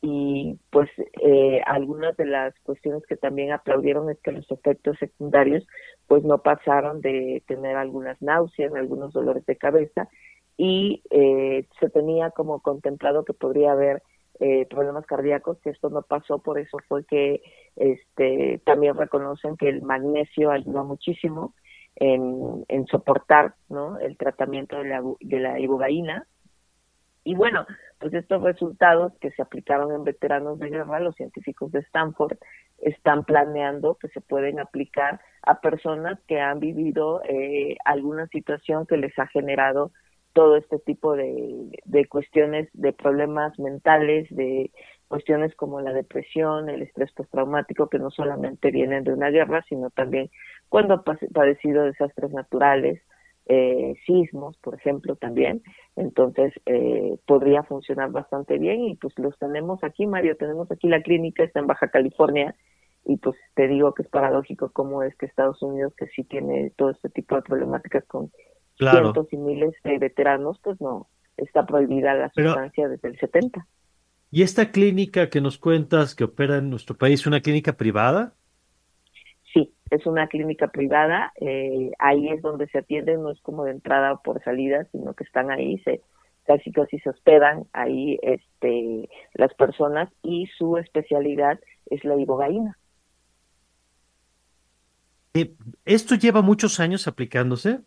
y 0.00 0.58
pues 0.70 0.90
eh, 1.22 1.62
algunas 1.64 2.14
de 2.18 2.26
las 2.26 2.54
cuestiones 2.60 3.02
que 3.06 3.16
también 3.16 3.52
aplaudieron 3.52 4.10
es 4.10 4.20
que 4.20 4.32
los 4.32 4.48
efectos 4.50 4.98
secundarios 4.98 5.66
pues 6.06 6.22
no 6.24 6.42
pasaron 6.42 7.00
de 7.00 7.42
tener 7.46 7.76
algunas 7.76 8.20
náuseas, 8.20 8.74
algunos 8.74 9.14
dolores 9.14 9.46
de 9.46 9.56
cabeza 9.56 10.08
y 10.56 11.02
eh, 11.10 11.66
se 11.80 11.88
tenía 11.88 12.30
como 12.30 12.60
contemplado 12.60 13.24
que 13.24 13.32
podría 13.32 13.72
haber 13.72 14.02
eh, 14.40 14.66
problemas 14.66 15.06
cardíacos, 15.06 15.58
que 15.60 15.70
esto 15.70 15.90
no 15.90 16.02
pasó, 16.02 16.40
por 16.40 16.58
eso 16.58 16.78
fue 16.88 17.04
que 17.04 17.42
este, 17.76 18.60
también 18.64 18.96
reconocen 18.96 19.56
que 19.56 19.68
el 19.68 19.82
magnesio 19.82 20.50
ayuda 20.50 20.82
muchísimo 20.82 21.54
en, 21.96 22.64
en 22.68 22.86
soportar 22.86 23.54
¿no? 23.68 23.98
el 23.98 24.16
tratamiento 24.16 24.78
de 24.78 24.88
la, 24.88 25.02
de 25.20 25.38
la 25.38 25.60
ibogaína. 25.60 26.26
Y 27.22 27.34
bueno, 27.34 27.64
pues 27.98 28.12
estos 28.12 28.42
resultados 28.42 29.12
que 29.20 29.30
se 29.30 29.40
aplicaron 29.40 29.92
en 29.92 30.04
veteranos 30.04 30.58
de 30.58 30.68
guerra, 30.68 31.00
los 31.00 31.14
científicos 31.14 31.72
de 31.72 31.78
Stanford 31.80 32.36
están 32.78 33.24
planeando 33.24 33.94
que 33.94 34.08
se 34.08 34.20
pueden 34.20 34.60
aplicar 34.60 35.20
a 35.42 35.60
personas 35.60 36.18
que 36.26 36.40
han 36.40 36.60
vivido 36.60 37.22
eh, 37.24 37.76
alguna 37.84 38.26
situación 38.26 38.86
que 38.86 38.98
les 38.98 39.18
ha 39.18 39.26
generado 39.28 39.92
todo 40.34 40.56
este 40.56 40.78
tipo 40.78 41.16
de, 41.16 41.80
de 41.84 42.06
cuestiones, 42.06 42.68
de 42.74 42.92
problemas 42.92 43.58
mentales, 43.58 44.28
de 44.30 44.70
cuestiones 45.08 45.54
como 45.54 45.80
la 45.80 45.92
depresión, 45.92 46.68
el 46.68 46.82
estrés 46.82 47.12
postraumático, 47.12 47.88
que 47.88 47.98
no 47.98 48.10
solamente 48.10 48.70
vienen 48.70 49.04
de 49.04 49.12
una 49.12 49.30
guerra, 49.30 49.64
sino 49.68 49.90
también 49.90 50.30
cuando 50.68 50.94
ha 50.94 51.04
padecido 51.04 51.84
desastres 51.84 52.32
naturales, 52.32 53.00
eh, 53.46 53.94
sismos, 54.06 54.56
por 54.58 54.74
ejemplo, 54.74 55.16
también. 55.16 55.62
Entonces, 55.96 56.52
eh, 56.66 57.16
podría 57.26 57.62
funcionar 57.62 58.10
bastante 58.10 58.58
bien 58.58 58.84
y 58.84 58.96
pues 58.96 59.16
los 59.18 59.38
tenemos 59.38 59.84
aquí, 59.84 60.06
Mario, 60.06 60.36
tenemos 60.36 60.70
aquí 60.70 60.88
la 60.88 61.02
clínica, 61.02 61.44
está 61.44 61.60
en 61.60 61.66
Baja 61.66 61.88
California 61.88 62.56
y 63.04 63.18
pues 63.18 63.36
te 63.54 63.68
digo 63.68 63.92
que 63.92 64.02
es 64.02 64.08
paradójico 64.08 64.70
cómo 64.72 65.02
es 65.02 65.14
que 65.16 65.26
Estados 65.26 65.62
Unidos, 65.62 65.94
que 65.96 66.06
sí 66.08 66.24
tiene 66.24 66.70
todo 66.76 66.90
este 66.90 67.10
tipo 67.10 67.36
de 67.36 67.42
problemáticas 67.42 68.04
con 68.06 68.32
cientos 68.76 69.32
y 69.32 69.36
miles 69.36 69.74
de 69.84 69.98
veteranos, 69.98 70.58
pues 70.62 70.80
no, 70.80 71.08
está 71.36 71.66
prohibida 71.66 72.14
la 72.14 72.30
sustancia 72.30 72.88
desde 72.88 73.08
el 73.08 73.18
70. 73.18 73.66
¿Y 74.30 74.42
esta 74.42 74.70
clínica 74.72 75.30
que 75.30 75.40
nos 75.40 75.58
cuentas 75.58 76.14
que 76.14 76.24
opera 76.24 76.58
en 76.58 76.70
nuestro 76.70 76.96
país, 76.96 77.26
una 77.26 77.40
clínica 77.40 77.74
privada? 77.74 78.34
Sí, 79.52 79.72
es 79.90 80.06
una 80.06 80.26
clínica 80.26 80.68
privada. 80.68 81.32
Eh, 81.40 81.92
ahí 82.00 82.28
es 82.28 82.42
donde 82.42 82.66
se 82.68 82.78
atienden, 82.78 83.22
no 83.22 83.30
es 83.30 83.40
como 83.42 83.64
de 83.64 83.70
entrada 83.70 84.12
o 84.12 84.22
por 84.22 84.42
salida, 84.42 84.86
sino 84.90 85.14
que 85.14 85.24
están 85.24 85.50
ahí, 85.50 85.78
se 85.84 86.00
casi 86.46 86.72
casi 86.72 86.98
se 86.98 87.10
hospedan 87.10 87.66
ahí 87.72 88.18
este, 88.22 89.08
las 89.34 89.54
personas 89.54 90.10
y 90.22 90.46
su 90.58 90.76
especialidad 90.76 91.58
es 91.86 92.04
la 92.04 92.16
ibogaína. 92.16 92.76
Eh, 95.34 95.54
¿Esto 95.84 96.14
lleva 96.14 96.42
muchos 96.42 96.80
años 96.80 97.08
aplicándose? 97.08 97.80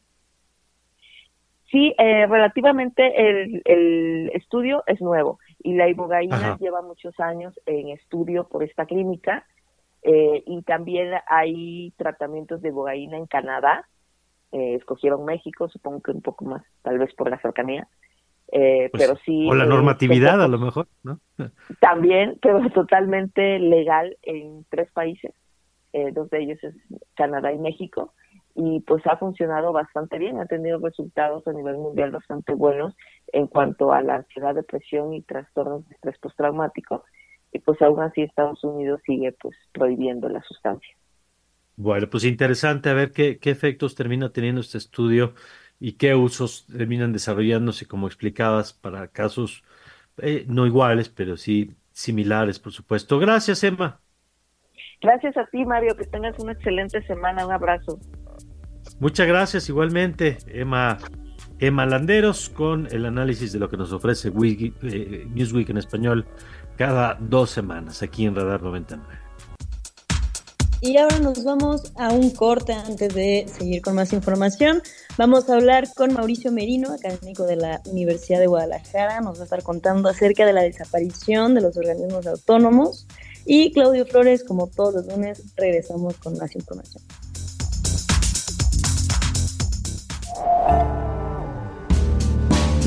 Sí, 1.69 1.93
eh, 1.97 2.25
relativamente 2.27 3.29
el, 3.29 3.61
el, 3.65 4.31
estudio 4.33 4.83
es 4.87 5.01
nuevo 5.01 5.39
y 5.59 5.73
la 5.73 5.89
ibogaína 5.89 6.57
lleva 6.59 6.81
muchos 6.81 7.19
años 7.19 7.59
en 7.65 7.89
estudio 7.89 8.47
por 8.47 8.63
esta 8.63 8.85
clínica 8.85 9.45
eh, 10.01 10.43
y 10.45 10.61
también 10.61 11.11
hay 11.27 11.91
tratamientos 11.97 12.61
de 12.61 12.69
ibogaína 12.69 13.17
en 13.17 13.25
Canadá. 13.25 13.85
Eh, 14.53 14.75
escogieron 14.75 15.25
México, 15.25 15.67
supongo 15.67 16.01
que 16.01 16.11
un 16.11 16.21
poco 16.21 16.45
más, 16.45 16.63
tal 16.83 16.99
vez 16.99 17.13
por 17.15 17.29
la 17.29 17.39
cercanía. 17.41 17.85
Eh, 18.49 18.87
pues, 18.89 19.03
pero 19.03 19.19
sí. 19.25 19.45
O 19.49 19.53
la 19.53 19.65
normatividad, 19.65 20.41
a 20.41 20.47
lo 20.47 20.59
mejor, 20.59 20.87
¿no? 21.03 21.19
También, 21.81 22.37
pero 22.41 22.69
totalmente 22.69 23.59
legal 23.59 24.17
en 24.21 24.65
tres 24.69 24.89
países. 24.91 25.33
dos 26.13 26.29
de 26.29 26.43
ellos 26.43 26.63
es 26.63 26.75
Canadá 27.15 27.51
y 27.51 27.57
México 27.57 28.13
y 28.57 28.79
pues 28.81 29.05
ha 29.05 29.17
funcionado 29.17 29.71
bastante 29.71 30.17
bien, 30.17 30.39
ha 30.39 30.47
tenido 30.47 30.79
resultados 30.79 31.47
a 31.47 31.53
nivel 31.53 31.77
mundial 31.77 32.09
bastante 32.09 32.55
buenos 32.55 32.95
en 33.31 33.45
cuanto 33.45 33.93
a 33.93 34.01
la 34.01 34.15
ansiedad, 34.15 34.55
depresión 34.55 35.13
y 35.13 35.21
trastornos 35.21 35.87
de 35.87 35.93
estrés 35.93 36.17
postraumático 36.17 37.03
y 37.53 37.59
pues 37.59 37.79
aún 37.83 38.01
así 38.01 38.23
Estados 38.23 38.63
Unidos 38.63 38.99
sigue 39.05 39.31
pues 39.39 39.55
prohibiendo 39.71 40.27
la 40.27 40.41
sustancia. 40.41 40.89
Bueno, 41.75 42.09
pues 42.09 42.23
interesante 42.23 42.89
a 42.89 42.93
ver 42.93 43.11
qué, 43.11 43.37
qué 43.37 43.51
efectos 43.51 43.93
termina 43.93 44.33
teniendo 44.33 44.61
este 44.61 44.79
estudio 44.79 45.35
y 45.79 45.93
qué 45.93 46.15
usos 46.15 46.65
terminan 46.65 47.13
desarrollándose, 47.13 47.87
como 47.87 48.07
explicabas, 48.07 48.73
para 48.73 49.09
casos 49.09 49.63
eh, 50.17 50.45
no 50.47 50.65
iguales, 50.65 51.09
pero 51.09 51.37
sí 51.37 51.75
similares, 51.91 52.59
por 52.59 52.73
supuesto. 52.73 53.19
Gracias, 53.19 53.63
Emma. 53.63 54.01
Gracias 55.01 55.37
a 55.37 55.45
ti, 55.45 55.63
Mario. 55.65 55.95
Que 55.95 56.05
tengas 56.05 56.37
una 56.39 56.53
excelente 56.53 57.01
semana. 57.05 57.45
Un 57.45 57.51
abrazo. 57.51 57.99
Muchas 58.99 59.27
gracias 59.27 59.69
igualmente, 59.69 60.37
Emma, 60.47 60.97
Emma 61.59 61.85
Landeros, 61.85 62.49
con 62.49 62.87
el 62.91 63.05
análisis 63.05 63.53
de 63.53 63.59
lo 63.59 63.69
que 63.69 63.77
nos 63.77 63.91
ofrece 63.91 64.29
eh, 64.29 65.27
Newsweek 65.33 65.69
en 65.69 65.77
español 65.77 66.25
cada 66.77 67.17
dos 67.19 67.49
semanas 67.49 68.01
aquí 68.01 68.25
en 68.25 68.35
Radar 68.35 68.61
99. 68.61 69.27
Y 70.79 70.97
ahora 70.97 71.17
nos 71.19 71.43
vamos 71.43 71.91
a 71.95 72.11
un 72.11 72.29
corte 72.29 72.73
antes 72.73 73.13
de 73.13 73.47
seguir 73.51 73.81
con 73.81 73.95
más 73.95 74.13
información. 74.13 74.83
Vamos 75.17 75.49
a 75.49 75.55
hablar 75.55 75.87
con 75.95 76.13
Mauricio 76.13 76.51
Merino, 76.51 76.93
académico 76.93 77.45
de 77.45 77.55
la 77.55 77.81
Universidad 77.87 78.39
de 78.39 78.45
Guadalajara. 78.45 79.19
Nos 79.21 79.37
va 79.39 79.41
a 79.41 79.43
estar 79.45 79.63
contando 79.63 80.07
acerca 80.07 80.45
de 80.45 80.53
la 80.53 80.61
desaparición 80.61 81.55
de 81.55 81.61
los 81.61 81.77
organismos 81.77 82.27
autónomos. 82.27 83.07
Y 83.43 83.71
Claudio 83.71 84.05
Flores, 84.05 84.43
como 84.43 84.67
todos 84.67 84.93
los 84.93 85.07
lunes, 85.07 85.41
regresamos 85.55 86.15
con 86.17 86.37
más 86.37 86.55
información. 86.55 87.01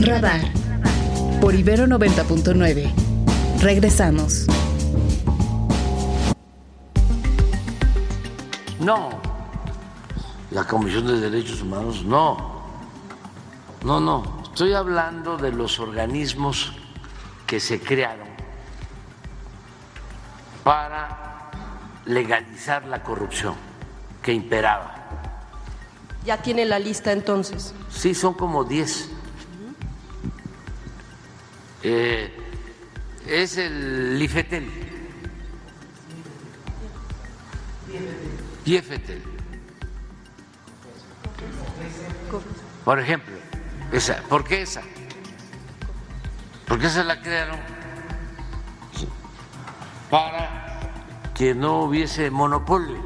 Radar 0.02 0.40
por 1.42 1.54
Ibero 1.54 1.86
90.9. 1.86 2.90
Regresamos. 3.60 4.46
No, 8.78 9.10
la 10.50 10.64
Comisión 10.64 11.06
de 11.06 11.20
Derechos 11.20 11.60
Humanos 11.60 12.02
no. 12.04 12.62
No, 13.84 14.00
no. 14.00 14.40
Estoy 14.44 14.72
hablando 14.72 15.36
de 15.36 15.52
los 15.52 15.78
organismos 15.78 16.72
que 17.46 17.60
se 17.60 17.78
crearon 17.78 18.28
para 20.64 21.50
legalizar 22.06 22.86
la 22.86 23.02
corrupción 23.02 23.54
que 24.22 24.32
imperaba. 24.32 24.94
¿Ya 26.24 26.38
tiene 26.38 26.64
la 26.64 26.78
lista 26.78 27.12
entonces? 27.12 27.74
Sí, 27.90 28.14
son 28.14 28.32
como 28.32 28.64
10. 28.64 29.19
Eh, 31.82 32.30
es 33.26 33.56
el 33.56 34.20
IFETEL. 34.20 34.68
IFETEL. 38.64 39.22
Por 42.84 42.98
ejemplo, 42.98 43.36
esa. 43.92 44.22
¿Por 44.28 44.44
qué 44.44 44.62
esa? 44.62 44.82
Porque 46.66 46.86
esa 46.86 47.02
la 47.02 47.20
crearon 47.20 47.58
para 50.10 50.80
que 51.34 51.54
no 51.54 51.82
hubiese 51.82 52.30
monopolio 52.30 52.98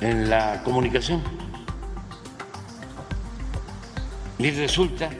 en 0.00 0.30
la 0.30 0.62
comunicación. 0.64 1.37
Y 4.38 4.50
resulta 4.52 5.10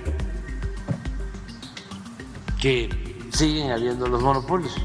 que 2.61 2.89
siguen 3.33 3.73
habiendo 3.73 4.07
los 4.07 4.23
monopolios. 4.23 4.77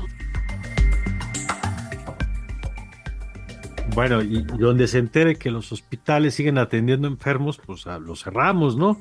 Bueno, 3.94 4.24
y 4.24 4.42
donde 4.58 4.88
se 4.88 4.98
entere 4.98 5.36
que 5.36 5.52
los 5.52 5.72
hospitales 5.72 6.34
siguen 6.34 6.58
atendiendo 6.58 7.08
enfermos, 7.08 7.60
pues 7.64 7.86
los 7.86 8.24
cerramos, 8.24 8.76
¿no? 8.76 9.00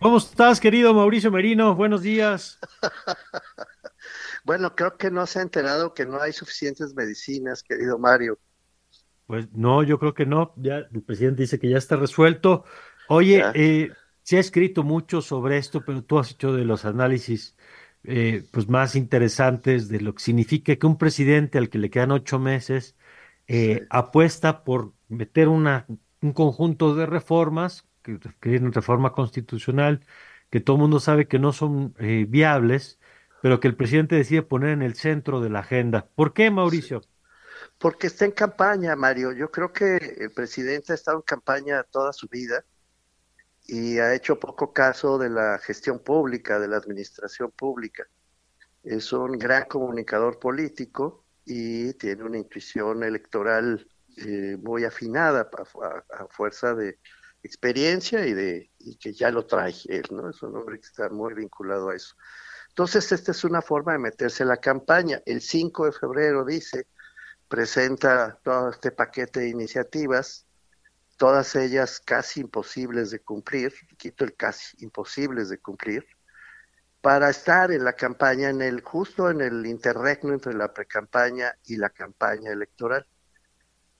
¿Cómo 0.00 0.16
estás, 0.16 0.58
querido 0.58 0.92
Mauricio 0.92 1.30
Merino? 1.30 1.76
Buenos 1.76 2.02
días. 2.02 2.58
bueno, 4.44 4.74
creo 4.74 4.96
que 4.96 5.12
no 5.12 5.24
se 5.26 5.38
ha 5.38 5.42
enterado 5.42 5.94
que 5.94 6.04
no 6.04 6.20
hay 6.20 6.32
suficientes 6.32 6.94
medicinas, 6.94 7.62
querido 7.62 7.96
Mario. 7.96 8.40
Pues 9.26 9.50
no, 9.52 9.84
yo 9.84 10.00
creo 10.00 10.14
que 10.14 10.26
no. 10.26 10.52
Ya 10.56 10.78
el 10.78 11.02
presidente 11.02 11.42
dice 11.42 11.60
que 11.60 11.70
ya 11.70 11.78
está 11.78 11.94
resuelto. 11.94 12.64
Oye, 13.08 13.44
eh, 13.54 13.92
se 14.24 14.38
ha 14.38 14.40
escrito 14.40 14.82
mucho 14.82 15.22
sobre 15.22 15.58
esto, 15.58 15.84
pero 15.84 16.02
tú 16.02 16.18
has 16.18 16.32
hecho 16.32 16.52
de 16.54 16.64
los 16.64 16.84
análisis 16.86 17.56
eh, 18.04 18.44
pues 18.52 18.68
más 18.68 18.96
interesantes 18.96 19.88
de 19.88 20.00
lo 20.00 20.14
que 20.14 20.22
significa 20.22 20.74
que 20.76 20.86
un 20.86 20.98
presidente 20.98 21.58
al 21.58 21.68
que 21.70 21.78
le 21.78 21.90
quedan 21.90 22.10
ocho 22.10 22.38
meses 22.38 22.96
eh, 23.46 23.86
apuesta 23.90 24.64
por 24.64 24.94
meter 25.08 25.48
una, 25.48 25.86
un 26.22 26.32
conjunto 26.32 26.94
de 26.94 27.06
reformas, 27.06 27.86
que 28.02 28.18
requieren 28.18 28.72
reforma 28.72 29.12
constitucional, 29.12 30.00
que 30.50 30.60
todo 30.60 30.76
el 30.76 30.82
mundo 30.82 31.00
sabe 31.00 31.28
que 31.28 31.38
no 31.38 31.52
son 31.52 31.94
eh, 31.98 32.26
viables, 32.28 32.98
pero 33.42 33.60
que 33.60 33.68
el 33.68 33.76
presidente 33.76 34.16
decide 34.16 34.42
poner 34.42 34.70
en 34.70 34.82
el 34.82 34.94
centro 34.94 35.40
de 35.40 35.50
la 35.50 35.60
agenda. 35.60 36.08
¿Por 36.14 36.32
qué, 36.32 36.50
Mauricio? 36.50 37.02
Porque 37.78 38.06
está 38.06 38.24
en 38.24 38.30
campaña, 38.32 38.96
Mario. 38.96 39.32
Yo 39.32 39.50
creo 39.50 39.72
que 39.72 39.96
el 39.96 40.30
presidente 40.30 40.92
ha 40.92 40.94
estado 40.94 41.18
en 41.18 41.22
campaña 41.22 41.82
toda 41.82 42.12
su 42.14 42.26
vida 42.28 42.64
y 43.66 43.98
ha 43.98 44.14
hecho 44.14 44.38
poco 44.38 44.72
caso 44.72 45.18
de 45.18 45.30
la 45.30 45.58
gestión 45.58 45.98
pública, 45.98 46.58
de 46.58 46.68
la 46.68 46.76
administración 46.76 47.50
pública. 47.50 48.06
Es 48.82 49.12
un 49.12 49.38
gran 49.38 49.64
comunicador 49.64 50.38
político 50.38 51.24
y 51.44 51.94
tiene 51.94 52.24
una 52.24 52.38
intuición 52.38 53.02
electoral 53.02 53.88
eh, 54.18 54.56
muy 54.62 54.84
afinada 54.84 55.48
a, 55.50 56.26
fuerza 56.28 56.74
de 56.74 56.98
experiencia 57.42 58.26
y 58.26 58.34
de 58.34 58.70
y 58.78 58.96
que 58.96 59.12
ya 59.12 59.30
lo 59.30 59.46
trae 59.46 59.74
él, 59.88 60.04
¿no? 60.10 60.30
Es 60.30 60.42
un 60.42 60.56
hombre 60.56 60.78
que 60.78 60.86
está 60.86 61.08
muy 61.08 61.34
vinculado 61.34 61.90
a 61.90 61.96
eso. 61.96 62.14
Entonces, 62.68 63.10
esta 63.12 63.32
es 63.32 63.44
una 63.44 63.62
forma 63.62 63.92
de 63.92 63.98
meterse 63.98 64.42
en 64.42 64.48
la 64.50 64.56
campaña. 64.56 65.22
El 65.26 65.40
5 65.40 65.86
de 65.86 65.92
febrero, 65.92 66.44
dice, 66.44 66.88
presenta 67.48 68.38
todo 68.42 68.70
este 68.70 68.90
paquete 68.90 69.40
de 69.40 69.48
iniciativas, 69.48 70.46
todas 71.16 71.54
ellas 71.56 72.00
casi 72.00 72.40
imposibles 72.40 73.10
de 73.10 73.20
cumplir, 73.20 73.72
quito 73.96 74.24
el 74.24 74.34
casi 74.34 74.76
imposibles 74.84 75.48
de 75.48 75.58
cumplir, 75.58 76.06
para 77.00 77.28
estar 77.28 77.70
en 77.70 77.84
la 77.84 77.92
campaña, 77.92 78.48
en 78.48 78.62
el, 78.62 78.80
justo 78.80 79.30
en 79.30 79.40
el 79.40 79.66
interregno 79.66 80.32
entre 80.32 80.54
la 80.54 80.72
precampaña 80.72 81.54
y 81.64 81.76
la 81.76 81.90
campaña 81.90 82.50
electoral. 82.50 83.06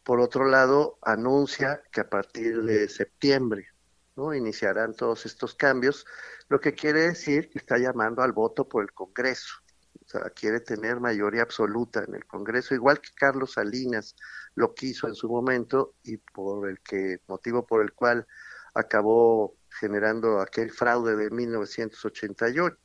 Por 0.02 0.20
otro 0.20 0.46
lado, 0.46 0.98
anuncia 1.02 1.82
que 1.92 2.00
a 2.00 2.08
partir 2.08 2.62
de 2.62 2.88
septiembre 2.88 3.68
¿no? 4.16 4.34
iniciarán 4.34 4.94
todos 4.94 5.26
estos 5.26 5.54
cambios, 5.54 6.06
lo 6.48 6.60
que 6.60 6.74
quiere 6.74 7.02
decir 7.02 7.50
que 7.50 7.58
está 7.58 7.78
llamando 7.78 8.22
al 8.22 8.32
voto 8.32 8.68
por 8.68 8.82
el 8.82 8.92
Congreso. 8.92 9.63
O 10.04 10.08
sea, 10.08 10.30
quiere 10.30 10.60
tener 10.60 11.00
mayoría 11.00 11.42
absoluta 11.42 12.04
en 12.06 12.14
el 12.14 12.26
Congreso, 12.26 12.74
igual 12.74 13.00
que 13.00 13.10
Carlos 13.14 13.52
Salinas 13.52 14.16
lo 14.54 14.74
quiso 14.74 15.08
en 15.08 15.14
su 15.14 15.28
momento 15.28 15.94
y 16.02 16.18
por 16.18 16.68
el 16.68 16.80
que 16.80 17.20
motivo 17.26 17.66
por 17.66 17.82
el 17.82 17.92
cual 17.92 18.26
acabó 18.74 19.56
generando 19.70 20.40
aquel 20.40 20.70
fraude 20.70 21.16
de 21.16 21.30
1988 21.30 22.76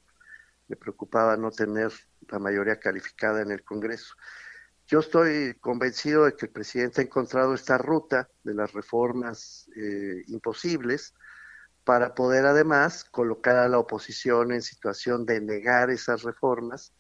le 0.68 0.76
preocupaba 0.76 1.36
no 1.36 1.52
tener 1.52 1.92
la 2.30 2.40
mayoría 2.40 2.80
calificada 2.80 3.42
en 3.42 3.52
el 3.52 3.64
Congreso. 3.64 4.14
Yo 4.88 5.00
estoy 5.00 5.56
convencido 5.60 6.26
de 6.26 6.36
que 6.36 6.46
el 6.46 6.52
presidente 6.52 7.02
ha 7.02 7.04
encontrado 7.04 7.54
esta 7.54 7.78
ruta 7.78 8.30
de 8.44 8.54
las 8.54 8.72
reformas 8.74 9.70
eh, 9.76 10.24
imposibles 10.28 11.14
para 11.84 12.14
poder 12.14 12.46
además 12.46 13.04
colocar 13.04 13.56
a 13.56 13.68
la 13.68 13.80
oposición 13.80 14.52
en 14.52 14.62
situación 14.62 15.26
de 15.26 15.42
negar 15.42 15.90
esas 15.90 16.24
reformas 16.24 16.94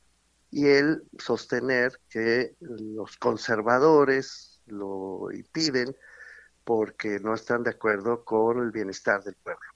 y 0.51 0.67
él 0.67 1.03
sostener 1.17 1.99
que 2.09 2.55
los 2.59 3.17
conservadores 3.17 4.62
lo 4.65 5.31
impiden 5.31 5.95
porque 6.63 7.19
no 7.19 7.33
están 7.33 7.63
de 7.63 7.71
acuerdo 7.71 8.23
con 8.23 8.59
el 8.59 8.71
bienestar 8.71 9.23
del 9.23 9.35
pueblo. 9.35 9.69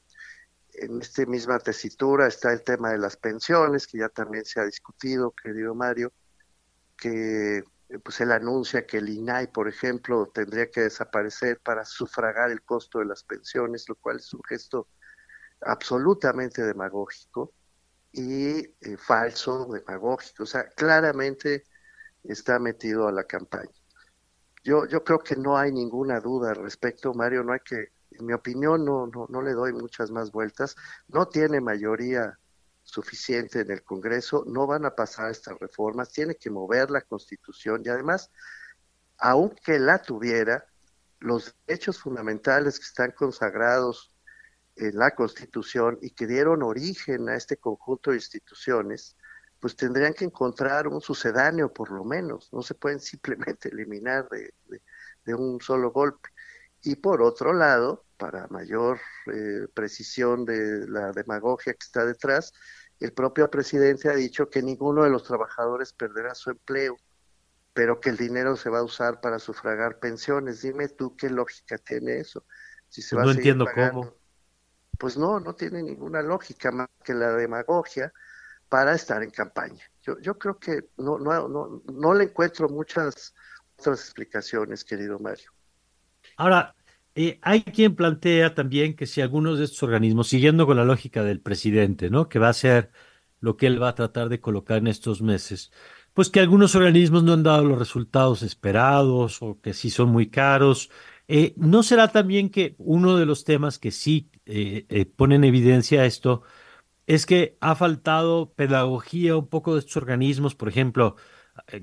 En 0.74 1.02
esta 1.02 1.26
misma 1.26 1.60
tesitura 1.60 2.28
está 2.28 2.52
el 2.52 2.64
tema 2.64 2.92
de 2.92 2.98
las 2.98 3.18
pensiones, 3.18 3.86
que 3.86 4.00
ya 4.00 4.10
también 4.10 4.46
se 4.46 4.60
ha 4.60 4.66
discutido, 4.66 5.32
querido 5.32 5.76
Mario, 5.76 6.12
que 6.98 7.58
eh, 7.58 8.00
pues 8.04 8.22
él 8.22 8.32
anuncia 8.32 8.86
que 8.86 8.98
el 8.98 9.10
INAI, 9.10 9.52
por 9.52 9.68
ejemplo, 9.68 10.32
tendría 10.34 10.70
que 10.72 10.82
desaparecer 10.82 11.60
para 11.60 11.86
sufragar 11.86 12.50
el 12.52 12.64
costo 12.64 13.00
de 13.00 13.06
las 13.06 13.24
pensiones, 13.24 13.88
lo 13.88 13.96
cual 13.96 14.18
es 14.18 14.34
un 14.34 14.42
gesto 14.44 14.88
absolutamente 15.62 16.64
demagógico 16.64 17.54
y 18.14 18.60
eh, 18.60 18.98
falso, 18.98 19.66
demagógico, 19.66 20.44
o 20.44 20.46
sea, 20.46 20.70
claramente 20.70 21.66
está 22.24 22.60
metido 22.60 23.08
a 23.08 23.12
la 23.12 23.26
campaña. 23.26 23.74
Yo, 24.64 24.86
yo 24.88 25.04
creo 25.04 25.20
que 25.20 25.36
no 25.36 25.58
hay 25.58 25.74
ninguna 25.74 26.22
duda 26.22 26.52
al 26.52 26.58
respecto, 26.58 27.14
Mario, 27.14 27.44
no 27.44 27.52
hay 27.52 27.60
que 27.60 27.92
en 28.20 28.26
mi 28.26 28.34
opinión, 28.34 28.86
no, 28.86 29.08
no, 29.08 29.28
no 29.30 29.42
le 29.42 29.54
doy 29.54 29.74
muchas 29.74 30.12
más 30.12 30.32
vueltas. 30.32 30.76
No 31.08 31.28
tiene 31.28 31.62
mayoría 31.62 32.38
suficiente 32.84 33.62
en 33.62 33.72
el 33.72 33.84
Congreso, 33.84 34.44
no 34.48 34.68
van 34.68 34.86
a 34.86 34.96
pasar 34.96 35.32
estas 35.32 35.58
reformas, 35.60 36.12
tiene 36.12 36.36
que 36.36 36.50
mover 36.50 36.92
la 36.92 37.02
Constitución 37.02 37.82
y 37.86 37.90
además, 37.90 38.30
aunque 39.18 39.80
la 39.80 40.02
tuviera, 40.02 40.66
los 41.20 41.56
derechos 41.66 42.00
fundamentales 42.00 42.78
que 42.78 42.86
están 42.86 43.12
consagrados 43.12 44.13
en 44.76 44.98
la 44.98 45.16
Constitución 45.16 46.00
y 46.02 46.12
que 46.12 46.28
dieron 46.28 46.64
origen 46.64 47.30
a 47.30 47.36
este 47.36 47.58
conjunto 47.58 48.12
de 48.12 48.18
instituciones, 48.18 49.16
pues 49.60 49.76
tendrían 49.76 50.14
que 50.14 50.26
encontrar 50.26 50.88
un 50.88 51.02
sucedáneo 51.02 51.72
por 51.72 51.92
lo 51.92 52.04
menos, 52.04 52.52
no 52.52 52.62
se 52.62 52.74
pueden 52.74 53.00
simplemente 53.00 53.70
eliminar 53.70 54.28
de 54.30 55.36
un 55.36 55.62
solo 55.62 55.92
golpe. 55.92 56.30
Y 56.82 56.98
por 56.98 57.22
otro 57.22 57.54
lado, 57.54 58.06
para 58.18 58.48
mayor 58.48 59.00
eh, 59.34 59.68
precisión 59.74 60.44
de 60.46 60.88
la 60.88 61.12
demagogia 61.14 61.74
que 61.74 61.86
está 61.86 62.06
detrás, 62.06 62.54
el 63.00 63.14
propio 63.14 63.50
presidente 63.50 64.10
ha 64.10 64.16
dicho 64.16 64.50
que 64.50 64.62
ninguno 64.62 65.04
de 65.04 65.10
los 65.10 65.24
trabajadores 65.24 65.94
perderá 65.94 66.36
su 66.36 66.52
empleo, 66.52 66.98
pero 67.74 68.00
que 68.00 68.10
el 68.10 68.18
dinero 68.18 68.56
se 68.56 68.70
va 68.70 68.80
a 68.80 68.84
usar 68.84 69.22
para 69.22 69.40
sufragar 69.40 70.00
pensiones. 70.00 70.62
Dime 70.62 70.90
tú 70.90 71.16
qué 71.16 71.30
lógica 71.30 71.78
tiene 71.78 72.20
eso. 72.20 72.46
Si 72.90 73.02
se 73.02 73.16
va 73.16 73.24
no 73.24 73.32
entiendo 73.32 73.66
cómo. 73.74 74.14
Pues 74.98 75.18
no, 75.18 75.40
no 75.40 75.54
tiene 75.54 75.84
ninguna 75.84 76.22
lógica 76.22 76.72
más 76.72 76.88
que 77.04 77.14
la 77.14 77.34
demagogia 77.34 78.14
para 78.70 78.96
estar 78.96 79.22
en 79.22 79.32
campaña. 79.32 79.84
Yo, 80.02 80.20
yo 80.20 80.38
creo 80.38 80.58
que 80.58 80.90
no, 80.98 81.20
no, 81.20 81.48
no, 81.48 81.84
no 81.92 82.14
le 82.14 82.26
encuentro 82.26 82.70
muchas 82.70 83.34
otras 83.78 84.00
explicaciones, 84.00 84.84
querido 84.84 85.20
Mario. 85.20 85.52
Ahora, 86.38 86.76
eh, 87.16 87.40
hay 87.44 87.62
quien 87.64 87.96
plantea 87.96 88.56
también 88.56 88.96
que 88.96 89.06
si 89.06 89.22
algunos 89.22 89.60
de 89.60 89.66
estos 89.66 89.84
organismos, 89.84 90.30
siguiendo 90.30 90.66
con 90.66 90.78
la 90.78 90.86
lógica 90.86 91.24
del 91.24 91.42
presidente, 91.42 92.10
¿no? 92.10 92.28
Que 92.30 92.40
va 92.40 92.50
a 92.50 92.54
ser 92.54 92.92
lo 93.40 93.58
que 93.58 93.68
él 93.68 93.82
va 93.82 93.90
a 93.90 93.96
tratar 93.96 94.30
de 94.30 94.40
colocar 94.40 94.78
en 94.80 94.88
estos 94.88 95.22
meses, 95.22 95.72
pues 96.14 96.30
que 96.30 96.40
algunos 96.40 96.76
organismos 96.76 97.24
no 97.24 97.34
han 97.34 97.44
dado 97.44 97.66
los 97.66 97.78
resultados 97.78 98.42
esperados 98.42 99.42
o 99.42 99.60
que 99.62 99.74
sí 99.74 99.90
son 99.90 100.10
muy 100.10 100.30
caros. 100.30 100.90
Eh, 101.36 101.56
¿No 101.58 101.82
será 101.82 102.10
también 102.10 102.52
que 102.52 102.76
uno 102.78 103.18
de 103.18 103.26
los 103.26 103.44
temas 103.44 103.80
que 103.80 103.90
sí 103.90 104.30
eh, 104.46 105.12
pone 105.16 105.34
en 105.34 105.44
evidencia 105.44 106.06
esto 106.06 106.44
es 107.08 107.26
que 107.26 107.58
ha 107.60 107.74
faltado 107.74 108.54
pedagogía 108.54 109.36
un 109.36 109.48
poco 109.48 109.74
de 109.74 109.80
estos 109.80 109.98
organismos? 109.98 110.54
Por 110.54 110.70
ejemplo, 110.70 111.16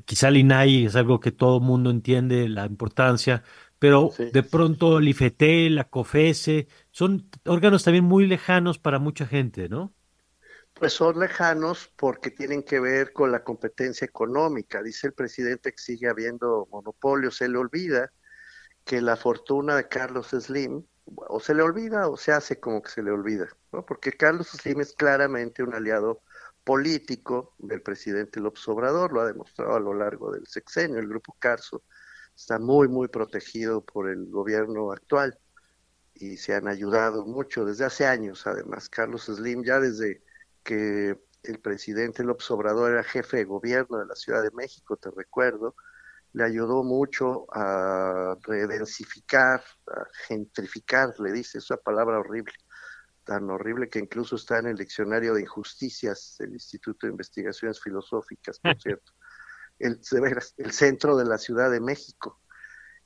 quizá 0.04 0.28
el 0.28 0.36
INAI 0.36 0.86
es 0.86 0.94
algo 0.94 1.18
que 1.18 1.32
todo 1.32 1.58
el 1.58 1.64
mundo 1.64 1.90
entiende 1.90 2.48
la 2.48 2.64
importancia, 2.64 3.42
pero 3.80 4.12
de 4.32 4.42
pronto 4.44 4.98
el 4.98 5.08
IFETEL, 5.08 5.74
la 5.74 5.88
COFESE, 5.90 6.68
son 6.92 7.28
órganos 7.44 7.82
también 7.82 8.04
muy 8.04 8.28
lejanos 8.28 8.78
para 8.78 9.00
mucha 9.00 9.26
gente, 9.26 9.68
¿no? 9.68 9.92
Pues 10.74 10.92
son 10.92 11.18
lejanos 11.18 11.92
porque 11.96 12.30
tienen 12.30 12.62
que 12.62 12.78
ver 12.78 13.12
con 13.12 13.32
la 13.32 13.42
competencia 13.42 14.04
económica. 14.04 14.80
Dice 14.80 15.08
el 15.08 15.12
presidente 15.12 15.72
que 15.72 15.78
sigue 15.78 16.08
habiendo 16.08 16.68
monopolios. 16.70 17.38
Se 17.38 17.48
le 17.48 17.58
olvida 17.58 18.12
que 18.90 19.00
la 19.00 19.16
fortuna 19.16 19.76
de 19.76 19.86
Carlos 19.86 20.30
Slim, 20.30 20.84
o 21.04 21.38
se 21.38 21.54
le 21.54 21.62
olvida 21.62 22.08
o 22.08 22.16
se 22.16 22.32
hace 22.32 22.58
como 22.58 22.82
que 22.82 22.90
se 22.90 23.04
le 23.04 23.12
olvida, 23.12 23.46
¿no? 23.70 23.86
Porque 23.86 24.10
Carlos 24.14 24.48
Slim 24.48 24.80
es 24.80 24.94
claramente 24.94 25.62
un 25.62 25.72
aliado 25.72 26.22
político 26.64 27.54
del 27.58 27.82
presidente 27.82 28.40
López 28.40 28.66
Obrador, 28.66 29.12
lo 29.12 29.20
ha 29.20 29.26
demostrado 29.26 29.76
a 29.76 29.78
lo 29.78 29.94
largo 29.94 30.32
del 30.32 30.44
sexenio, 30.48 30.98
el 30.98 31.06
grupo 31.06 31.36
Carso 31.38 31.84
está 32.34 32.58
muy, 32.58 32.88
muy 32.88 33.06
protegido 33.06 33.80
por 33.84 34.08
el 34.08 34.28
gobierno 34.28 34.90
actual 34.90 35.38
y 36.12 36.36
se 36.38 36.56
han 36.56 36.66
ayudado 36.66 37.24
mucho 37.24 37.64
desde 37.64 37.84
hace 37.84 38.06
años, 38.06 38.44
además. 38.48 38.88
Carlos 38.88 39.26
Slim, 39.26 39.62
ya 39.62 39.78
desde 39.78 40.24
que 40.64 41.16
el 41.44 41.60
presidente 41.60 42.24
López 42.24 42.50
Obrador 42.50 42.90
era 42.90 43.04
jefe 43.04 43.36
de 43.36 43.44
gobierno 43.44 43.98
de 43.98 44.06
la 44.06 44.16
Ciudad 44.16 44.42
de 44.42 44.50
México, 44.50 44.96
te 44.96 45.12
recuerdo, 45.12 45.76
le 46.32 46.44
ayudó 46.44 46.82
mucho 46.82 47.46
a 47.52 48.36
redensificar, 48.42 49.62
a 49.88 50.04
gentrificar, 50.26 51.18
le 51.18 51.32
dice, 51.32 51.58
esa 51.58 51.76
palabra 51.76 52.20
horrible, 52.20 52.54
tan 53.24 53.50
horrible 53.50 53.88
que 53.88 53.98
incluso 53.98 54.36
está 54.36 54.58
en 54.58 54.68
el 54.68 54.76
diccionario 54.76 55.34
de 55.34 55.42
injusticias 55.42 56.36
del 56.38 56.52
Instituto 56.52 57.06
de 57.06 57.12
Investigaciones 57.12 57.80
Filosóficas, 57.80 58.58
por 58.60 58.78
cierto 58.80 59.12
el, 59.80 60.00
el 60.58 60.72
centro 60.72 61.16
de 61.16 61.24
la 61.24 61.38
Ciudad 61.38 61.70
de 61.70 61.80
México. 61.80 62.40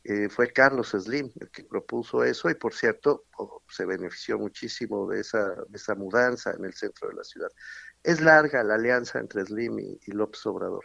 Eh, 0.03 0.29
fue 0.29 0.53
Carlos 0.53 0.91
Slim 0.91 1.33
el 1.41 1.51
que 1.51 1.65
propuso 1.65 2.25
eso 2.25 2.51
y 2.51 2.55
por 2.55 2.75
cierto 2.75 3.25
se 3.71 3.87
benefició 3.87 4.39
muchísimo 4.39 5.09
de 5.09 5.21
esa, 5.21 5.55
esa 5.73 5.95
mudanza 5.95 6.53
en 6.53 6.67
el 6.67 6.75
centro 6.75 7.09
de 7.09 7.15
la 7.15 7.25
ciudad. 7.25 7.49
Es 8.03 8.21
larga 8.21 8.63
la 8.63 8.75
alianza 8.75 9.19
entre 9.19 9.47
Slim 9.47 9.79
y, 9.79 10.13
López 10.13 10.45
Obrador. 10.45 10.85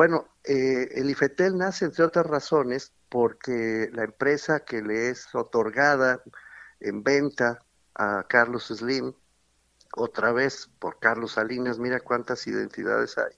Bueno, 0.00 0.28
eh, 0.44 0.88
el 0.94 1.10
IFETEL 1.10 1.58
nace 1.58 1.84
entre 1.84 2.04
otras 2.04 2.26
razones 2.26 2.94
porque 3.10 3.90
la 3.92 4.04
empresa 4.04 4.60
que 4.60 4.80
le 4.80 5.10
es 5.10 5.34
otorgada 5.34 6.22
en 6.80 7.02
venta 7.02 7.66
a 7.94 8.24
Carlos 8.26 8.68
Slim, 8.68 9.12
otra 9.94 10.32
vez 10.32 10.70
por 10.78 10.98
Carlos 11.00 11.32
Salinas, 11.32 11.78
mira 11.78 12.00
cuántas 12.00 12.46
identidades 12.46 13.18
hay, 13.18 13.34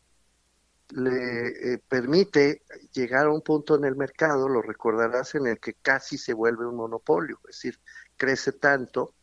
le 0.91 1.73
eh, 1.75 1.79
permite 1.79 2.63
llegar 2.93 3.27
a 3.27 3.33
un 3.33 3.43
punto 3.43 3.75
en 3.75 3.85
el 3.85 3.97
mercado, 3.97 4.49
lo 4.49 4.63
recordarás, 4.63 5.35
en 5.35 5.49
el 5.49 5.59
que 5.59 5.75
casi 5.75 6.17
se 6.17 6.33
vuelve 6.33 6.65
un 6.65 6.77
monopolio, 6.77 7.41
es 7.49 7.57
decir, 7.57 7.81
crece 8.17 8.53
tanto 8.53 9.17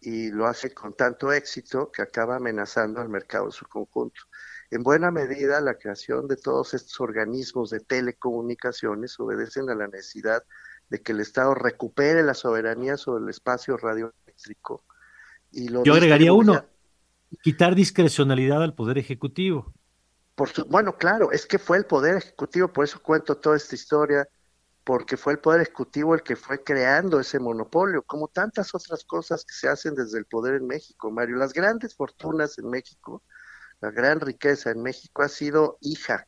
y 0.00 0.30
lo 0.30 0.46
hace 0.46 0.72
con 0.72 0.96
tanto 0.96 1.30
éxito 1.30 1.92
que 1.92 2.00
acaba 2.00 2.36
amenazando 2.36 3.02
al 3.02 3.10
mercado 3.10 3.44
en 3.44 3.52
su 3.52 3.66
conjunto. 3.66 4.22
En 4.74 4.82
buena 4.82 5.12
medida 5.12 5.60
la 5.60 5.74
creación 5.74 6.26
de 6.26 6.36
todos 6.36 6.74
estos 6.74 7.00
organismos 7.00 7.70
de 7.70 7.78
telecomunicaciones 7.78 9.18
obedecen 9.20 9.70
a 9.70 9.74
la 9.76 9.86
necesidad 9.86 10.42
de 10.88 11.00
que 11.00 11.12
el 11.12 11.20
Estado 11.20 11.54
recupere 11.54 12.24
la 12.24 12.34
soberanía 12.34 12.96
sobre 12.96 13.22
el 13.22 13.30
espacio 13.30 13.76
radioeléctrico. 13.76 14.82
Y 15.52 15.68
lo 15.68 15.84
Yo 15.84 15.94
agregaría 15.94 16.32
uno, 16.32 16.64
quitar 17.42 17.76
discrecionalidad 17.76 18.64
al 18.64 18.74
Poder 18.74 18.98
Ejecutivo. 18.98 19.72
Por 20.34 20.50
bueno, 20.66 20.96
claro, 20.96 21.30
es 21.30 21.46
que 21.46 21.60
fue 21.60 21.76
el 21.76 21.86
Poder 21.86 22.16
Ejecutivo, 22.16 22.66
por 22.66 22.84
eso 22.84 23.00
cuento 23.00 23.36
toda 23.36 23.56
esta 23.56 23.76
historia, 23.76 24.26
porque 24.82 25.16
fue 25.16 25.34
el 25.34 25.38
Poder 25.38 25.60
Ejecutivo 25.60 26.14
el 26.14 26.24
que 26.24 26.34
fue 26.34 26.64
creando 26.64 27.20
ese 27.20 27.38
monopolio, 27.38 28.02
como 28.02 28.26
tantas 28.26 28.74
otras 28.74 29.04
cosas 29.04 29.44
que 29.44 29.54
se 29.54 29.68
hacen 29.68 29.94
desde 29.94 30.18
el 30.18 30.24
poder 30.24 30.56
en 30.56 30.66
México, 30.66 31.12
Mario. 31.12 31.36
Las 31.36 31.52
grandes 31.52 31.94
fortunas 31.94 32.58
en 32.58 32.68
México, 32.68 33.22
la 33.84 33.90
gran 33.90 34.18
riqueza 34.18 34.70
en 34.70 34.82
México 34.82 35.22
ha 35.22 35.28
sido 35.28 35.76
hija 35.82 36.26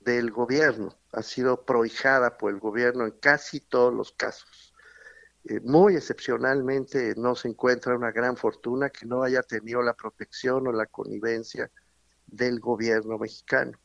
del 0.00 0.30
gobierno, 0.30 0.98
ha 1.12 1.22
sido 1.22 1.66
prohijada 1.66 2.38
por 2.38 2.50
el 2.50 2.60
gobierno 2.60 3.04
en 3.04 3.10
casi 3.10 3.60
todos 3.60 3.92
los 3.92 4.12
casos. 4.12 4.72
Eh, 5.44 5.60
muy 5.60 5.96
excepcionalmente 5.96 7.12
no 7.18 7.34
se 7.34 7.48
encuentra 7.48 7.94
una 7.94 8.10
gran 8.10 8.38
fortuna 8.38 8.88
que 8.88 9.04
no 9.04 9.22
haya 9.22 9.42
tenido 9.42 9.82
la 9.82 9.92
protección 9.92 10.66
o 10.66 10.72
la 10.72 10.86
connivencia 10.86 11.70
del 12.26 12.58
gobierno 12.58 13.18
mexicano. 13.18 13.78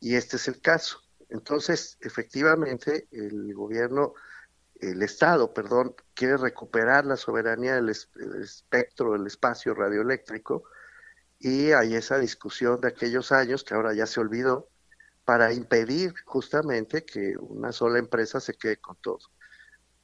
Y 0.00 0.14
este 0.14 0.36
es 0.36 0.48
el 0.48 0.62
caso. 0.62 1.02
Entonces, 1.28 1.98
efectivamente, 2.00 3.08
el 3.10 3.52
gobierno, 3.52 4.14
el 4.80 5.02
Estado, 5.02 5.52
perdón, 5.52 5.94
quiere 6.14 6.38
recuperar 6.38 7.04
la 7.04 7.18
soberanía 7.18 7.74
del, 7.74 7.90
espectro, 7.90 9.12
del 9.12 9.26
espacio 9.26 9.74
radioeléctrico, 9.74 10.64
y 11.38 11.72
hay 11.72 11.94
esa 11.94 12.18
discusión 12.18 12.80
de 12.80 12.88
aquellos 12.88 13.32
años 13.32 13.64
que 13.64 13.74
ahora 13.74 13.94
ya 13.94 14.06
se 14.06 14.20
olvidó, 14.20 14.68
para 15.24 15.52
impedir 15.52 16.14
justamente 16.24 17.04
que 17.04 17.36
una 17.38 17.70
sola 17.72 17.98
empresa 17.98 18.40
se 18.40 18.54
quede 18.54 18.78
con 18.78 18.96
todo. 18.96 19.20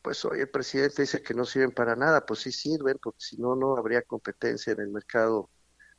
Pues 0.03 0.25
hoy 0.27 0.41
el 0.41 0.51
presidente 0.51 1.03
dice 1.03 1.23
que 1.23 1.35
no 1.35 1.47
sirven 1.47 1.73
para 1.73 1.97
nada, 1.97 2.27
pues 2.27 2.41
sí 2.41 2.53
sirven, 2.53 2.99
porque 3.03 3.21
si 3.21 3.39
no, 3.39 3.57
no 3.57 3.77
habría 3.77 4.03
competencia 4.03 4.73
en 4.75 4.81
el 4.81 4.89
mercado 4.91 5.51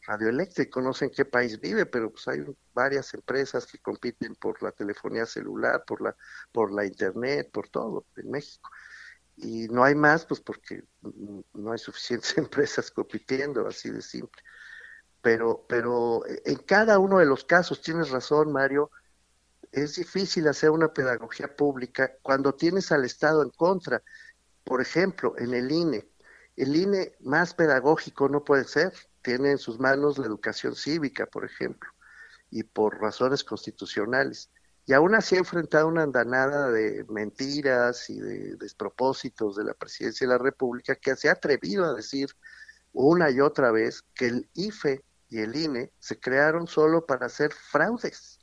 radioeléctrico, 0.07 0.81
no 0.81 0.93
sé 0.93 1.05
en 1.05 1.11
qué 1.11 1.25
país 1.25 1.59
vive, 1.59 1.85
pero 1.87 2.11
pues 2.11 2.27
hay 2.27 2.45
varias 2.73 3.13
empresas 3.15 3.65
que 3.65 3.79
compiten 3.79 4.35
por 4.35 4.61
la 4.61 4.71
telefonía 4.71 5.25
celular, 5.25 5.83
por 5.85 6.01
la, 6.01 6.15
por 6.51 6.71
la 6.71 6.85
internet, 6.85 7.49
por 7.51 7.69
todo 7.69 8.05
en 8.17 8.29
México. 8.31 8.69
Y 9.37 9.67
no 9.69 9.83
hay 9.83 9.95
más, 9.95 10.25
pues 10.25 10.39
porque 10.41 10.83
no 11.53 11.71
hay 11.71 11.79
suficientes 11.79 12.37
empresas 12.37 12.91
compitiendo, 12.91 13.67
así 13.67 13.89
de 13.89 14.01
simple. 14.01 14.41
Pero, 15.25 15.65
pero 15.67 16.21
en 16.27 16.57
cada 16.67 16.99
uno 16.99 17.17
de 17.17 17.25
los 17.25 17.45
casos, 17.45 17.81
tienes 17.81 18.11
razón, 18.11 18.51
Mario, 18.51 18.91
es 19.71 19.95
difícil 19.95 20.47
hacer 20.47 20.69
una 20.69 20.93
pedagogía 20.93 21.55
pública 21.55 22.11
cuando 22.21 22.53
tienes 22.53 22.91
al 22.91 23.05
Estado 23.05 23.41
en 23.41 23.49
contra. 23.49 24.03
Por 24.63 24.83
ejemplo, 24.83 25.33
en 25.39 25.55
el 25.55 25.71
INE, 25.71 26.07
el 26.55 26.75
INE 26.75 27.15
más 27.21 27.55
pedagógico 27.55 28.29
no 28.29 28.43
puede 28.43 28.65
ser, 28.65 28.93
tiene 29.23 29.49
en 29.49 29.57
sus 29.57 29.79
manos 29.79 30.19
la 30.19 30.27
educación 30.27 30.75
cívica, 30.75 31.25
por 31.25 31.43
ejemplo, 31.43 31.89
y 32.51 32.61
por 32.61 33.01
razones 33.01 33.43
constitucionales. 33.43 34.51
Y 34.85 34.93
aún 34.93 35.15
así 35.15 35.37
ha 35.37 35.39
enfrentado 35.39 35.87
una 35.87 36.03
andanada 36.03 36.69
de 36.69 37.03
mentiras 37.09 38.11
y 38.11 38.19
de 38.19 38.57
despropósitos 38.57 39.55
de 39.55 39.63
la 39.63 39.73
presidencia 39.73 40.27
de 40.27 40.33
la 40.33 40.37
República 40.37 40.93
que 40.93 41.15
se 41.15 41.29
ha 41.29 41.31
atrevido 41.31 41.83
a 41.83 41.95
decir 41.95 42.29
una 42.93 43.31
y 43.31 43.41
otra 43.41 43.71
vez 43.71 44.03
que 44.13 44.27
el 44.27 44.49
IFE 44.53 45.03
y 45.35 45.39
el 45.41 45.53
INE 45.53 45.91
se 45.99 46.17
crearon 46.17 46.65
solo 46.65 47.05
para 47.05 47.25
hacer 47.25 47.51
fraudes. 47.51 48.39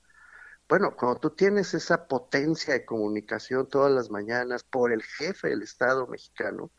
Bueno, 0.69 0.95
cuando 0.95 1.21
tú 1.21 1.31
tienes 1.31 1.73
esa 1.73 2.07
potencia 2.07 2.75
de 2.75 2.85
comunicación 2.85 3.67
todas 3.67 3.91
las 3.91 4.11
mañanas 4.11 4.63
por 4.63 4.93
el 4.93 5.03
jefe 5.03 5.49
del 5.49 5.63
Estado 5.63 6.07
mexicano, 6.07 6.71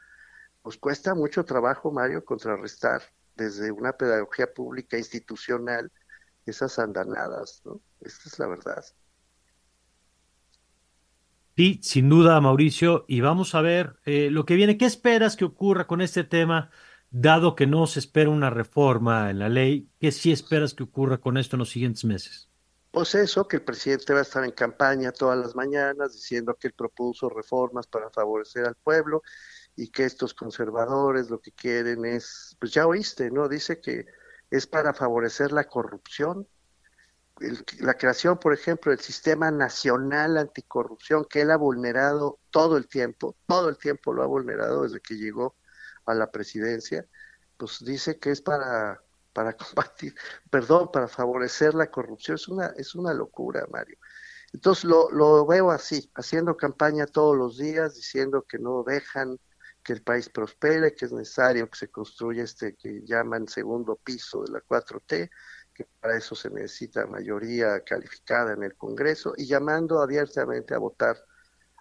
pues 0.61 0.77
cuesta 0.77 1.15
mucho 1.15 1.43
trabajo, 1.45 1.91
Mario, 1.91 2.23
contrarrestar 2.23 3.01
desde 3.35 3.71
una 3.71 3.93
pedagogía 3.93 4.53
pública 4.53 4.99
institucional 4.99 5.91
esas 6.45 6.77
andanadas, 6.77 7.63
¿no? 7.65 7.81
Esta 7.99 8.29
es 8.29 8.37
la 8.37 8.47
verdad. 8.47 8.85
Sí, 11.55 11.79
sin 11.81 12.07
duda, 12.07 12.39
Mauricio, 12.39 13.05
y 13.07 13.21
vamos 13.21 13.55
a 13.55 13.61
ver 13.61 13.99
eh, 14.05 14.29
lo 14.29 14.45
que 14.45 14.55
viene. 14.55 14.77
¿Qué 14.77 14.85
esperas 14.85 15.35
que 15.35 15.45
ocurra 15.45 15.87
con 15.87 16.01
este 16.01 16.23
tema, 16.23 16.69
dado 17.13 17.55
que 17.55 17.67
no 17.67 17.85
se 17.85 17.99
espera 17.99 18.31
una 18.31 18.49
reforma 18.49 19.29
en 19.29 19.39
la 19.39 19.47
ley? 19.47 19.87
¿Qué 19.99 20.11
sí 20.11 20.31
esperas 20.31 20.73
que 20.73 20.83
ocurra 20.83 21.19
con 21.19 21.37
esto 21.37 21.55
en 21.55 21.59
los 21.59 21.69
siguientes 21.69 22.03
meses? 22.03 22.49
Pues 22.91 23.15
eso, 23.15 23.47
que 23.47 23.57
el 23.57 23.61
presidente 23.63 24.13
va 24.13 24.19
a 24.19 24.23
estar 24.23 24.43
en 24.43 24.51
campaña 24.51 25.11
todas 25.11 25.37
las 25.37 25.55
mañanas 25.55 26.13
diciendo 26.13 26.55
que 26.59 26.67
él 26.67 26.73
propuso 26.73 27.29
reformas 27.29 27.87
para 27.87 28.09
favorecer 28.09 28.65
al 28.65 28.75
pueblo 28.75 29.21
y 29.75 29.89
que 29.89 30.05
estos 30.05 30.33
conservadores 30.33 31.29
lo 31.29 31.39
que 31.39 31.51
quieren 31.51 32.03
es, 32.05 32.55
pues 32.59 32.71
ya 32.73 32.87
oíste, 32.87 33.29
¿no? 33.31 33.47
Dice 33.47 33.79
que 33.79 34.05
es 34.49 34.67
para 34.67 34.93
favorecer 34.93 35.51
la 35.51 35.63
corrupción, 35.65 36.47
la 37.79 37.95
creación, 37.95 38.39
por 38.39 38.53
ejemplo, 38.53 38.91
del 38.91 38.99
Sistema 38.99 39.49
Nacional 39.51 40.37
Anticorrupción, 40.37 41.25
que 41.25 41.41
él 41.41 41.51
ha 41.51 41.57
vulnerado 41.57 42.39
todo 42.51 42.77
el 42.77 42.87
tiempo, 42.87 43.35
todo 43.47 43.69
el 43.69 43.77
tiempo 43.77 44.13
lo 44.13 44.23
ha 44.23 44.27
vulnerado 44.27 44.83
desde 44.83 44.99
que 44.99 45.15
llegó 45.15 45.55
a 46.05 46.13
la 46.13 46.31
presidencia, 46.31 47.07
pues 47.57 47.83
dice 47.83 48.19
que 48.19 48.31
es 48.31 48.41
para 48.41 49.01
para 49.33 49.53
combatir, 49.57 50.15
perdón, 50.49 50.89
para 50.91 51.07
favorecer 51.07 51.73
la 51.73 51.89
corrupción. 51.91 52.35
Es 52.35 52.47
una, 52.47 52.67
es 52.77 52.95
una 52.95 53.13
locura, 53.13 53.67
Mario. 53.71 53.97
Entonces 54.53 54.85
lo, 54.85 55.09
lo 55.11 55.45
veo 55.45 55.71
así, 55.71 56.11
haciendo 56.15 56.55
campaña 56.55 57.07
todos 57.07 57.35
los 57.35 57.57
días, 57.57 57.95
diciendo 57.95 58.43
que 58.47 58.59
no 58.59 58.83
dejan 58.83 59.39
que 59.83 59.93
el 59.93 60.03
país 60.03 60.29
prospere, 60.29 60.93
que 60.95 61.05
es 61.05 61.11
necesario 61.11 61.69
que 61.69 61.77
se 61.77 61.89
construya 61.89 62.43
este 62.43 62.75
que 62.75 63.01
llaman 63.03 63.47
segundo 63.47 63.95
piso 63.97 64.43
de 64.43 64.53
la 64.53 64.61
4T, 64.61 65.29
que 65.73 65.85
para 65.99 66.15
eso 66.15 66.35
se 66.35 66.49
necesita 66.51 67.05
mayoría 67.07 67.81
calificada 67.83 68.53
en 68.53 68.63
el 68.63 68.75
Congreso, 68.77 69.33
y 69.35 69.45
llamando 69.47 70.01
abiertamente 70.01 70.75
a 70.75 70.77
votar 70.77 71.17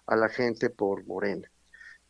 a 0.07 0.15
la 0.15 0.27
gente 0.27 0.69
por 0.69 1.05
Morena. 1.05 1.49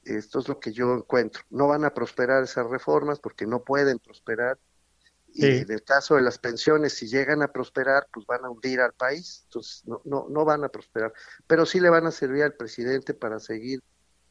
Esto 0.05 0.39
es 0.39 0.47
lo 0.47 0.59
que 0.59 0.71
yo 0.71 0.93
encuentro. 0.93 1.43
No 1.49 1.67
van 1.67 1.85
a 1.85 1.93
prosperar 1.93 2.43
esas 2.43 2.69
reformas 2.69 3.19
porque 3.19 3.45
no 3.45 3.63
pueden 3.63 3.99
prosperar. 3.99 4.57
Y 5.35 5.45
en 5.45 5.71
el 5.71 5.83
caso 5.83 6.15
de 6.15 6.21
las 6.21 6.37
pensiones, 6.37 6.93
si 6.93 7.07
llegan 7.07 7.41
a 7.41 7.51
prosperar, 7.51 8.07
pues 8.13 8.25
van 8.27 8.45
a 8.45 8.49
hundir 8.51 8.79
al 8.81 8.93
país. 8.93 9.41
Entonces, 9.45 9.83
no, 9.87 10.01
no, 10.05 10.27
no 10.29 10.45
van 10.45 10.63
a 10.63 10.69
prosperar. 10.69 11.11
Pero 11.47 11.65
sí 11.65 11.79
le 11.79 11.89
van 11.89 12.05
a 12.05 12.11
servir 12.11 12.43
al 12.43 12.53
presidente 12.53 13.15
para 13.15 13.39
seguir 13.39 13.81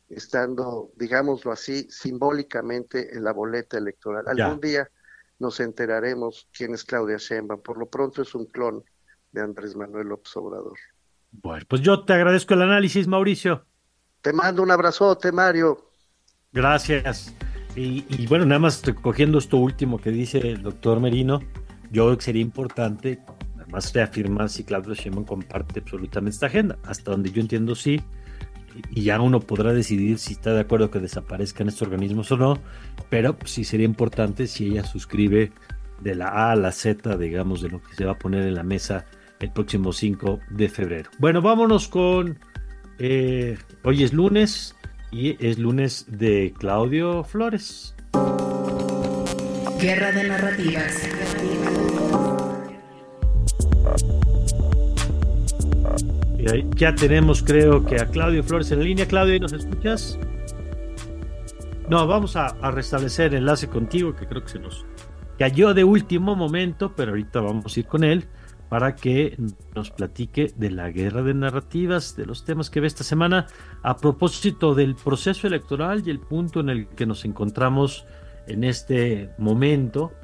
estando, 0.08 0.92
digámoslo 0.94 1.50
así, 1.50 1.88
simbólicamente 1.90 3.16
en 3.16 3.24
la 3.24 3.32
boleta 3.32 3.78
electoral. 3.78 4.26
Algún 4.28 4.60
día 4.60 4.88
nos 5.40 5.58
enteraremos 5.58 6.48
quién 6.56 6.74
es 6.74 6.84
Claudia 6.84 7.16
Sheinbaum. 7.16 7.62
Por 7.62 7.78
lo 7.78 7.86
pronto 7.86 8.22
es 8.22 8.34
un 8.36 8.46
clon 8.46 8.84
de 9.32 9.40
Andrés 9.40 9.74
Manuel 9.74 10.08
López 10.08 10.36
Obrador. 10.36 10.78
Bueno, 11.32 11.64
pues 11.66 11.82
yo 11.82 12.04
te 12.04 12.12
agradezco 12.12 12.54
el 12.54 12.62
análisis, 12.62 13.08
Mauricio. 13.08 13.66
Te 14.22 14.32
mando 14.32 14.62
un 14.62 14.70
abrazote, 14.70 15.32
Mario. 15.32 15.90
Gracias. 16.52 17.34
Y, 17.74 18.26
bueno, 18.26 18.44
nada 18.44 18.58
más 18.58 18.84
recogiendo 18.84 19.38
esto 19.38 19.56
último 19.56 19.98
que 19.98 20.10
dice 20.10 20.38
el 20.38 20.62
doctor 20.62 21.00
Merino, 21.00 21.40
yo 21.90 22.04
creo 22.04 22.16
que 22.18 22.24
sería 22.24 22.42
importante, 22.42 23.20
además 23.56 23.92
reafirmar 23.94 24.50
si 24.50 24.62
Claudia 24.62 24.94
Sheinbaum 24.94 25.24
comparte 25.24 25.80
absolutamente 25.80 26.34
esta 26.34 26.46
agenda. 26.46 26.78
Hasta 26.84 27.10
donde 27.10 27.30
yo 27.30 27.40
entiendo, 27.40 27.74
sí 27.74 28.00
y 28.90 29.04
ya 29.04 29.20
uno 29.20 29.40
podrá 29.40 29.72
decidir 29.72 30.18
si 30.18 30.34
está 30.34 30.52
de 30.52 30.60
acuerdo 30.60 30.90
que 30.90 30.98
desaparezcan 30.98 31.68
estos 31.68 31.82
organismos 31.82 32.30
o 32.32 32.36
no, 32.36 32.58
pero 33.10 33.36
sí 33.44 33.64
sería 33.64 33.86
importante 33.86 34.46
si 34.46 34.68
ella 34.68 34.84
suscribe 34.84 35.52
de 36.00 36.14
la 36.14 36.28
A 36.28 36.52
a 36.52 36.56
la 36.56 36.72
Z, 36.72 37.16
digamos, 37.16 37.62
de 37.62 37.68
lo 37.68 37.82
que 37.82 37.94
se 37.94 38.04
va 38.04 38.12
a 38.12 38.18
poner 38.18 38.46
en 38.46 38.54
la 38.54 38.62
mesa 38.62 39.04
el 39.40 39.50
próximo 39.52 39.92
5 39.92 40.40
de 40.50 40.68
febrero. 40.68 41.10
Bueno, 41.18 41.42
vámonos 41.42 41.88
con... 41.88 42.38
Eh, 42.98 43.58
hoy 43.84 44.04
es 44.04 44.12
lunes 44.12 44.76
y 45.10 45.36
es 45.44 45.58
lunes 45.58 46.06
de 46.08 46.54
Claudio 46.58 47.24
Flores. 47.24 47.94
Guerra 49.80 50.12
de 50.12 50.28
narrativas. 50.28 51.08
ya 56.76 56.94
tenemos, 56.94 57.42
creo 57.42 57.84
que 57.84 58.00
a 58.00 58.06
Claudio 58.06 58.42
Flores 58.42 58.70
en 58.72 58.82
línea. 58.82 59.06
Claudio, 59.06 59.38
¿nos 59.38 59.52
escuchas? 59.52 60.18
No, 61.88 62.06
vamos 62.06 62.36
a, 62.36 62.48
restablecer 62.72 63.28
el 63.28 63.38
enlace 63.38 63.68
contigo, 63.68 64.14
que 64.14 64.26
creo 64.26 64.42
que 64.42 64.50
se 64.50 64.58
nos 64.58 64.84
cayó 65.38 65.74
de 65.74 65.84
último 65.84 66.34
momento, 66.36 66.94
pero 66.94 67.10
ahorita 67.10 67.40
vamos 67.40 67.76
a 67.76 67.80
ir 67.80 67.86
con 67.86 68.04
él 68.04 68.26
para 68.72 68.96
que 68.96 69.36
nos 69.74 69.90
platique 69.90 70.50
de 70.56 70.70
la 70.70 70.90
guerra 70.90 71.22
de 71.22 71.34
narrativas, 71.34 72.16
de 72.16 72.24
los 72.24 72.46
temas 72.46 72.70
que 72.70 72.80
ve 72.80 72.86
esta 72.86 73.04
semana, 73.04 73.46
a 73.82 73.98
propósito 73.98 74.74
del 74.74 74.94
proceso 74.94 75.46
electoral 75.46 76.02
y 76.06 76.08
el 76.08 76.18
punto 76.18 76.60
en 76.60 76.70
el 76.70 76.88
que 76.88 77.04
nos 77.04 77.26
encontramos 77.26 78.06
en 78.46 78.64
este 78.64 79.28
momento. 79.36 80.14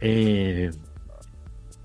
Eh, 0.00 0.72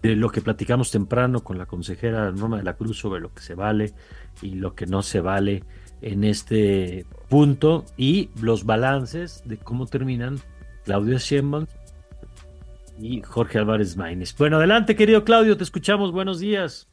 de 0.02 0.16
lo 0.18 0.30
que 0.30 0.42
platicamos 0.42 0.92
temprano 0.92 1.46
con 1.46 1.58
la 1.58 1.66
consejera 1.66 2.30
Norma 2.34 2.58
de 2.58 2.64
la 2.64 2.74
Cruz 2.74 2.98
sobre 2.98 3.22
lo 3.22 3.34
que 3.34 3.42
se 3.42 3.56
vale 3.56 3.94
y 4.42 4.56
lo 4.56 4.76
que 4.76 4.88
no 4.88 5.04
se 5.04 5.22
vale 5.22 5.64
en 6.02 6.26
este 6.26 7.06
punto 7.30 7.86
y 7.96 8.32
los 8.42 8.66
balances 8.66 9.44
de 9.46 9.56
cómo 9.56 9.86
terminan 9.86 10.42
Claudio 10.84 11.18
Sheinbaum 11.20 11.68
y 13.00 13.22
Jorge 13.22 13.60
Álvarez 13.60 13.98
Maínez. 13.98 14.36
Bueno, 14.38 14.58
adelante, 14.58 14.96
querido 14.96 15.24
Claudio, 15.24 15.58
te 15.58 15.64
escuchamos. 15.64 16.12
Buenos 16.12 16.40
días. 16.40 16.88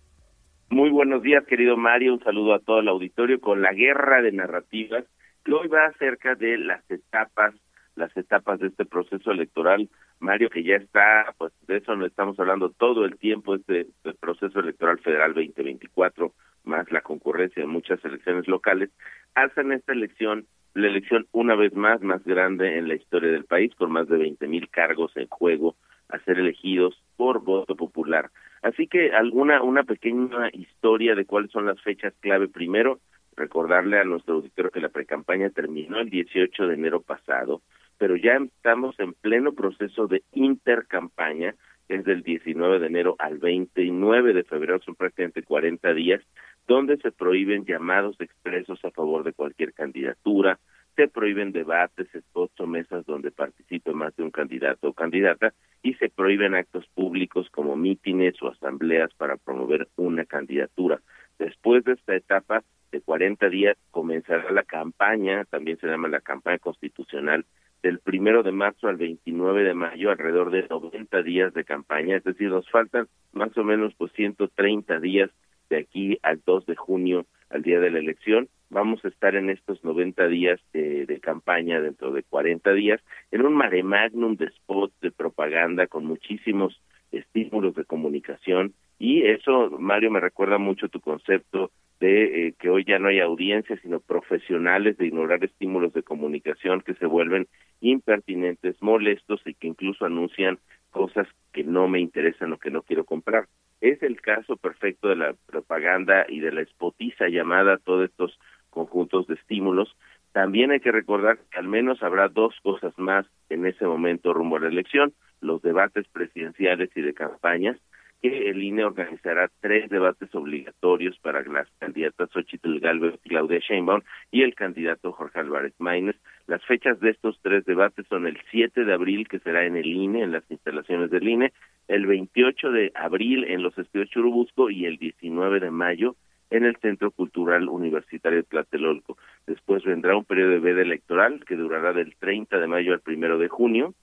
Muy 0.71 0.91
buenos 0.91 1.23
días, 1.23 1.47
querido 1.47 1.77
Mario. 1.77 2.15
Un 2.15 2.23
saludo 2.23 2.55
a 2.55 2.59
todo 2.59 2.81
el 2.81 2.89
auditorio 2.89 3.41
con 3.41 3.63
la 3.63 3.73
guerra 3.73 4.21
de 4.21 4.33
narrativas 4.33 5.05
que 5.45 5.53
hoy 5.53 5.69
va 5.69 5.87
acerca 5.87 6.35
de 6.35 6.59
las 6.59 6.83
etapas, 6.91 7.55
las 7.97 8.15
etapas 8.17 8.61
de 8.61 8.69
este 8.69 8.85
proceso 8.85 9.31
electoral. 9.31 9.89
Mario, 10.21 10.51
que 10.51 10.63
ya 10.63 10.77
está, 10.77 11.35
pues 11.39 11.53
de 11.67 11.79
eso 11.79 11.97
no 11.97 12.05
estamos 12.05 12.39
hablando 12.39 12.71
todo 12.71 13.05
el 13.05 13.17
tiempo, 13.17 13.55
este, 13.55 13.83
este 13.83 14.13
proceso 14.15 14.61
electoral 14.61 14.99
federal 14.99 15.33
2024, 15.33 16.35
más 16.65 16.91
la 16.93 17.01
concurrencia 17.01 17.63
de 17.63 17.69
muchas 17.69 18.05
elecciones 18.05 18.47
locales, 18.47 18.91
hacen 19.35 19.73
esta 19.73 19.93
elección 19.93 20.47
la 20.75 20.89
elección 20.89 21.27
una 21.33 21.55
vez 21.55 21.75
más 21.75 22.03
más 22.03 22.23
grande 22.25 22.79
en 22.79 22.89
la 22.89 22.95
historia 22.95 23.31
del 23.31 23.45
país, 23.45 23.75
con 23.75 23.91
más 23.91 24.07
de 24.09 24.19
20 24.19 24.47
mil 24.49 24.69
cargos 24.69 25.17
en 25.17 25.27
juego 25.29 25.77
a 26.09 26.19
ser 26.21 26.39
elegidos 26.39 27.01
por 27.17 27.43
voto 27.43 27.77
popular. 27.77 28.31
Así 28.63 28.87
que 28.87 29.13
alguna 29.13 29.63
una 29.63 29.85
pequeña 29.85 30.51
historia 30.53 31.15
de 31.15 31.25
cuáles 31.25 31.51
son 31.51 31.67
las 31.67 31.81
fechas 31.83 32.15
clave. 32.21 32.49
Primero, 32.49 33.01
recordarle 33.37 33.99
a 33.99 34.05
nuestro 34.05 34.37
auditorio 34.37 34.71
que 34.71 34.81
la 34.81 34.89
precampaña 34.89 35.51
terminó 35.51 36.01
el 36.01 36.11
18 36.11 36.67
de 36.67 36.75
enero 36.75 37.01
pasado, 37.01 37.63
pero 37.97 38.17
ya 38.17 38.37
estamos 38.37 38.99
en 39.01 39.15
pleno 39.15 39.53
proceso 39.53 40.07
de 40.07 40.23
intercampaña, 40.33 41.55
es 41.89 42.05
del 42.05 42.23
19 42.23 42.81
de 42.81 42.87
enero 42.87 43.17
al 43.19 43.39
29 43.39 44.35
de 44.35 44.45
febrero, 44.45 44.81
son 44.81 44.95
prácticamente 44.95 45.43
40 45.43 45.95
días, 45.95 46.23
donde 46.67 46.99
se 46.99 47.13
prohíben 47.13 47.65
llamados 47.65 48.21
expresos 48.21 48.85
a 48.85 48.91
favor 48.91 49.25
de 49.25 49.33
cualquier 49.33 49.73
candidatura, 49.73 50.59
se 50.99 51.07
prohíben 51.07 51.53
debates, 51.53 52.09
spots 52.13 52.59
o 52.59 52.67
mesas 52.67 53.07
donde 53.07 53.31
participe 53.31 53.93
más 53.93 54.17
de 54.17 54.25
un 54.25 54.33
candidato 54.33 54.89
o 54.89 54.93
candidata 54.93 55.55
y 55.81 55.95
se 55.95 56.09
prohíben 56.09 56.57
actos 56.57 56.89
públicos 56.89 57.49
como 57.51 57.77
mítines 57.77 58.35
o 58.43 58.49
asambleas 58.49 59.15
para 59.15 59.37
promover 59.37 59.87
una 59.95 60.25
candidatura. 60.25 61.01
Después 61.39 61.85
de 61.85 61.93
esta 61.93 62.17
etapa 62.17 62.65
de 62.91 63.01
40 63.01 63.49
días 63.49 63.77
comenzará 63.93 64.51
la 64.51 64.65
campaña, 64.65 65.45
también 65.45 65.79
se 65.79 65.87
llama 65.87 66.09
la 66.09 66.21
campaña 66.21 66.59
constitucional, 66.59 67.45
del 67.81 68.01
primero 68.01 68.43
de 68.43 68.51
marzo 68.51 68.89
al 68.89 68.97
29 68.97 69.63
de 69.63 69.75
mayo, 69.75 70.11
alrededor 70.11 70.51
de 70.51 70.67
90 70.67 71.23
días 71.23 71.55
de 71.55 71.63
campaña, 71.63 72.17
es 72.17 72.25
decir, 72.25 72.49
nos 72.49 72.69
faltan 72.71 73.07
más 73.33 73.57
o 73.57 73.63
menos 73.63 73.95
pues 73.97 74.11
130 74.15 74.99
días 74.99 75.31
de 75.71 75.77
aquí 75.77 76.19
al 76.25 76.43
2 76.45 76.67
de 76.67 76.75
junio, 76.75 77.25
al 77.51 77.63
día 77.63 77.81
de 77.81 77.91
la 77.91 77.99
elección. 77.99 78.49
Vamos 78.71 79.05
a 79.05 79.09
estar 79.09 79.35
en 79.35 79.51
estos 79.51 79.83
90 79.83 80.29
días 80.29 80.61
de, 80.73 81.19
campaña, 81.23 81.81
dentro 81.81 82.13
de 82.13 82.23
40 82.23 82.73
días, 82.75 83.01
en 83.31 83.45
un 83.45 83.55
mare 83.55 83.83
magnum 83.83 84.37
de 84.37 84.51
spots, 84.51 84.95
de 85.01 85.11
propaganda, 85.11 85.87
con 85.87 86.05
muchísimos 86.05 86.81
estímulos 87.11 87.75
de 87.75 87.85
comunicación. 87.85 88.75
Y 88.99 89.23
eso, 89.23 89.71
Mario, 89.79 90.11
me 90.11 90.21
recuerda 90.21 90.59
mucho 90.59 90.89
tu 90.89 91.01
concepto 91.01 91.71
de 92.01 92.49
eh, 92.49 92.55
que 92.59 92.71
hoy 92.71 92.85
ya 92.85 92.99
no 92.99 93.09
hay 93.09 93.21
audiencias, 93.21 93.81
sino 93.83 94.01
profesionales 94.01 94.97
de 94.99 95.07
ignorar 95.07 95.43
estímulos 95.45 95.93
de 95.93 96.03
comunicación 96.03 96.81
que 96.83 96.95
se 96.95 97.07
vuelven 97.07 97.49
impertinentes, 97.81 98.81
molestos 98.81 99.41
y 99.47 99.55
que 99.55 99.67
incluso 99.67 100.05
anuncian 100.05 100.59
cosas 100.91 101.27
que 101.53 101.65
no 101.65 101.89
me 101.89 102.01
interesan 102.01 102.53
o 102.53 102.59
que 102.59 102.71
no 102.71 102.83
quiero 102.83 103.05
comprar. 103.05 103.47
Es 103.81 104.03
el 104.03 104.21
caso 104.21 104.57
perfecto 104.57 105.09
de 105.09 105.17
la 105.17 105.35
propaganda 105.47 106.27
y 106.29 106.41
de 106.41 106.53
la 106.53 106.63
espotiza 106.63 107.29
llamada 107.29 107.79
todos 107.79 108.11
estos 108.11 108.39
conjuntos 108.71 109.27
de 109.27 109.35
estímulos. 109.35 109.97
También 110.33 110.71
hay 110.71 110.81
que 110.81 110.93
recordar 110.93 111.39
que 111.51 111.59
al 111.59 111.69
menos 111.69 112.03
habrá 112.03 112.29
dos 112.29 112.55
cosas 112.63 112.93
más 112.99 113.27
en 113.49 113.67
ese 113.67 113.87
momento 113.87 114.33
rumbo 114.33 114.57
a 114.57 114.61
la 114.61 114.69
elección, 114.69 115.15
los 115.41 115.63
debates 115.63 116.07
presidenciales 116.09 116.91
y 116.97 117.03
de 117.03 117.15
campañas, 117.15 117.77
que 118.21 118.51
el 118.51 118.63
INE 118.63 118.85
organizará 118.85 119.51
tres 119.61 119.89
debates 119.91 120.35
obligatorios 120.35 121.19
para 121.19 121.43
las 121.43 121.69
candidatas 121.79 122.31
Xochitl 122.31 122.81
Galvez 122.81 123.15
Claudia 123.25 123.61
Sheinbaum 123.61 124.01
y 124.31 124.43
el 124.43 124.55
candidato 124.55 125.13
Jorge 125.13 125.39
Álvarez 125.41 125.75
Maínez. 125.79 126.17
Las 126.47 126.65
fechas 126.65 126.99
de 127.01 127.11
estos 127.11 127.39
tres 127.43 127.65
debates 127.65 128.07
son 128.09 128.27
el 128.27 128.39
7 128.51 128.85
de 128.85 128.93
abril, 128.93 129.29
que 129.29 129.39
será 129.39 129.65
en 129.65 129.77
el 129.77 129.87
INE, 129.87 130.23
en 130.23 130.33
las 130.33 130.51
instalaciones 130.51 131.11
del 131.11 131.29
INE, 131.29 131.53
el 131.87 132.07
28 132.07 132.71
de 132.71 132.93
abril 132.95 133.45
en 133.45 133.63
los 133.63 133.77
estudios 133.79 134.11
Churubusco 134.11 134.71
y 134.71 134.87
el 134.87 134.99
19 134.99 135.61
de 135.61 135.71
mayo 135.71 136.17
en 136.51 136.65
el 136.65 136.77
Centro 136.77 137.11
Cultural 137.11 137.69
Universitario 137.69 138.39
de 138.39 138.45
Tlatelolco. 138.45 139.17
Después 139.47 139.85
vendrá 139.85 140.17
un 140.17 140.25
periodo 140.25 140.51
de 140.53 140.61
veda 140.61 140.83
electoral 140.83 141.45
que 141.45 141.57
durará 141.57 141.93
del 141.93 142.17
30 142.17 142.59
de 142.59 142.67
mayo 142.67 142.95
al 142.95 143.03
1 143.07 143.39
de 143.39 143.49
junio, 143.49 143.95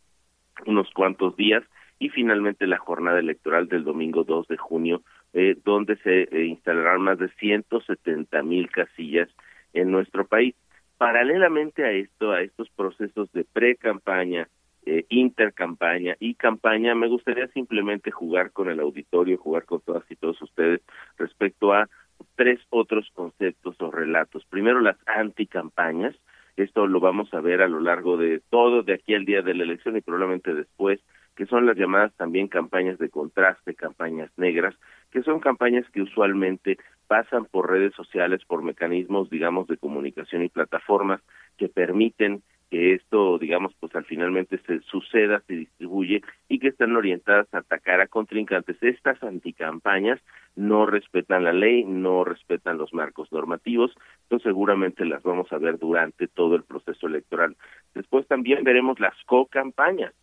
unos 0.65 0.89
cuantos 0.91 1.35
días, 1.35 1.63
y 1.99 2.09
finalmente 2.09 2.67
la 2.67 2.77
jornada 2.77 3.19
electoral 3.19 3.67
del 3.67 3.83
domingo 3.83 4.23
2 4.23 4.47
de 4.47 4.57
junio, 4.57 5.01
eh, 5.33 5.55
donde 5.63 5.97
se 5.97 6.23
eh, 6.23 6.45
instalarán 6.45 7.01
más 7.01 7.19
de 7.19 7.29
170 7.29 8.43
mil 8.43 8.69
casillas 8.69 9.29
en 9.73 9.91
nuestro 9.91 10.25
país. 10.25 10.55
Paralelamente 10.97 11.83
a 11.83 11.91
esto, 11.91 12.31
a 12.31 12.41
estos 12.41 12.69
procesos 12.69 13.31
de 13.33 13.43
pre-campaña, 13.43 14.47
eh, 14.85 15.05
intercampaña 15.09 16.15
y 16.19 16.35
campaña, 16.35 16.95
me 16.95 17.07
gustaría 17.07 17.47
simplemente 17.47 18.11
jugar 18.11 18.51
con 18.51 18.69
el 18.69 18.79
auditorio, 18.79 19.37
jugar 19.37 19.65
con 19.65 19.81
todas 19.81 20.03
y 20.09 20.15
todos 20.15 20.41
ustedes 20.41 20.81
respecto 21.17 21.73
a 21.73 21.89
tres 22.35 22.59
otros 22.69 23.09
conceptos 23.13 23.75
o 23.81 23.91
relatos. 23.91 24.45
Primero, 24.45 24.79
las 24.79 24.97
anticampañas. 25.05 26.15
Esto 26.55 26.87
lo 26.87 27.01
vamos 27.01 27.33
a 27.33 27.41
ver 27.41 27.61
a 27.61 27.67
lo 27.67 27.81
largo 27.81 28.15
de 28.15 28.41
todo, 28.49 28.83
de 28.83 28.93
aquí 28.93 29.13
al 29.13 29.25
día 29.25 29.41
de 29.41 29.53
la 29.53 29.63
elección 29.63 29.97
y 29.97 30.01
probablemente 30.01 30.53
después 30.53 31.01
que 31.35 31.45
son 31.45 31.65
las 31.65 31.77
llamadas 31.77 32.13
también 32.15 32.47
campañas 32.47 32.97
de 32.97 33.09
contraste, 33.09 33.75
campañas 33.75 34.31
negras, 34.37 34.75
que 35.11 35.21
son 35.23 35.39
campañas 35.39 35.85
que 35.91 36.01
usualmente 36.01 36.77
pasan 37.07 37.45
por 37.45 37.69
redes 37.69 37.93
sociales, 37.93 38.43
por 38.45 38.63
mecanismos, 38.63 39.29
digamos, 39.29 39.67
de 39.67 39.77
comunicación 39.77 40.43
y 40.43 40.49
plataformas 40.49 41.21
que 41.57 41.69
permiten 41.69 42.41
que 42.69 42.93
esto, 42.95 43.37
digamos, 43.37 43.73
pues 43.79 43.95
al 43.95 44.05
finalmente 44.05 44.59
se 44.65 44.79
suceda, 44.81 45.41
se 45.47 45.53
distribuye 45.53 46.23
y 46.49 46.59
que 46.59 46.69
están 46.69 46.95
orientadas 46.95 47.47
a 47.53 47.59
atacar 47.59 48.01
a 48.01 48.07
contrincantes. 48.07 48.81
Estas 48.81 49.21
anticampañas 49.23 50.19
no 50.55 50.85
respetan 50.85 51.43
la 51.43 51.53
ley, 51.53 51.83
no 51.83 52.23
respetan 52.23 52.77
los 52.77 52.93
marcos 52.93 53.31
normativos, 53.31 53.95
entonces 54.23 54.45
seguramente 54.45 55.05
las 55.05 55.21
vamos 55.23 55.51
a 55.53 55.57
ver 55.57 55.77
durante 55.77 56.27
todo 56.27 56.55
el 56.55 56.63
proceso 56.63 57.07
electoral. 57.07 57.55
Después 57.93 58.27
también 58.27 58.63
veremos 58.63 58.99
las 58.99 59.13
co-campañas, 59.25 60.13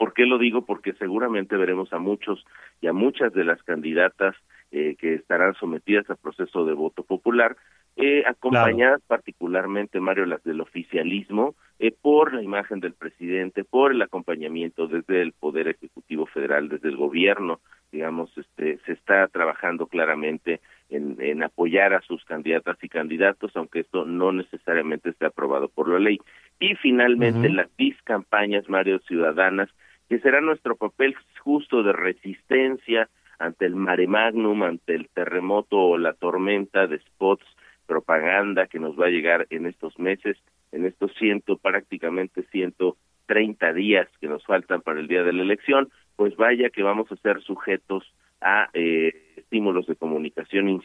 ¿Por 0.00 0.14
qué 0.14 0.24
lo 0.24 0.38
digo? 0.38 0.62
Porque 0.64 0.94
seguramente 0.94 1.58
veremos 1.58 1.92
a 1.92 1.98
muchos 1.98 2.42
y 2.80 2.86
a 2.86 2.94
muchas 2.94 3.34
de 3.34 3.44
las 3.44 3.62
candidatas 3.64 4.34
eh, 4.70 4.96
que 4.98 5.12
estarán 5.12 5.52
sometidas 5.56 6.08
al 6.08 6.16
proceso 6.16 6.64
de 6.64 6.72
voto 6.72 7.02
popular, 7.02 7.54
eh, 7.96 8.22
acompañadas 8.26 9.02
particularmente, 9.06 10.00
Mario, 10.00 10.24
las 10.24 10.42
del 10.42 10.62
oficialismo, 10.62 11.54
eh, 11.78 11.92
por 11.92 12.32
la 12.32 12.42
imagen 12.42 12.80
del 12.80 12.94
presidente, 12.94 13.62
por 13.62 13.92
el 13.92 14.00
acompañamiento 14.00 14.86
desde 14.86 15.20
el 15.20 15.32
Poder 15.32 15.68
Ejecutivo 15.68 16.24
Federal, 16.24 16.70
desde 16.70 16.88
el 16.88 16.96
gobierno, 16.96 17.60
digamos, 17.92 18.30
este, 18.38 18.78
se 18.86 18.92
está 18.92 19.28
trabajando 19.28 19.86
claramente 19.86 20.62
en, 20.88 21.16
en 21.20 21.42
apoyar 21.42 21.92
a 21.92 22.00
sus 22.00 22.24
candidatas 22.24 22.78
y 22.80 22.88
candidatos, 22.88 23.54
aunque 23.54 23.80
esto 23.80 24.06
no 24.06 24.32
necesariamente 24.32 25.10
esté 25.10 25.26
aprobado 25.26 25.68
por 25.68 25.90
la 25.90 25.98
ley. 25.98 26.18
Y 26.58 26.74
finalmente, 26.76 27.50
las 27.50 27.68
las 27.76 28.02
campañas, 28.04 28.66
Mario, 28.70 28.98
ciudadanas, 29.00 29.68
que 30.10 30.18
será 30.18 30.40
nuestro 30.40 30.74
papel 30.74 31.14
justo 31.38 31.84
de 31.84 31.92
resistencia 31.92 33.08
ante 33.38 33.64
el 33.64 33.76
mare 33.76 34.08
magnum, 34.08 34.64
ante 34.64 34.96
el 34.96 35.08
terremoto 35.08 35.78
o 35.78 35.98
la 35.98 36.14
tormenta 36.14 36.88
de 36.88 36.98
spots, 36.98 37.46
propaganda 37.86 38.66
que 38.66 38.80
nos 38.80 38.98
va 38.98 39.06
a 39.06 39.10
llegar 39.10 39.46
en 39.50 39.66
estos 39.66 39.96
meses, 40.00 40.36
en 40.72 40.84
estos 40.84 41.14
ciento, 41.14 41.56
prácticamente 41.58 42.42
ciento 42.50 42.96
treinta 43.26 43.72
días 43.72 44.08
que 44.20 44.26
nos 44.26 44.44
faltan 44.44 44.82
para 44.82 44.98
el 44.98 45.06
día 45.06 45.22
de 45.22 45.32
la 45.32 45.42
elección, 45.42 45.88
pues 46.16 46.34
vaya 46.34 46.70
que 46.70 46.82
vamos 46.82 47.10
a 47.12 47.16
ser 47.16 47.40
sujetos 47.42 48.02
a 48.40 48.68
eh, 48.74 49.12
estímulos 49.36 49.86
de 49.86 49.94
comunicación 49.94 50.82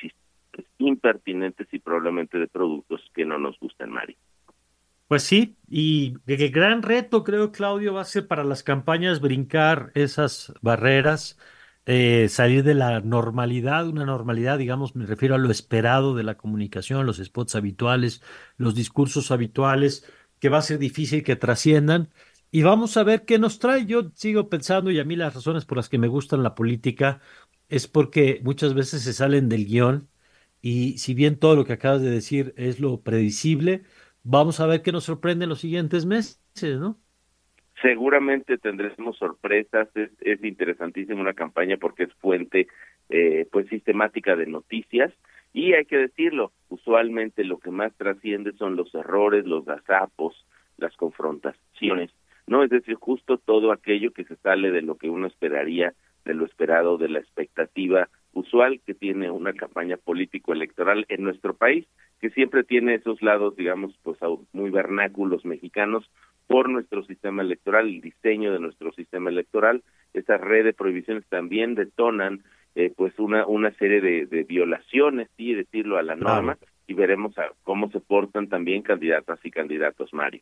impertinentes 0.77 1.67
y 1.71 1.79
probablemente 1.79 2.37
de 2.37 2.47
productos 2.47 3.01
que 3.15 3.25
no 3.25 3.39
nos 3.39 3.59
gustan, 3.59 3.89
Mari. 3.89 4.15
Pues 5.07 5.23
sí, 5.23 5.54
y 5.67 6.15
el 6.27 6.51
gran 6.51 6.81
reto, 6.83 7.23
creo, 7.23 7.51
Claudio, 7.51 7.93
va 7.93 8.01
a 8.01 8.05
ser 8.05 8.27
para 8.27 8.43
las 8.43 8.63
campañas 8.63 9.19
brincar 9.21 9.91
esas 9.95 10.53
barreras, 10.61 11.37
eh, 11.85 12.27
salir 12.29 12.63
de 12.63 12.73
la 12.75 12.99
normalidad, 13.01 13.87
una 13.87 14.05
normalidad, 14.05 14.57
digamos, 14.59 14.95
me 14.95 15.05
refiero 15.05 15.35
a 15.35 15.37
lo 15.37 15.51
esperado 15.51 16.15
de 16.15 16.23
la 16.23 16.37
comunicación, 16.37 17.05
los 17.05 17.17
spots 17.17 17.55
habituales, 17.55 18.21
los 18.57 18.75
discursos 18.75 19.31
habituales, 19.31 20.05
que 20.39 20.49
va 20.49 20.59
a 20.59 20.61
ser 20.61 20.79
difícil 20.79 21.23
que 21.23 21.35
trasciendan. 21.35 22.09
y 22.51 22.63
vamos 22.63 22.95
a 22.97 23.03
ver 23.03 23.25
qué 23.25 23.37
nos 23.39 23.59
trae. 23.59 23.85
Yo 23.85 24.11
sigo 24.15 24.49
pensando 24.49 24.89
y 24.91 24.99
a 24.99 25.03
mí 25.03 25.15
las 25.17 25.33
razones 25.35 25.65
por 25.65 25.77
las 25.77 25.89
que 25.89 25.97
me 25.97 26.07
gustan 26.07 26.41
la 26.43 26.55
política 26.55 27.19
es 27.69 27.87
porque 27.87 28.39
muchas 28.43 28.73
veces 28.73 29.03
se 29.03 29.13
salen 29.13 29.49
del 29.49 29.65
guion 29.65 30.09
y 30.61 30.97
si 30.97 31.13
bien 31.13 31.37
todo 31.37 31.55
lo 31.55 31.65
que 31.65 31.73
acabas 31.73 32.01
de 32.01 32.09
decir 32.09 32.53
es 32.57 32.79
lo 32.79 33.01
predecible, 33.01 33.83
vamos 34.25 34.59
a 34.59 34.65
ver 34.65 34.81
qué 34.81 34.91
nos 34.91 35.05
sorprende 35.05 35.45
en 35.45 35.49
los 35.49 35.59
siguientes 35.61 36.05
meses, 36.05 36.39
¿no? 36.79 36.97
Seguramente 37.81 38.57
tendremos 38.57 39.17
sorpresas, 39.17 39.87
es, 39.95 40.09
es 40.21 40.43
interesantísima 40.43 41.21
una 41.21 41.33
campaña 41.33 41.77
porque 41.77 42.03
es 42.03 42.13
fuente 42.15 42.67
eh, 43.09 43.47
pues 43.51 43.67
sistemática 43.67 44.35
de 44.35 44.47
noticias 44.47 45.13
y 45.53 45.73
hay 45.73 45.85
que 45.85 45.97
decirlo, 45.97 46.51
usualmente 46.69 47.43
lo 47.43 47.59
que 47.59 47.71
más 47.71 47.93
trasciende 47.95 48.53
son 48.53 48.75
los 48.75 48.93
errores, 48.95 49.45
los 49.45 49.65
gazapos, 49.65 50.45
las 50.77 50.95
confrontaciones, 50.97 52.11
¿no? 52.47 52.63
Es 52.63 52.69
decir, 52.69 52.95
justo 52.95 53.37
todo 53.37 53.71
aquello 53.71 54.11
que 54.11 54.23
se 54.23 54.35
sale 54.37 54.71
de 54.71 54.81
lo 54.81 54.97
que 54.97 55.09
uno 55.09 55.27
esperaría, 55.27 55.93
de 56.25 56.33
lo 56.33 56.45
esperado, 56.45 56.97
de 56.97 57.09
la 57.09 57.19
expectativa 57.19 58.09
usual 58.35 58.81
que 58.85 58.93
tiene 58.93 59.31
una 59.31 59.53
campaña 59.53 59.97
político-electoral 59.97 61.05
en 61.09 61.23
nuestro 61.23 61.55
país, 61.55 61.87
que 62.21 62.29
siempre 62.29 62.63
tiene 62.63 62.95
esos 62.95 63.21
lados, 63.21 63.55
digamos, 63.55 63.97
pues 64.03 64.19
muy 64.53 64.69
vernáculos 64.69 65.43
mexicanos 65.45 66.09
por 66.45 66.69
nuestro 66.69 67.03
sistema 67.05 67.41
electoral, 67.41 67.87
el 67.87 68.01
diseño 68.01 68.53
de 68.53 68.59
nuestro 68.59 68.91
sistema 68.91 69.29
electoral. 69.29 69.83
Esa 70.13 70.37
red 70.37 70.65
de 70.65 70.73
prohibiciones 70.73 71.25
también 71.27 71.73
detonan 71.75 72.43
eh, 72.75 72.93
pues 72.95 73.17
una, 73.17 73.47
una 73.47 73.71
serie 73.77 74.01
de, 74.01 74.25
de 74.25 74.43
violaciones, 74.43 75.29
sí, 75.37 75.53
decirlo 75.53 75.97
a 75.97 76.03
la 76.03 76.15
norma, 76.15 76.57
y 76.87 76.93
veremos 76.93 77.37
a 77.37 77.51
cómo 77.63 77.89
se 77.89 77.99
portan 77.99 78.47
también 78.47 78.83
candidatas 78.83 79.39
y 79.43 79.49
candidatos, 79.49 80.13
Mario. 80.13 80.41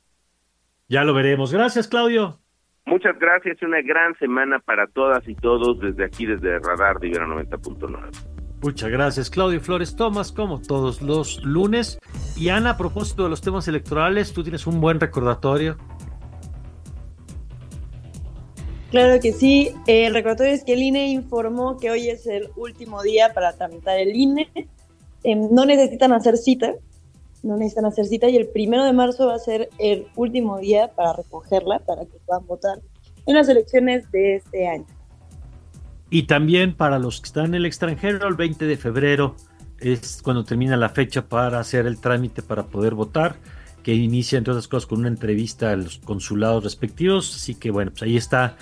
Ya 0.89 1.03
lo 1.03 1.13
veremos. 1.13 1.53
Gracias, 1.53 1.87
Claudio. 1.87 2.39
Muchas 2.85 3.17
gracias, 3.17 3.61
una 3.61 3.81
gran 3.81 4.17
semana 4.19 4.59
para 4.59 4.87
todas 4.87 5.27
y 5.27 5.35
todos 5.35 5.79
desde 5.79 6.05
aquí, 6.05 6.25
desde 6.25 6.59
Radar 6.59 6.99
de 6.99 7.07
Ibero 7.07 7.27
90.9. 7.27 8.09
Muchas 8.61 8.89
gracias, 8.89 9.29
Claudio 9.29 9.59
Flores 9.61 9.95
Tomás, 9.95 10.31
como 10.31 10.61
todos 10.61 11.01
los 11.01 11.43
lunes. 11.43 11.99
Y 12.37 12.49
Ana, 12.49 12.71
a 12.71 12.77
propósito 12.77 13.23
de 13.23 13.29
los 13.29 13.41
temas 13.41 13.67
electorales, 13.67 14.33
tú 14.33 14.43
tienes 14.43 14.67
un 14.67 14.79
buen 14.79 14.99
recordatorio. 14.99 15.77
Claro 18.91 19.19
que 19.19 19.31
sí. 19.31 19.71
El 19.87 20.13
recordatorio 20.13 20.53
es 20.53 20.63
que 20.63 20.73
el 20.73 20.83
INE 20.83 21.07
informó 21.07 21.77
que 21.77 21.89
hoy 21.89 22.09
es 22.09 22.27
el 22.27 22.49
último 22.55 23.01
día 23.01 23.33
para 23.33 23.51
tramitar 23.53 23.97
el 23.97 24.15
INE. 24.15 24.49
Em, 25.23 25.47
no 25.51 25.65
necesitan 25.65 26.13
hacer 26.13 26.37
cita, 26.37 26.73
no 27.43 27.57
necesitan 27.57 27.85
hacer 27.85 28.05
cita 28.05 28.29
y 28.29 28.37
el 28.37 28.47
primero 28.47 28.83
de 28.85 28.93
marzo 28.93 29.27
va 29.27 29.35
a 29.35 29.39
ser 29.39 29.69
el 29.77 30.07
último 30.15 30.57
día 30.57 30.91
para 30.95 31.13
recogerla, 31.13 31.79
para 31.79 32.05
que 32.05 32.17
puedan 32.25 32.47
votar 32.47 32.79
en 33.25 33.35
las 33.35 33.49
elecciones 33.49 34.09
de 34.11 34.37
este 34.37 34.67
año. 34.67 34.85
Y 36.09 36.23
también 36.23 36.75
para 36.75 36.99
los 36.99 37.21
que 37.21 37.27
están 37.27 37.45
en 37.47 37.55
el 37.55 37.65
extranjero, 37.65 38.27
el 38.27 38.35
20 38.35 38.65
de 38.65 38.77
febrero 38.77 39.35
es 39.79 40.21
cuando 40.23 40.43
termina 40.43 40.77
la 40.77 40.89
fecha 40.89 41.27
para 41.27 41.59
hacer 41.59 41.85
el 41.85 41.99
trámite 41.99 42.41
para 42.41 42.67
poder 42.67 42.93
votar, 42.93 43.35
que 43.83 43.93
inicia 43.93 44.37
entre 44.37 44.53
otras 44.53 44.67
cosas 44.67 44.87
con 44.87 44.99
una 44.99 45.09
entrevista 45.09 45.71
a 45.71 45.75
los 45.75 45.97
consulados 45.97 46.63
respectivos. 46.63 47.35
Así 47.35 47.55
que 47.55 47.71
bueno, 47.71 47.91
pues 47.91 48.03
ahí 48.03 48.15
está. 48.15 48.55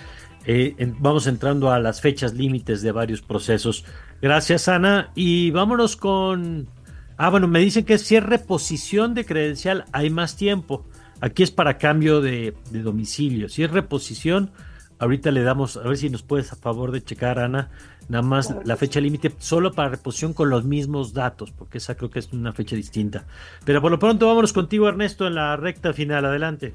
Eh, 0.46 0.76
vamos 1.00 1.28
entrando 1.28 1.72
a 1.72 1.80
las 1.80 2.02
fechas 2.02 2.34
límites 2.34 2.82
de 2.82 2.92
varios 2.92 3.22
procesos. 3.22 3.86
Gracias, 4.22 4.68
Ana. 4.68 5.12
Y 5.14 5.52
vámonos 5.52 5.96
con 5.96 6.68
Ah, 7.24 7.30
bueno, 7.30 7.48
me 7.48 7.60
dicen 7.60 7.86
que 7.86 8.00
si 8.00 8.16
es 8.16 8.24
reposición 8.24 9.14
de 9.14 9.26
credencial, 9.26 9.86
hay 9.92 10.10
más 10.10 10.36
tiempo. 10.36 10.88
Aquí 11.20 11.44
es 11.44 11.52
para 11.52 11.78
cambio 11.78 12.20
de, 12.20 12.56
domicilio. 12.72 13.48
Si 13.48 13.62
es 13.62 13.70
reposición, 13.70 14.50
ahorita 14.98 15.30
le 15.30 15.44
damos, 15.44 15.78
a 15.78 15.82
ver 15.82 15.98
si 15.98 16.10
nos 16.10 16.24
puedes 16.24 16.52
a 16.52 16.56
favor 16.56 16.92
de 16.92 17.04
checar, 17.04 17.38
Ana, 17.38 17.70
nada 18.10 18.24
más 18.24 18.56
la 18.66 18.76
fecha 18.76 19.00
límite 19.00 19.32
solo 19.38 19.72
para 19.72 19.90
reposición 19.90 20.34
con 20.34 20.50
los 20.50 20.66
mismos 20.66 21.14
datos, 21.14 21.52
porque 21.52 21.78
esa 21.78 21.94
creo 21.94 22.10
que 22.10 22.18
es 22.18 22.34
una 22.34 22.54
fecha 22.54 22.76
distinta. 22.76 23.28
Pero 23.66 23.84
por 23.84 23.92
lo 23.92 24.00
pronto 24.00 24.26
vámonos 24.26 24.52
contigo, 24.52 24.90
Ernesto, 24.90 25.28
en 25.28 25.36
la 25.36 25.56
recta 25.58 25.94
final. 25.94 26.26
Adelante. 26.26 26.74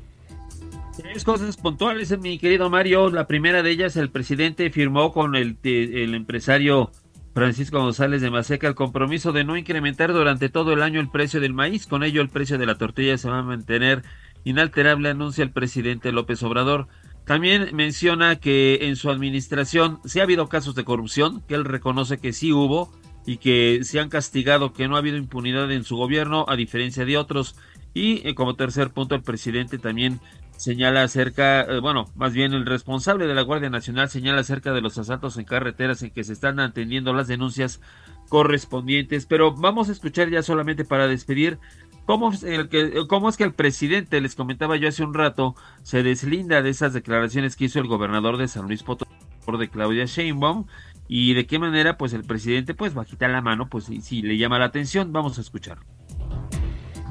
Tres 0.97 1.25
cosas 1.25 1.57
puntuales, 1.57 2.17
mi 2.21 2.39
querido 2.39 2.71
Mario. 2.71 3.11
La 3.11 3.27
primera 3.27 3.65
de 3.65 3.73
ellas, 3.73 3.97
el 3.97 4.11
presidente 4.11 4.71
firmó 4.71 5.13
con 5.13 5.35
el, 5.35 5.57
el 5.65 6.15
empresario 6.15 6.93
Francisco 7.37 7.79
González 7.81 8.23
de 8.23 8.31
Maseca 8.31 8.67
el 8.67 8.75
compromiso 8.75 9.31
de 9.31 9.45
no 9.45 9.59
incrementar 9.59 10.11
durante 10.15 10.49
todo 10.49 10.73
el 10.73 10.81
año 10.81 11.01
el 11.01 11.11
precio 11.11 11.39
del 11.39 11.53
maíz. 11.53 11.87
Con 11.87 12.03
ello, 12.03 12.23
el 12.23 12.31
precio 12.31 12.57
de 12.57 12.65
la 12.65 12.79
tortilla 12.79 13.19
se 13.19 13.29
va 13.29 13.41
a 13.41 13.43
mantener 13.43 14.05
inalterable, 14.45 15.11
anuncia 15.11 15.45
el 15.45 15.51
presidente 15.51 16.13
López 16.13 16.43
Obrador. 16.43 16.89
También 17.27 17.77
menciona 17.77 18.37
que 18.37 18.79
en 18.89 18.97
su 18.97 19.11
administración 19.11 20.01
sí 20.07 20.21
ha 20.21 20.23
habido 20.23 20.49
casos 20.49 20.75
de 20.77 20.85
corrupción, 20.85 21.43
que 21.47 21.57
él 21.57 21.67
reconoce 21.67 22.17
que 22.17 22.33
sí 22.33 22.55
hubo 22.55 22.91
y 23.27 23.37
que 23.37 23.81
se 23.83 24.01
han 24.01 24.09
castigado, 24.09 24.73
que 24.73 24.89
no 24.89 24.97
ha 24.97 25.01
habido 25.01 25.19
impunidad 25.19 25.71
en 25.71 25.85
su 25.85 25.99
gobierno, 25.99 26.47
a 26.49 26.57
diferencia 26.57 27.05
de 27.05 27.19
otros. 27.19 27.55
Y 27.93 28.27
eh, 28.27 28.35
como 28.35 28.57
tercer 28.57 28.93
punto, 28.93 29.15
el 29.15 29.23
presidente 29.23 29.77
también 29.77 30.21
señala 30.57 31.03
acerca, 31.03 31.63
eh, 31.63 31.81
bueno, 31.81 32.07
más 32.15 32.33
bien 32.33 32.53
el 32.53 32.67
responsable 32.67 33.27
de 33.27 33.35
la 33.35 33.43
Guardia 33.43 33.71
Nacional 33.71 34.09
señala 34.09 34.41
acerca 34.41 34.73
de 34.73 34.81
los 34.81 34.99
asaltos 34.99 35.37
en 35.37 35.45
carreteras 35.45 36.03
en 36.03 36.11
que 36.11 36.25
se 36.25 36.33
están 36.33 36.61
atendiendo 36.61 37.13
las 37.13 37.29
denuncias 37.29 37.81
correspondientes. 38.29 39.27
Pero 39.27 39.53
vamos 39.55 39.89
a 39.89 39.93
escuchar 39.93 40.31
ya 40.31 40.43
solamente 40.43 40.85
para 40.85 41.07
despedir 41.07 41.59
cómo, 42.07 42.31
es 42.33 43.37
que 43.37 43.45
el 43.45 43.55
presidente, 43.55 44.21
les 44.21 44.35
comentaba 44.35 44.77
yo 44.77 44.89
hace 44.89 45.05
un 45.05 45.15
rato, 45.15 45.55
se 45.83 46.03
deslinda 46.03 46.63
de 46.63 46.71
esas 46.71 46.93
declaraciones 46.93 47.57
que 47.57 47.67
hizo 47.67 47.81
el 47.81 47.87
gobernador 47.87 48.37
de 48.37 48.49
San 48.49 48.67
Luis 48.67 48.83
Potosí 48.83 49.11
de 49.59 49.69
Claudia 49.69 50.07
Sheinbaum 50.07 50.67
y 51.07 51.35
de 51.35 51.47
qué 51.47 51.61
manera 51.61 51.97
pues 51.97 52.13
el 52.13 52.25
presidente 52.25 52.75
pues 52.75 52.95
bajita 52.95 53.29
la 53.29 53.41
mano 53.41 53.69
pues 53.69 53.85
si 53.85 54.23
le 54.23 54.37
llama 54.37 54.59
la 54.59 54.65
atención. 54.67 55.13
Vamos 55.13 55.39
a 55.39 55.41
escuchar. 55.41 55.79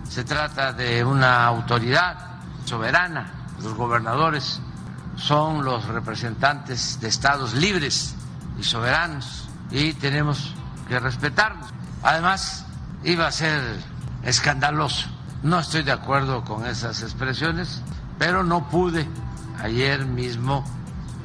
Se 0.03 0.23
trata 0.25 0.73
de 0.73 1.03
una 1.05 1.45
autoridad 1.45 2.34
soberana. 2.65 3.31
Los 3.61 3.73
gobernadores 3.73 4.59
son 5.15 5.63
los 5.63 5.85
representantes 5.85 6.99
de 6.99 7.07
estados 7.07 7.53
libres 7.53 8.15
y 8.59 8.63
soberanos 8.63 9.47
y 9.71 9.93
tenemos 9.93 10.53
que 10.87 10.99
respetarlos. 10.99 11.67
Además, 12.03 12.65
iba 13.03 13.27
a 13.27 13.31
ser 13.31 13.61
escandaloso. 14.23 15.07
No 15.43 15.59
estoy 15.59 15.83
de 15.83 15.91
acuerdo 15.91 16.43
con 16.43 16.65
esas 16.65 17.01
expresiones, 17.01 17.81
pero 18.17 18.43
no 18.43 18.69
pude 18.69 19.07
ayer 19.61 20.05
mismo 20.05 20.63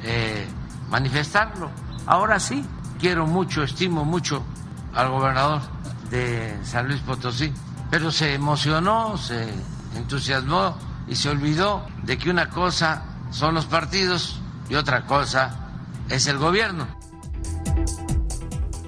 eh, 0.03 0.47
manifestarlo. 0.89 1.69
Ahora 2.05 2.39
sí, 2.39 2.65
quiero 2.99 3.27
mucho, 3.27 3.63
estimo 3.63 4.05
mucho 4.05 4.43
al 4.93 5.09
gobernador 5.09 5.61
de 6.09 6.59
San 6.63 6.87
Luis 6.87 7.01
Potosí, 7.01 7.53
pero 7.89 8.11
se 8.11 8.33
emocionó, 8.33 9.17
se 9.17 9.53
entusiasmó 9.95 10.75
y 11.11 11.15
se 11.15 11.27
olvidó 11.27 11.85
de 12.03 12.17
que 12.17 12.29
una 12.29 12.49
cosa 12.49 13.03
son 13.31 13.53
los 13.53 13.65
partidos 13.65 14.39
y 14.69 14.75
otra 14.75 15.05
cosa 15.05 15.69
es 16.09 16.25
el 16.27 16.37
gobierno. 16.37 16.87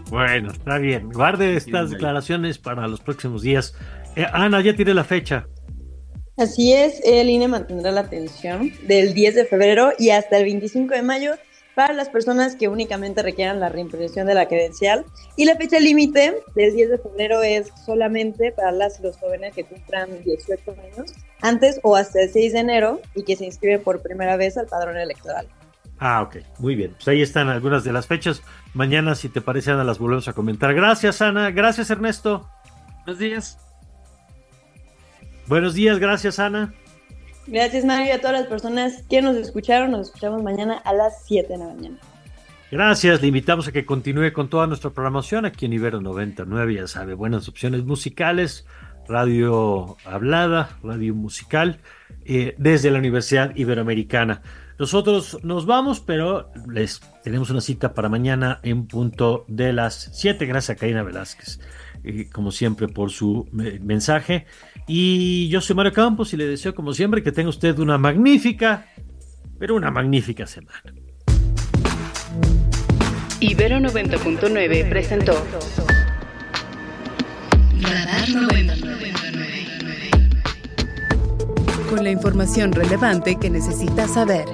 Bueno, 0.09 0.53
está 0.53 0.77
bien. 0.77 1.11
Guarde 1.11 1.57
estas 1.57 1.89
declaraciones 1.89 2.59
para 2.59 2.87
los 2.87 3.01
próximos 3.01 3.41
días. 3.41 3.75
Eh, 4.15 4.25
Ana, 4.31 4.61
ya 4.61 4.73
tiene 4.73 4.93
la 4.93 5.03
fecha. 5.03 5.47
Así 6.37 6.71
es, 6.71 7.01
el 7.03 7.29
INE 7.29 7.49
mantendrá 7.49 7.91
la 7.91 8.01
atención 8.01 8.71
del 8.87 9.13
10 9.13 9.35
de 9.35 9.45
febrero 9.45 9.91
y 9.99 10.11
hasta 10.11 10.37
el 10.37 10.45
25 10.45 10.93
de 10.95 11.01
mayo 11.01 11.33
para 11.75 11.93
las 11.93 12.09
personas 12.09 12.55
que 12.55 12.67
únicamente 12.67 13.23
requieran 13.23 13.59
la 13.59 13.69
reimpresión 13.69 14.27
de 14.27 14.33
la 14.33 14.47
credencial. 14.47 15.05
Y 15.35 15.45
la 15.45 15.55
fecha 15.55 15.79
límite 15.79 16.35
del 16.55 16.73
10 16.75 16.89
de 16.91 16.97
febrero 16.97 17.41
es 17.41 17.71
solamente 17.85 18.51
para 18.51 18.71
las 18.71 18.99
y 18.99 19.03
los 19.03 19.17
jóvenes 19.17 19.53
que 19.53 19.63
cumplan 19.63 20.23
18 20.23 20.71
años 20.71 21.13
antes 21.41 21.79
o 21.83 21.95
hasta 21.95 22.21
el 22.21 22.29
6 22.29 22.53
de 22.53 22.59
enero 22.59 23.01
y 23.15 23.23
que 23.23 23.35
se 23.35 23.45
inscriben 23.45 23.81
por 23.81 24.01
primera 24.01 24.37
vez 24.37 24.57
al 24.57 24.67
padrón 24.67 24.97
electoral. 24.97 25.47
Ah, 25.99 26.21
ok, 26.21 26.37
muy 26.59 26.75
bien. 26.75 26.93
Pues 26.95 27.07
ahí 27.07 27.21
están 27.21 27.49
algunas 27.49 27.83
de 27.83 27.93
las 27.93 28.07
fechas. 28.07 28.41
Mañana, 28.73 29.15
si 29.15 29.29
te 29.29 29.41
parece, 29.41 29.71
Ana, 29.71 29.83
las 29.83 29.99
volvemos 29.99 30.27
a 30.27 30.33
comentar. 30.33 30.73
Gracias, 30.73 31.21
Ana. 31.21 31.51
Gracias, 31.51 31.89
Ernesto. 31.89 32.49
Buenos 33.05 33.19
días. 33.19 33.57
Buenos 35.47 35.73
días, 35.73 35.99
gracias, 35.99 36.39
Ana. 36.39 36.73
Gracias, 37.47 37.83
Mario, 37.85 38.07
y 38.07 38.11
a 38.11 38.21
todas 38.21 38.39
las 38.39 38.47
personas 38.47 39.03
que 39.09 39.21
nos 39.21 39.35
escucharon. 39.35 39.91
Nos 39.91 40.07
escuchamos 40.07 40.41
mañana 40.43 40.77
a 40.77 40.93
las 40.93 41.25
7 41.25 41.47
de 41.47 41.57
la 41.57 41.65
mañana. 41.65 41.97
Gracias, 42.73 43.21
le 43.21 43.27
invitamos 43.27 43.67
a 43.67 43.71
que 43.71 43.85
continúe 43.85 44.33
con 44.33 44.49
toda 44.49 44.65
nuestra 44.65 44.89
programación 44.89 45.45
aquí 45.45 45.67
en 45.67 45.73
Ibero 45.73 46.01
99, 46.01 46.73
ya 46.73 46.87
sabe, 46.87 47.13
buenas 47.13 47.47
opciones 47.47 47.83
musicales, 47.83 48.65
radio 49.07 49.95
hablada, 50.05 50.77
radio 50.81 51.13
musical, 51.13 51.79
eh, 52.25 52.55
desde 52.57 52.89
la 52.89 52.97
Universidad 52.97 53.55
Iberoamericana. 53.55 54.41
Nosotros 54.79 55.37
nos 55.43 55.67
vamos, 55.67 55.99
pero 55.99 56.51
les 56.67 56.99
tenemos 57.23 57.51
una 57.51 57.61
cita 57.61 57.93
para 57.93 58.09
mañana 58.09 58.59
en 58.63 58.87
punto 58.87 59.45
de 59.47 59.71
las 59.71 60.09
7. 60.13 60.43
Gracias 60.47 60.75
a 60.75 60.79
Karina 60.79 61.03
Velázquez, 61.03 61.59
eh, 62.03 62.27
como 62.33 62.51
siempre, 62.51 62.87
por 62.87 63.11
su 63.11 63.47
mensaje. 63.51 64.47
Y 64.87 65.47
yo 65.49 65.61
soy 65.61 65.75
Mario 65.75 65.93
Campos 65.93 66.33
y 66.33 66.37
le 66.37 66.45
deseo, 66.45 66.75
como 66.75 66.93
siempre, 66.93 67.23
que 67.23 67.31
tenga 67.31 67.49
usted 67.49 67.77
una 67.79 67.97
magnífica 67.97 68.87
pero 69.63 69.75
una 69.75 69.91
magnífica 69.91 70.45
semana. 70.45 70.93
Ibero 73.39 73.77
90.9 73.77 74.89
presentó 74.89 75.33
Radar 77.79 78.29
99. 78.29 79.13
Con 81.89 82.03
la 82.03 82.11
información 82.11 82.73
relevante 82.73 83.37
que 83.39 83.49
necesitas 83.49 84.13
saber. 84.13 84.45